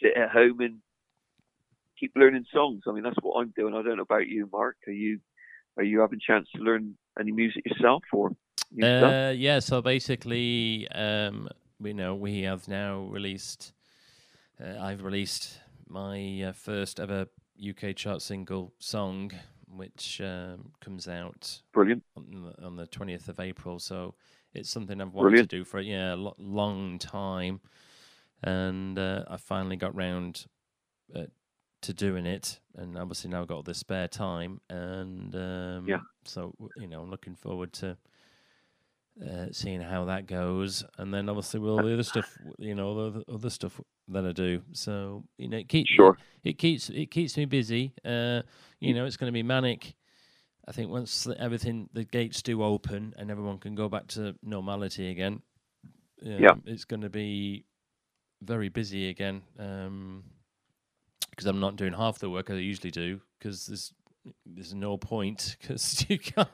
sit 0.02 0.18
at 0.18 0.30
home 0.30 0.62
and 0.62 0.80
keep 2.00 2.14
learning 2.16 2.46
songs. 2.54 2.84
I 2.88 2.92
mean, 2.92 3.04
that's 3.04 3.18
what 3.22 3.40
I'm 3.40 3.54
doing. 3.56 3.74
I 3.74 3.82
don't 3.82 3.98
know 3.98 4.04
about 4.04 4.28
you, 4.28 4.50
Mark. 4.52 4.78
Are 4.88 4.94
you 4.94 5.20
are 5.78 5.84
you 5.84 6.02
having 6.02 6.20
a 6.20 6.32
chance 6.32 6.48
to 6.56 6.62
learn 6.62 6.98
any 7.20 7.32
music 7.32 7.64
yourself 7.66 8.04
or? 8.12 8.32
Uh, 8.82 9.34
yeah, 9.36 9.60
so 9.60 9.82
basically, 9.82 10.88
um, 10.90 11.48
we 11.80 11.94
know 11.94 12.16
we 12.16 12.42
have 12.42 12.68
now 12.68 13.02
released. 13.04 13.74
Uh, 14.60 14.80
I've 14.80 15.04
released 15.04 15.60
my 15.88 16.44
uh, 16.44 16.52
first 16.54 17.00
ever 17.00 17.28
UK 17.60 17.96
chart 17.96 18.22
single 18.22 18.74
song, 18.80 19.32
which 19.68 20.22
um, 20.22 20.72
comes 20.82 21.08
out 21.08 21.62
Brilliant. 21.74 22.04
on 22.16 22.26
the, 22.58 22.66
on 22.66 22.76
the 22.76 22.88
20th 22.88 23.28
of 23.30 23.40
April. 23.40 23.80
So 23.80 24.16
it's 24.54 24.70
something 24.70 25.00
I've 25.02 25.14
wanted 25.14 25.30
Brilliant. 25.30 25.50
to 25.50 25.58
do 25.58 25.64
for 25.64 25.80
yeah 25.80 26.14
a 26.14 26.18
lo- 26.18 26.36
long 26.38 27.00
time, 27.00 27.62
and 28.44 28.98
uh, 28.98 29.24
I 29.28 29.38
finally 29.38 29.76
got 29.78 29.96
round 29.96 30.46
uh, 31.16 31.26
to 31.82 31.94
doing 31.94 32.26
it. 32.26 32.60
And 32.76 32.98
obviously 32.98 33.30
now 33.30 33.42
I've 33.42 33.48
got 33.48 33.56
all 33.56 33.64
the 33.64 33.74
spare 33.74 34.08
time, 34.08 34.62
and 34.70 35.36
um, 35.36 35.86
Yeah. 35.88 36.00
so 36.26 36.54
you 36.76 36.88
know 36.88 37.02
I'm 37.02 37.12
looking 37.12 37.36
forward 37.36 37.74
to. 37.74 37.98
Uh, 39.22 39.46
seeing 39.52 39.80
how 39.80 40.06
that 40.06 40.26
goes, 40.26 40.84
and 40.98 41.14
then 41.14 41.30
obviously 41.30 41.60
with 41.60 41.70
all 41.70 41.84
the 41.84 41.94
other 41.94 42.02
stuff, 42.04 42.36
you 42.58 42.74
know, 42.74 42.88
all 42.88 43.12
the 43.12 43.24
other- 43.32 43.50
stuff 43.52 43.80
that 44.08 44.26
I 44.26 44.32
do. 44.32 44.64
So 44.72 45.24
you 45.38 45.48
know, 45.50 45.58
it 45.58 45.70
keeps 45.70 45.92
Sure. 45.92 46.18
it 46.44 46.58
keeps 46.58 46.90
it 46.90 47.12
keeps 47.12 47.38
me 47.38 47.46
busy. 47.46 47.94
Uh, 48.04 48.42
you 48.80 48.96
know, 48.96 49.06
it's 49.06 49.16
going 49.16 49.28
to 49.32 49.34
be 49.34 49.44
manic. 49.44 49.94
I 50.68 50.72
think 50.72 50.90
once 50.90 51.26
the- 51.26 51.40
everything 51.40 51.90
the 51.94 52.06
gates 52.06 52.42
do 52.42 52.64
open 52.64 53.14
and 53.16 53.30
everyone 53.30 53.60
can 53.60 53.76
go 53.76 53.88
back 53.88 54.08
to 54.08 54.36
normality 54.42 55.10
again, 55.12 55.44
um, 56.26 56.32
Yeah. 56.42 56.56
it's 56.66 56.86
going 56.86 57.02
to 57.02 57.10
be 57.12 57.66
very 58.42 58.70
busy 58.70 59.10
again. 59.10 59.44
Because 61.30 61.46
I'm 61.46 61.60
not 61.60 61.76
doing 61.76 61.94
half 61.94 62.18
the 62.18 62.32
work 62.32 62.50
I 62.50 62.56
usually 62.56 62.92
do 62.92 63.22
because 63.38 63.68
there's 63.68 63.94
there's 64.46 64.74
no 64.74 64.98
point 64.98 65.56
because 65.62 66.04
you 66.10 66.18
can't 66.18 66.50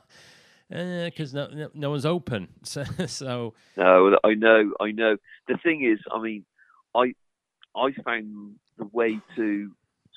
because 0.70 1.34
no, 1.34 1.48
no 1.48 1.70
no 1.74 1.90
one's 1.90 2.06
open. 2.06 2.48
So 2.64 2.84
so 3.08 3.54
No, 3.78 4.18
I 4.24 4.34
know, 4.36 4.74
I 4.80 4.92
know. 4.92 5.18
The 5.48 5.58
thing 5.64 5.84
is, 5.84 6.00
I 6.12 6.22
mean, 6.22 6.46
I 6.96 7.14
I 7.76 7.92
found 8.04 8.56
the 8.78 8.86
way 8.92 9.20
to 9.36 9.72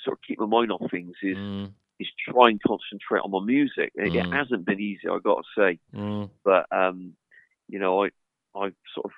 sort 0.05 0.19
of 0.19 0.23
keep 0.27 0.39
my 0.41 0.47
mind 0.47 0.73
off 0.73 0.91
things 0.91 1.15
is 1.23 1.37
mm, 1.37 1.73
is 2.01 2.09
try 2.29 2.49
and 2.51 2.61
concentrate 2.63 3.21
on 3.25 3.31
my 3.31 3.45
music. 3.45 3.93
It, 3.95 4.15
it 4.15 4.27
Mm. 4.27 4.33
hasn't 4.37 4.67
been 4.67 4.81
easy, 4.81 5.09
I 5.09 5.19
got 5.23 5.43
to 5.43 5.61
say, 5.61 5.79
mm, 5.95 6.29
but 6.45 6.67
um, 6.71 7.15
you 7.69 7.79
know, 7.79 8.05
I 8.05 8.11
I've 8.55 8.75
sort 8.95 9.07
of, 9.07 9.13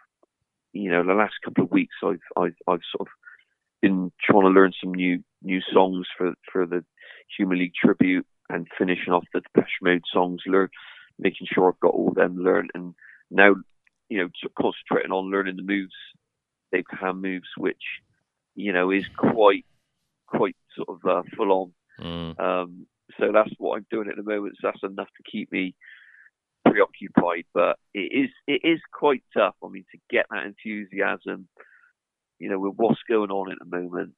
you 0.72 0.91
know, 0.91 1.03
the 1.03 1.14
last 1.14 1.35
couple 1.45 1.64
of 1.64 1.70
weeks, 1.72 1.97
I've 2.05 2.20
I've 2.37 2.57
I've 2.68 2.87
sort 2.97 3.09
of 3.09 3.12
been 3.82 4.12
trying 4.22 4.43
to 4.43 4.49
learn 4.49 4.72
some 4.80 4.95
new 4.95 5.22
new 5.43 5.61
songs 5.72 6.07
for 6.16 6.35
for 6.53 6.66
the 6.66 6.85
Human 7.37 7.59
League 7.59 7.74
tribute 7.74 8.26
and 8.51 8.68
finishing 8.78 9.12
off 9.12 9.24
the 9.32 9.41
Depeche 9.41 9.80
Mode 9.82 10.05
songs, 10.12 10.43
learn 10.47 10.68
making 11.18 11.46
sure 11.52 11.68
I've 11.68 11.80
got 11.80 11.94
all 11.94 12.12
them 12.12 12.36
learned, 12.38 12.70
and 12.74 12.94
now 13.30 13.54
you 14.08 14.18
know, 14.18 14.28
concentrating 14.60 15.12
on 15.12 15.30
learning 15.30 15.56
the 15.56 15.62
moves, 15.62 15.94
Dave 16.72 16.84
Gahan 16.90 17.20
moves, 17.20 17.48
which 17.56 17.82
you 18.54 18.72
know 18.72 18.90
is 18.90 19.04
quite 19.16 19.64
quite 20.26 20.56
sort 20.76 20.88
of 20.88 21.08
uh, 21.08 21.22
full 21.36 21.52
on. 21.52 21.72
mm, 22.00 22.40
Um, 22.40 22.86
so 23.18 23.30
that's 23.32 23.50
what 23.58 23.76
I'm 23.76 23.86
doing 23.90 24.08
at 24.08 24.16
the 24.16 24.22
moment. 24.22 24.56
So 24.60 24.68
that's 24.68 24.82
enough 24.82 25.08
to 25.08 25.30
keep 25.30 25.50
me 25.52 25.74
preoccupied. 26.66 27.44
But 27.52 27.78
it 27.92 28.12
is 28.12 28.30
it 28.46 28.60
is 28.64 28.80
quite 28.92 29.22
tough. 29.32 29.54
I 29.62 29.68
mean, 29.68 29.84
to 29.92 29.98
get 30.10 30.26
that 30.30 30.46
enthusiasm, 30.46 31.48
you 32.38 32.48
know, 32.48 32.58
with 32.58 32.74
what's 32.76 33.02
going 33.08 33.30
on 33.30 33.52
at 33.52 33.58
the 33.58 33.76
moment, 33.76 34.12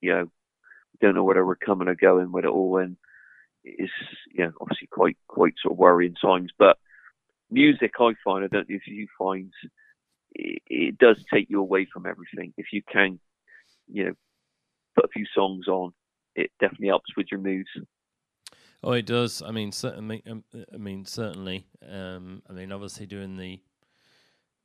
you 0.00 0.12
know, 0.12 0.30
don't 1.00 1.14
know 1.14 1.24
whether 1.24 1.44
we're 1.44 1.56
coming 1.56 1.88
or 1.88 1.94
going 1.94 2.32
with 2.32 2.44
it 2.44 2.50
all, 2.50 2.78
and 2.78 2.96
it's 3.66 3.92
yeah, 4.32 4.50
obviously 4.60 4.86
quite 4.90 5.16
quite 5.26 5.54
sort 5.60 5.72
of 5.72 5.78
worrying 5.78 6.14
times. 6.14 6.52
But 6.58 6.78
music, 7.50 7.92
I 7.98 8.14
find, 8.24 8.44
I 8.44 8.48
don't 8.48 8.68
know 8.68 8.76
if 8.76 8.86
you 8.86 9.06
find, 9.18 9.52
it, 10.32 10.62
it 10.66 10.98
does 10.98 11.22
take 11.32 11.50
you 11.50 11.60
away 11.60 11.86
from 11.92 12.06
everything. 12.06 12.52
If 12.56 12.66
you 12.72 12.82
can, 12.90 13.18
you 13.88 14.04
know, 14.06 14.12
put 14.94 15.04
a 15.04 15.08
few 15.08 15.26
songs 15.34 15.68
on, 15.68 15.92
it 16.34 16.50
definitely 16.60 16.88
helps 16.88 17.16
with 17.16 17.26
your 17.30 17.40
moods. 17.40 17.68
Oh, 18.82 18.92
it 18.92 19.06
does. 19.06 19.42
I 19.42 19.50
mean, 19.50 19.72
certainly. 19.72 20.22
Um, 20.30 20.44
I 20.72 20.76
mean, 20.76 21.04
certainly. 21.04 21.66
Um, 21.88 22.42
I 22.48 22.52
mean, 22.52 22.72
obviously, 22.72 23.06
doing 23.06 23.36
the 23.36 23.60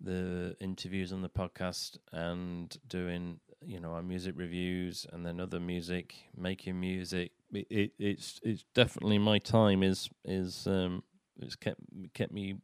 the 0.04 0.56
interviews 0.60 1.14
on 1.14 1.22
the 1.22 1.30
podcast 1.30 1.98
and 2.12 2.76
doing 2.88 3.40
you 3.64 3.80
know 3.80 3.92
our 3.92 4.02
music 4.02 4.34
reviews 4.38 5.06
and 5.12 5.26
then 5.26 5.40
other 5.40 5.60
music, 5.60 6.16
making 6.36 6.80
music. 6.80 7.32
It, 7.54 7.68
it 7.70 7.92
it's 8.00 8.40
it's 8.44 8.66
definitely 8.74 9.20
my 9.20 9.40
time 9.40 9.84
is 9.84 10.10
is 10.26 10.66
um 10.68 11.04
it's 11.40 11.56
kept 11.56 11.80
kept 12.14 12.32
me 12.32 12.56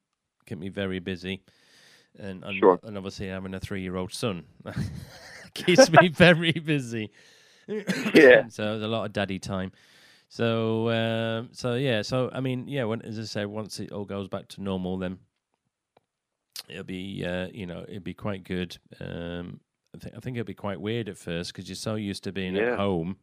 kept 0.45 0.59
me 0.61 0.69
very 0.69 0.99
busy, 0.99 1.43
and 2.17 2.43
and, 2.43 2.57
Sure. 2.59 2.79
and 2.83 2.97
obviously 2.97 3.27
having 3.27 3.53
a 3.53 3.59
three 3.59 3.81
year 3.81 3.95
old 3.95 4.13
son 4.13 4.45
keeps 5.53 5.89
me 5.91 6.07
very 6.13 6.51
busy. 6.53 7.11
Yeah. 7.67 8.47
so 8.49 8.63
there's 8.63 8.83
a 8.83 8.88
lot 8.88 9.05
of 9.05 9.13
daddy 9.13 9.39
time. 9.39 9.71
So 10.29 10.89
um, 10.89 11.49
so 11.53 11.75
yeah, 11.75 12.01
so 12.01 12.29
I 12.33 12.39
mean, 12.41 12.67
yeah, 12.67 12.83
when 12.85 13.01
as 13.03 13.19
I 13.19 13.23
say, 13.23 13.45
once 13.45 13.79
it 13.79 13.91
all 13.91 14.05
goes 14.05 14.27
back 14.27 14.47
to 14.49 14.63
normal, 14.63 14.97
then 14.97 15.19
it'll 16.70 16.84
be 16.84 17.26
uh, 17.26 17.47
you 17.53 17.66
know 17.66 17.86
it'll 17.88 17.99
be 17.99 18.14
quite 18.14 18.43
good. 18.43 18.78
Um, 18.99 19.60
I 19.95 19.99
think 19.99 20.16
I 20.16 20.20
think 20.20 20.38
it'll 20.38 20.45
be 20.45 20.53
quite 20.53 20.82
weird 20.82 21.10
at 21.10 21.18
first 21.18 21.53
because 21.53 21.70
you're 21.70 21.76
so 21.76 21.95
used 21.95 22.24
to 22.24 22.32
being 22.32 22.55
Yeah. 22.55 22.74
at 22.74 22.78
home, 22.80 23.18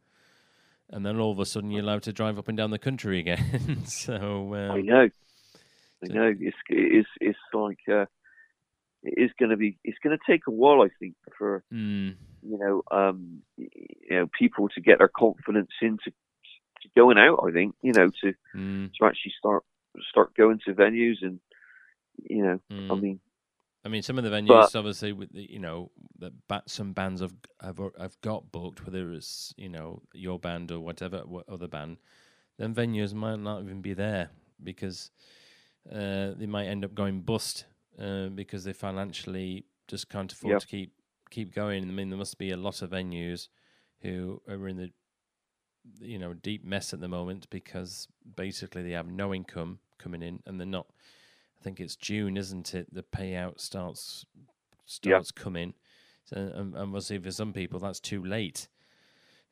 and 0.89 1.05
then 1.05 1.19
all 1.19 1.31
of 1.31 1.39
a 1.39 1.45
sudden 1.45 1.71
you're 1.71 1.83
allowed 1.83 2.03
to 2.03 2.13
drive 2.13 2.37
up 2.37 2.47
and 2.47 2.57
down 2.57 2.71
the 2.71 2.79
country 2.79 3.19
again. 3.25 3.85
so 3.85 4.53
I 4.53 4.69
um, 4.69 4.85
know, 4.85 5.09
I 6.03 6.07
know. 6.07 6.33
It's 6.39 6.57
it's 6.69 7.09
it's 7.21 7.39
like 7.53 7.79
uh, 7.89 8.05
it 9.03 9.13
is 9.17 9.31
going 9.39 9.51
to 9.51 9.57
be. 9.57 9.77
It's 9.83 9.99
going 10.03 10.17
to 10.17 10.31
take 10.31 10.47
a 10.47 10.51
while, 10.51 10.81
I 10.81 10.89
think, 10.99 11.15
for 11.37 11.63
mm, 11.73 12.15
you 12.41 12.57
know, 12.57 12.81
um, 12.91 13.41
you 13.57 13.67
know, 14.09 14.27
people 14.37 14.69
to 14.69 14.81
get 14.81 14.99
their 14.99 15.07
confidence 15.07 15.71
into 15.81 16.11
to 16.11 16.89
going 16.95 17.17
out. 17.17 17.43
I 17.47 17.51
think 17.51 17.75
you 17.81 17.93
know 17.93 18.09
to 18.21 18.33
mm, 18.55 18.93
to 18.93 19.05
actually 19.05 19.33
start 19.37 19.63
start 20.09 20.35
going 20.35 20.59
to 20.65 20.73
venues 20.73 21.17
and 21.21 21.39
you 22.29 22.43
know, 22.43 22.59
I 22.69 22.73
mm. 22.73 23.01
mean, 23.01 23.19
I 23.85 23.87
mean, 23.87 24.01
some 24.01 24.17
of 24.17 24.23
the 24.23 24.31
venues, 24.31 24.47
But- 24.47 24.75
obviously, 24.75 25.13
with 25.13 25.31
the, 25.31 25.49
you 25.49 25.59
know, 25.59 25.91
that 26.19 26.33
some 26.69 26.93
bands 26.93 27.21
have 27.21 27.35
have 27.61 27.79
have 27.99 28.19
got 28.21 28.51
booked, 28.51 28.83
whether 28.85 29.11
it's 29.13 29.53
you 29.57 29.69
know 29.69 30.01
your 30.13 30.39
band 30.39 30.71
or 30.71 30.79
whatever 30.79 31.19
what 31.25 31.47
other 31.47 31.67
band, 31.67 31.97
then 32.57 32.73
venues 32.73 33.13
might 33.13 33.39
not 33.39 33.61
even 33.61 33.81
be 33.81 33.93
there 33.93 34.29
because 34.63 35.11
uh, 35.91 36.31
they 36.35 36.47
might 36.47 36.65
end 36.65 36.83
up 36.83 36.95
going 36.95 37.21
bust 37.21 37.65
uh, 37.99 38.27
because 38.29 38.63
they 38.63 38.73
financially 38.73 39.65
just 39.87 40.09
can't 40.09 40.31
afford 40.31 40.53
Yep. 40.53 40.61
to 40.61 40.67
keep 40.67 40.93
keep 41.29 41.53
going. 41.53 41.83
I 41.83 41.91
mean, 41.91 42.09
there 42.09 42.17
must 42.17 42.37
be 42.39 42.51
a 42.51 42.57
lot 42.57 42.81
of 42.81 42.89
venues 42.91 43.49
who 44.01 44.41
are 44.47 44.67
in 44.67 44.77
the 44.77 44.91
you 45.99 46.17
know 46.17 46.33
deep 46.33 46.63
mess 46.63 46.93
at 46.93 46.99
the 47.01 47.07
moment 47.07 47.47
because 47.51 48.07
basically 48.35 48.81
they 48.81 48.91
have 48.91 49.07
no 49.07 49.31
income 49.33 49.77
coming 49.99 50.23
in 50.23 50.41
and 50.47 50.59
they're 50.59 50.65
not. 50.65 50.87
I 51.65 51.67
think 51.67 51.79
it's 51.79 51.95
June, 51.95 52.37
isn't 52.37 52.75
it? 52.75 52.93
The 52.93 53.01
payout 53.01 53.59
starts 53.59 54.23
starts 54.85 55.31
coming. 55.31 55.73
So, 56.25 56.37
and, 56.37 56.75
and 56.75 56.77
obviously 56.77 57.17
for 57.17 57.31
some 57.31 57.53
people 57.53 57.79
that's 57.79 57.99
too 57.99 58.23
late. 58.23 58.67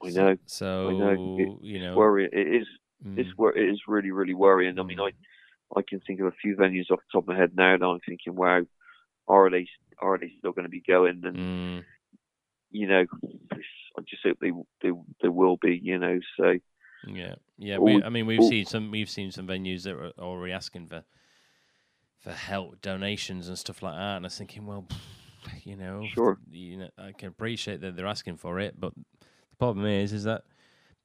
So- 0.07 0.09
know. 0.11 0.38
So, 0.45 0.91
know. 0.91 1.38
It- 1.39 1.66
you 1.66 1.80
know, 1.80 1.95
worry. 1.95 2.30
It 2.32 2.61
is. 2.61 2.68
mm, 3.03 3.18
It's 3.18 3.36
wor- 3.36 3.57
It 3.57 3.68
is 3.68 3.82
really, 3.88 4.11
really 4.11 4.36
worrying. 4.36 4.78
I 4.80 4.84
mean, 4.84 4.99
Mm. 4.99 5.11
I 5.11 5.80
I 5.80 5.82
can 5.82 6.01
think 6.01 6.20
of 6.20 6.28
a 6.28 6.32
few 6.39 6.55
venues 6.55 6.91
off 6.91 6.99
the 6.99 7.11
top 7.14 7.24
of 7.24 7.30
my 7.30 7.36
head 7.36 7.55
now 7.55 7.76
that 7.76 7.84
I'm 7.84 7.99
thinking, 8.07 8.36
wow, 8.36 8.61
are 9.28 9.49
they 9.49 9.66
are 9.99 10.20
they 10.20 10.32
still 10.38 10.51
going 10.51 10.66
to 10.66 10.70
be 10.70 10.82
going? 10.88 11.22
And 11.26 11.36
mm, 11.36 11.86
you 12.70 12.86
know, 12.88 13.05
I 13.97 14.01
just 14.07 14.22
hope 14.24 14.38
they 14.39 14.51
they 14.84 14.91
they 15.24 15.30
will 15.30 15.57
be. 15.57 15.80
You 15.82 15.97
know, 15.97 16.20
so 16.38 16.59
yeah, 17.07 17.36
yeah. 17.57 17.78
All 17.78 17.86
We, 17.86 17.95
we- 17.95 18.03
I 18.03 18.09
mean, 18.09 18.28
we've 18.28 18.39
all- 18.39 18.49
seen 18.49 18.66
some. 18.68 18.91
We've 18.91 19.09
seen 19.09 19.32
some 19.32 19.47
venues 19.47 19.82
that 19.86 19.95
are 19.95 20.11
already 20.20 20.53
asking 20.53 20.89
for 20.89 21.03
for 22.24 22.32
help, 22.32 22.82
donations, 22.82 23.47
and 23.49 23.57
stuff 23.59 23.84
like 23.84 23.95
that. 23.95 24.17
And 24.17 24.26
I 24.26 24.28
was 24.28 24.38
thinking, 24.38 24.65
well, 24.65 24.88
you 25.63 25.76
know, 25.76 26.07
Sure. 26.13 26.39
you 26.49 26.78
know, 26.78 26.89
I 26.97 27.11
can 27.11 27.28
appreciate 27.28 27.82
that 27.82 27.95
they're 27.95 28.07
asking 28.07 28.38
for 28.38 28.59
it, 28.59 28.80
but 28.80 28.93
the 28.95 29.55
problem 29.59 29.86
is, 29.86 30.13
is 30.13 30.24
that 30.24 30.43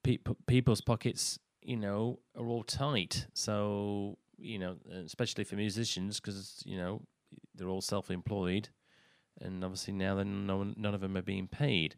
peop 0.04 0.28
people's 0.46 0.80
pockets, 0.80 1.38
you 1.60 1.76
know, 1.76 2.20
are 2.36 2.46
all 2.46 2.62
tight. 2.62 3.26
So 3.34 4.16
you 4.38 4.58
know, 4.60 4.76
especially 5.04 5.42
for 5.44 5.56
musicians, 5.56 6.20
because 6.20 6.62
you 6.64 6.78
know 6.78 7.02
they're 7.56 7.68
all 7.68 7.80
self-employed, 7.80 8.68
and 9.40 9.64
obviously 9.64 9.92
now 9.94 10.14
then 10.14 10.46
no 10.46 10.58
one, 10.58 10.74
none 10.76 10.94
of 10.94 11.00
them 11.00 11.16
are 11.16 11.22
being 11.22 11.48
paid. 11.48 11.96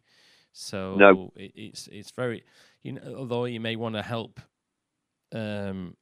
So 0.53 0.97
it, 1.37 1.53
it's 1.55 1.89
it's 1.93 2.11
very, 2.11 2.43
you 2.83 2.93
know, 2.93 3.15
although 3.19 3.45
you 3.45 3.61
may 3.61 3.77
want 3.77 3.95
to 3.97 4.03
help 4.03 4.41
um, 5.33 5.97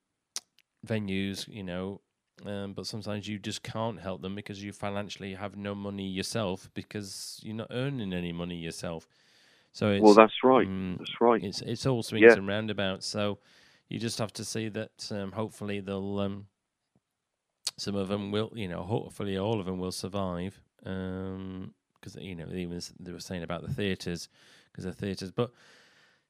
venues, 0.86 1.48
you 1.48 1.62
know, 1.64 2.00
um, 2.46 2.72
but 2.72 2.86
sometimes 2.86 3.28
you 3.28 3.38
just 3.38 3.62
can't 3.62 4.00
help 4.00 4.22
them 4.22 4.34
because 4.34 4.62
you 4.62 4.72
financially 4.72 5.34
have 5.34 5.56
no 5.56 5.74
money 5.74 6.06
yourself 6.06 6.70
because 6.74 7.40
you're 7.42 7.54
not 7.56 7.68
earning 7.70 8.12
any 8.12 8.32
money 8.32 8.56
yourself. 8.56 9.06
So 9.72 9.90
it's 9.90 10.02
well, 10.02 10.14
that's 10.14 10.42
right. 10.44 10.66
mm, 10.66 10.98
That's 10.98 11.20
right. 11.20 11.42
it's 11.42 11.60
it's 11.62 11.86
all 11.86 12.02
swings 12.02 12.22
Yeah. 12.32 12.38
and 12.38 12.48
roundabouts. 12.48 13.06
So 13.06 13.38
you 13.88 13.98
just 13.98 14.18
have 14.18 14.32
to 14.34 14.44
see 14.44 14.68
that 14.70 15.08
um, 15.10 15.32
hopefully 15.32 15.80
they'll 15.80 16.18
um, 16.20 16.46
some 17.76 17.94
of 17.94 18.08
them 18.08 18.30
will, 18.32 18.52
you 18.54 18.68
know, 18.68 18.82
hopefully 18.82 19.38
all 19.38 19.60
of 19.60 19.66
them 19.66 19.78
will 19.78 19.92
survive. 19.92 20.60
Because 20.78 22.16
you 22.20 22.34
know, 22.34 22.46
even 22.52 22.80
they 23.00 23.12
were 23.12 23.20
saying 23.20 23.42
about 23.42 23.62
the 23.66 23.72
theatres, 23.72 24.28
because 24.72 24.84
the 24.84 24.92
theatres, 24.92 25.30
but. 25.30 25.50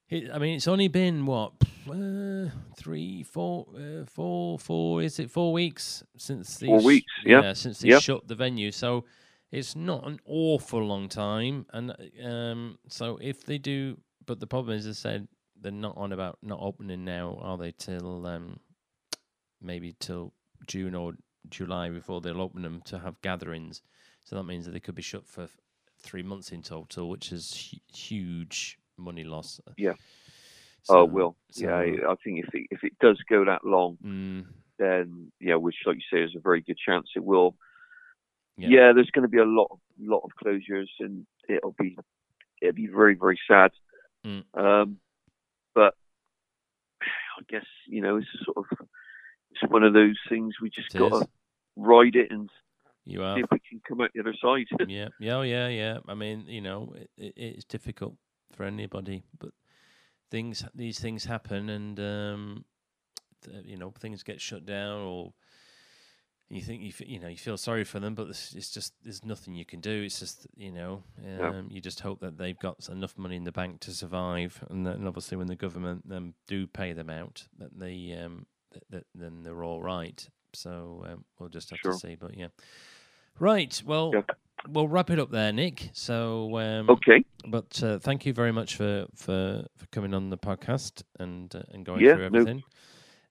It, 0.09 0.31
I 0.33 0.39
mean, 0.39 0.55
it's 0.55 0.67
only 0.67 0.87
been 0.87 1.25
what 1.25 1.53
uh, 1.89 2.49
three, 2.75 3.23
four, 3.23 3.67
uh, 3.75 4.05
four, 4.05 4.57
four. 4.57 5.03
Is 5.03 5.19
it 5.19 5.29
four 5.29 5.53
weeks 5.53 6.03
since 6.17 6.57
they 6.57 6.67
Four 6.67 6.81
weeks, 6.81 7.05
yeah, 7.25 7.53
since 7.53 7.79
they 7.79 7.89
yeah. 7.89 7.99
shut 7.99 8.27
the 8.27 8.35
venue. 8.35 8.71
So 8.71 9.05
it's 9.51 9.75
not 9.75 10.07
an 10.07 10.19
awful 10.25 10.83
long 10.83 11.09
time, 11.09 11.67
and 11.73 11.95
um, 12.23 12.79
so 12.87 13.17
if 13.21 13.45
they 13.45 13.57
do, 13.59 13.97
but 14.25 14.39
the 14.39 14.47
problem 14.47 14.77
is, 14.77 14.85
as 14.87 14.97
I 14.97 15.09
said, 15.11 15.27
they're 15.61 15.71
not 15.71 15.97
on 15.97 16.11
about 16.11 16.39
not 16.41 16.59
opening 16.61 17.05
now, 17.05 17.37
are 17.41 17.57
they? 17.57 17.71
Till 17.71 18.25
um, 18.25 18.59
maybe 19.61 19.95
till 19.99 20.33
June 20.65 20.95
or 20.95 21.13
July 21.49 21.89
before 21.89 22.21
they'll 22.21 22.41
open 22.41 22.63
them 22.63 22.81
to 22.85 22.99
have 22.99 23.21
gatherings. 23.21 23.81
So 24.25 24.35
that 24.35 24.43
means 24.43 24.65
that 24.65 24.71
they 24.71 24.79
could 24.79 24.95
be 24.95 25.01
shut 25.01 25.27
for 25.27 25.47
three 26.01 26.23
months 26.23 26.51
in 26.51 26.61
total, 26.61 27.09
which 27.09 27.31
is 27.31 27.71
hu- 27.71 27.95
huge 27.95 28.79
money 28.99 29.23
loss. 29.23 29.59
Yeah. 29.77 29.93
So, 30.83 30.99
oh, 30.99 31.05
well, 31.05 31.35
yeah. 31.55 31.77
I 31.77 32.15
think 32.23 32.45
if 32.45 32.53
it, 32.53 32.67
if 32.71 32.83
it 32.83 32.97
does 32.99 33.19
go 33.29 33.45
that 33.45 33.65
long, 33.65 33.97
mm, 34.03 34.45
then 34.77 35.31
yeah, 35.39 35.55
which 35.55 35.75
like 35.85 35.97
you 35.97 36.01
say 36.11 36.23
is 36.23 36.35
a 36.35 36.39
very 36.39 36.61
good 36.61 36.77
chance 36.77 37.09
it 37.15 37.23
will. 37.23 37.55
Yeah. 38.57 38.67
Yeah, 38.69 38.93
there's 38.93 39.11
going 39.11 39.23
to 39.23 39.29
be 39.29 39.37
a 39.37 39.45
lot, 39.45 39.77
lot 39.99 40.23
of 40.23 40.31
closures, 40.41 40.89
and 40.99 41.25
it'll 41.47 41.75
be, 41.79 41.97
it'll 42.61 42.73
be 42.73 42.87
very, 42.87 43.15
very 43.15 43.39
sad. 43.47 43.71
Mm. 44.25 44.43
Um, 44.53 44.97
but 45.73 45.93
I 47.37 47.43
guess 47.47 47.65
you 47.87 48.01
know 48.01 48.17
it's 48.17 48.27
sort 48.43 48.57
of, 48.57 48.87
it's 49.51 49.71
one 49.71 49.83
of 49.83 49.93
those 49.93 50.17
things 50.27 50.55
we 50.61 50.69
just 50.69 50.91
got 50.91 51.09
to 51.09 51.27
ride 51.77 52.15
it 52.15 52.31
and 52.31 52.49
you 53.05 53.19
see 53.19 53.41
if 53.41 53.49
we 53.51 53.59
can 53.59 53.81
come 53.87 54.01
out 54.01 54.11
the 54.13 54.19
other 54.19 54.35
side. 54.41 54.65
yeah, 54.87 55.07
yeah, 55.19 55.35
oh, 55.35 55.41
yeah, 55.41 55.67
yeah. 55.67 55.97
I 56.07 56.13
mean, 56.13 56.45
you 56.47 56.61
know, 56.61 56.93
it, 56.95 57.09
it, 57.17 57.33
it's 57.35 57.65
difficult 57.65 58.15
for 58.51 58.63
anybody, 58.63 59.23
but 59.39 59.51
things, 60.31 60.63
these 60.75 60.99
things 60.99 61.25
happen, 61.25 61.69
and 61.69 61.99
um, 61.99 62.65
th- 63.43 63.65
you 63.65 63.77
know, 63.77 63.91
things 63.91 64.23
get 64.23 64.41
shut 64.41 64.65
down, 64.65 65.01
or 65.01 65.33
you 66.49 66.61
think 66.61 66.81
you, 66.81 66.89
f- 66.89 67.07
you 67.07 67.19
know, 67.19 67.27
you 67.27 67.37
feel 67.37 67.57
sorry 67.57 67.83
for 67.83 67.99
them, 67.99 68.15
but 68.15 68.27
it's, 68.27 68.53
it's 68.55 68.71
just 68.71 68.93
there's 69.03 69.23
nothing 69.23 69.53
you 69.53 69.65
can 69.65 69.81
do. 69.81 70.01
It's 70.03 70.19
just 70.19 70.47
you 70.55 70.71
know, 70.71 71.03
um, 71.25 71.67
you 71.69 71.79
just 71.79 71.99
hope 71.99 72.19
that 72.21 72.37
they've 72.37 72.57
got 72.59 72.89
enough 72.89 73.17
money 73.17 73.35
in 73.35 73.43
the 73.43 73.51
bank 73.51 73.79
to 73.81 73.91
survive, 73.91 74.63
and 74.69 74.85
then 74.85 75.05
obviously 75.07 75.37
when 75.37 75.47
the 75.47 75.55
government 75.55 76.03
um, 76.11 76.33
do 76.47 76.65
pay 76.65 76.93
them 76.93 77.09
out, 77.09 77.45
that 77.59 77.77
they 77.77 78.17
um, 78.19 78.45
that, 78.71 78.83
that 78.89 79.03
then 79.13 79.43
they're 79.43 79.63
all 79.63 79.81
right. 79.81 80.27
So 80.53 81.05
um, 81.07 81.25
we'll 81.37 81.49
just 81.49 81.69
have 81.69 81.79
Sure. 81.79 81.93
to 81.93 81.99
see, 81.99 82.15
but 82.15 82.35
yeah. 82.35 82.47
Right. 83.37 83.81
Well, 83.85 84.11
Yeah. 84.15 84.21
We'll 84.67 84.87
wrap 84.87 85.09
it 85.09 85.19
up 85.19 85.31
there, 85.31 85.51
Nick. 85.53 85.89
So, 85.93 86.57
um, 86.59 86.89
okay, 86.89 87.23
but 87.47 87.81
uh, 87.83 87.99
thank 87.99 88.25
you 88.25 88.33
very 88.33 88.51
much 88.51 88.75
for, 88.75 89.05
for, 89.15 89.65
for 89.77 89.85
coming 89.91 90.13
on 90.13 90.29
the 90.29 90.37
podcast 90.37 91.03
and 91.19 91.53
uh, 91.55 91.61
and 91.71 91.85
going 91.85 92.01
Yeah, 92.01 92.13
through 92.15 92.29
no- 92.29 92.39
everything. 92.39 92.63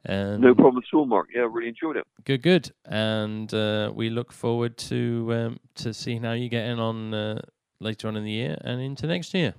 And 0.05 0.41
No 0.41 0.55
problem 0.55 0.83
at 0.87 0.97
all, 0.97 1.07
Mark. 1.07 1.29
Yeah, 1.35 1.43
I 1.43 1.45
really 1.47 1.69
enjoyed 1.69 1.97
it. 1.97 2.07
Good, 2.25 2.43
good. 2.43 2.71
And 2.85 3.53
uh, 3.53 3.91
we 3.95 4.11
look 4.11 4.33
forward 4.33 4.77
to 4.79 5.29
um, 5.35 5.61
to 5.77 5.93
seeing 5.93 6.23
how 6.23 6.33
you 6.33 6.49
get 6.49 6.67
in 6.69 6.79
on 6.79 7.13
uh, 7.13 7.43
later 7.81 8.07
on 8.09 8.17
in 8.17 8.25
the 8.25 8.31
year 8.31 8.57
and 8.63 8.81
into 8.81 9.07
next 9.07 9.35
year. 9.35 9.55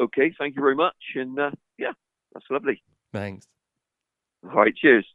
Okay, 0.00 0.32
thank 0.38 0.56
you 0.56 0.62
very 0.62 0.74
much. 0.76 0.96
And 1.14 1.38
uh, 1.38 1.50
yeah, 1.76 1.92
that's 2.32 2.46
lovely. 2.50 2.82
Thanks. 3.12 3.46
All 4.44 4.50
right, 4.50 4.74
cheers. 4.74 5.06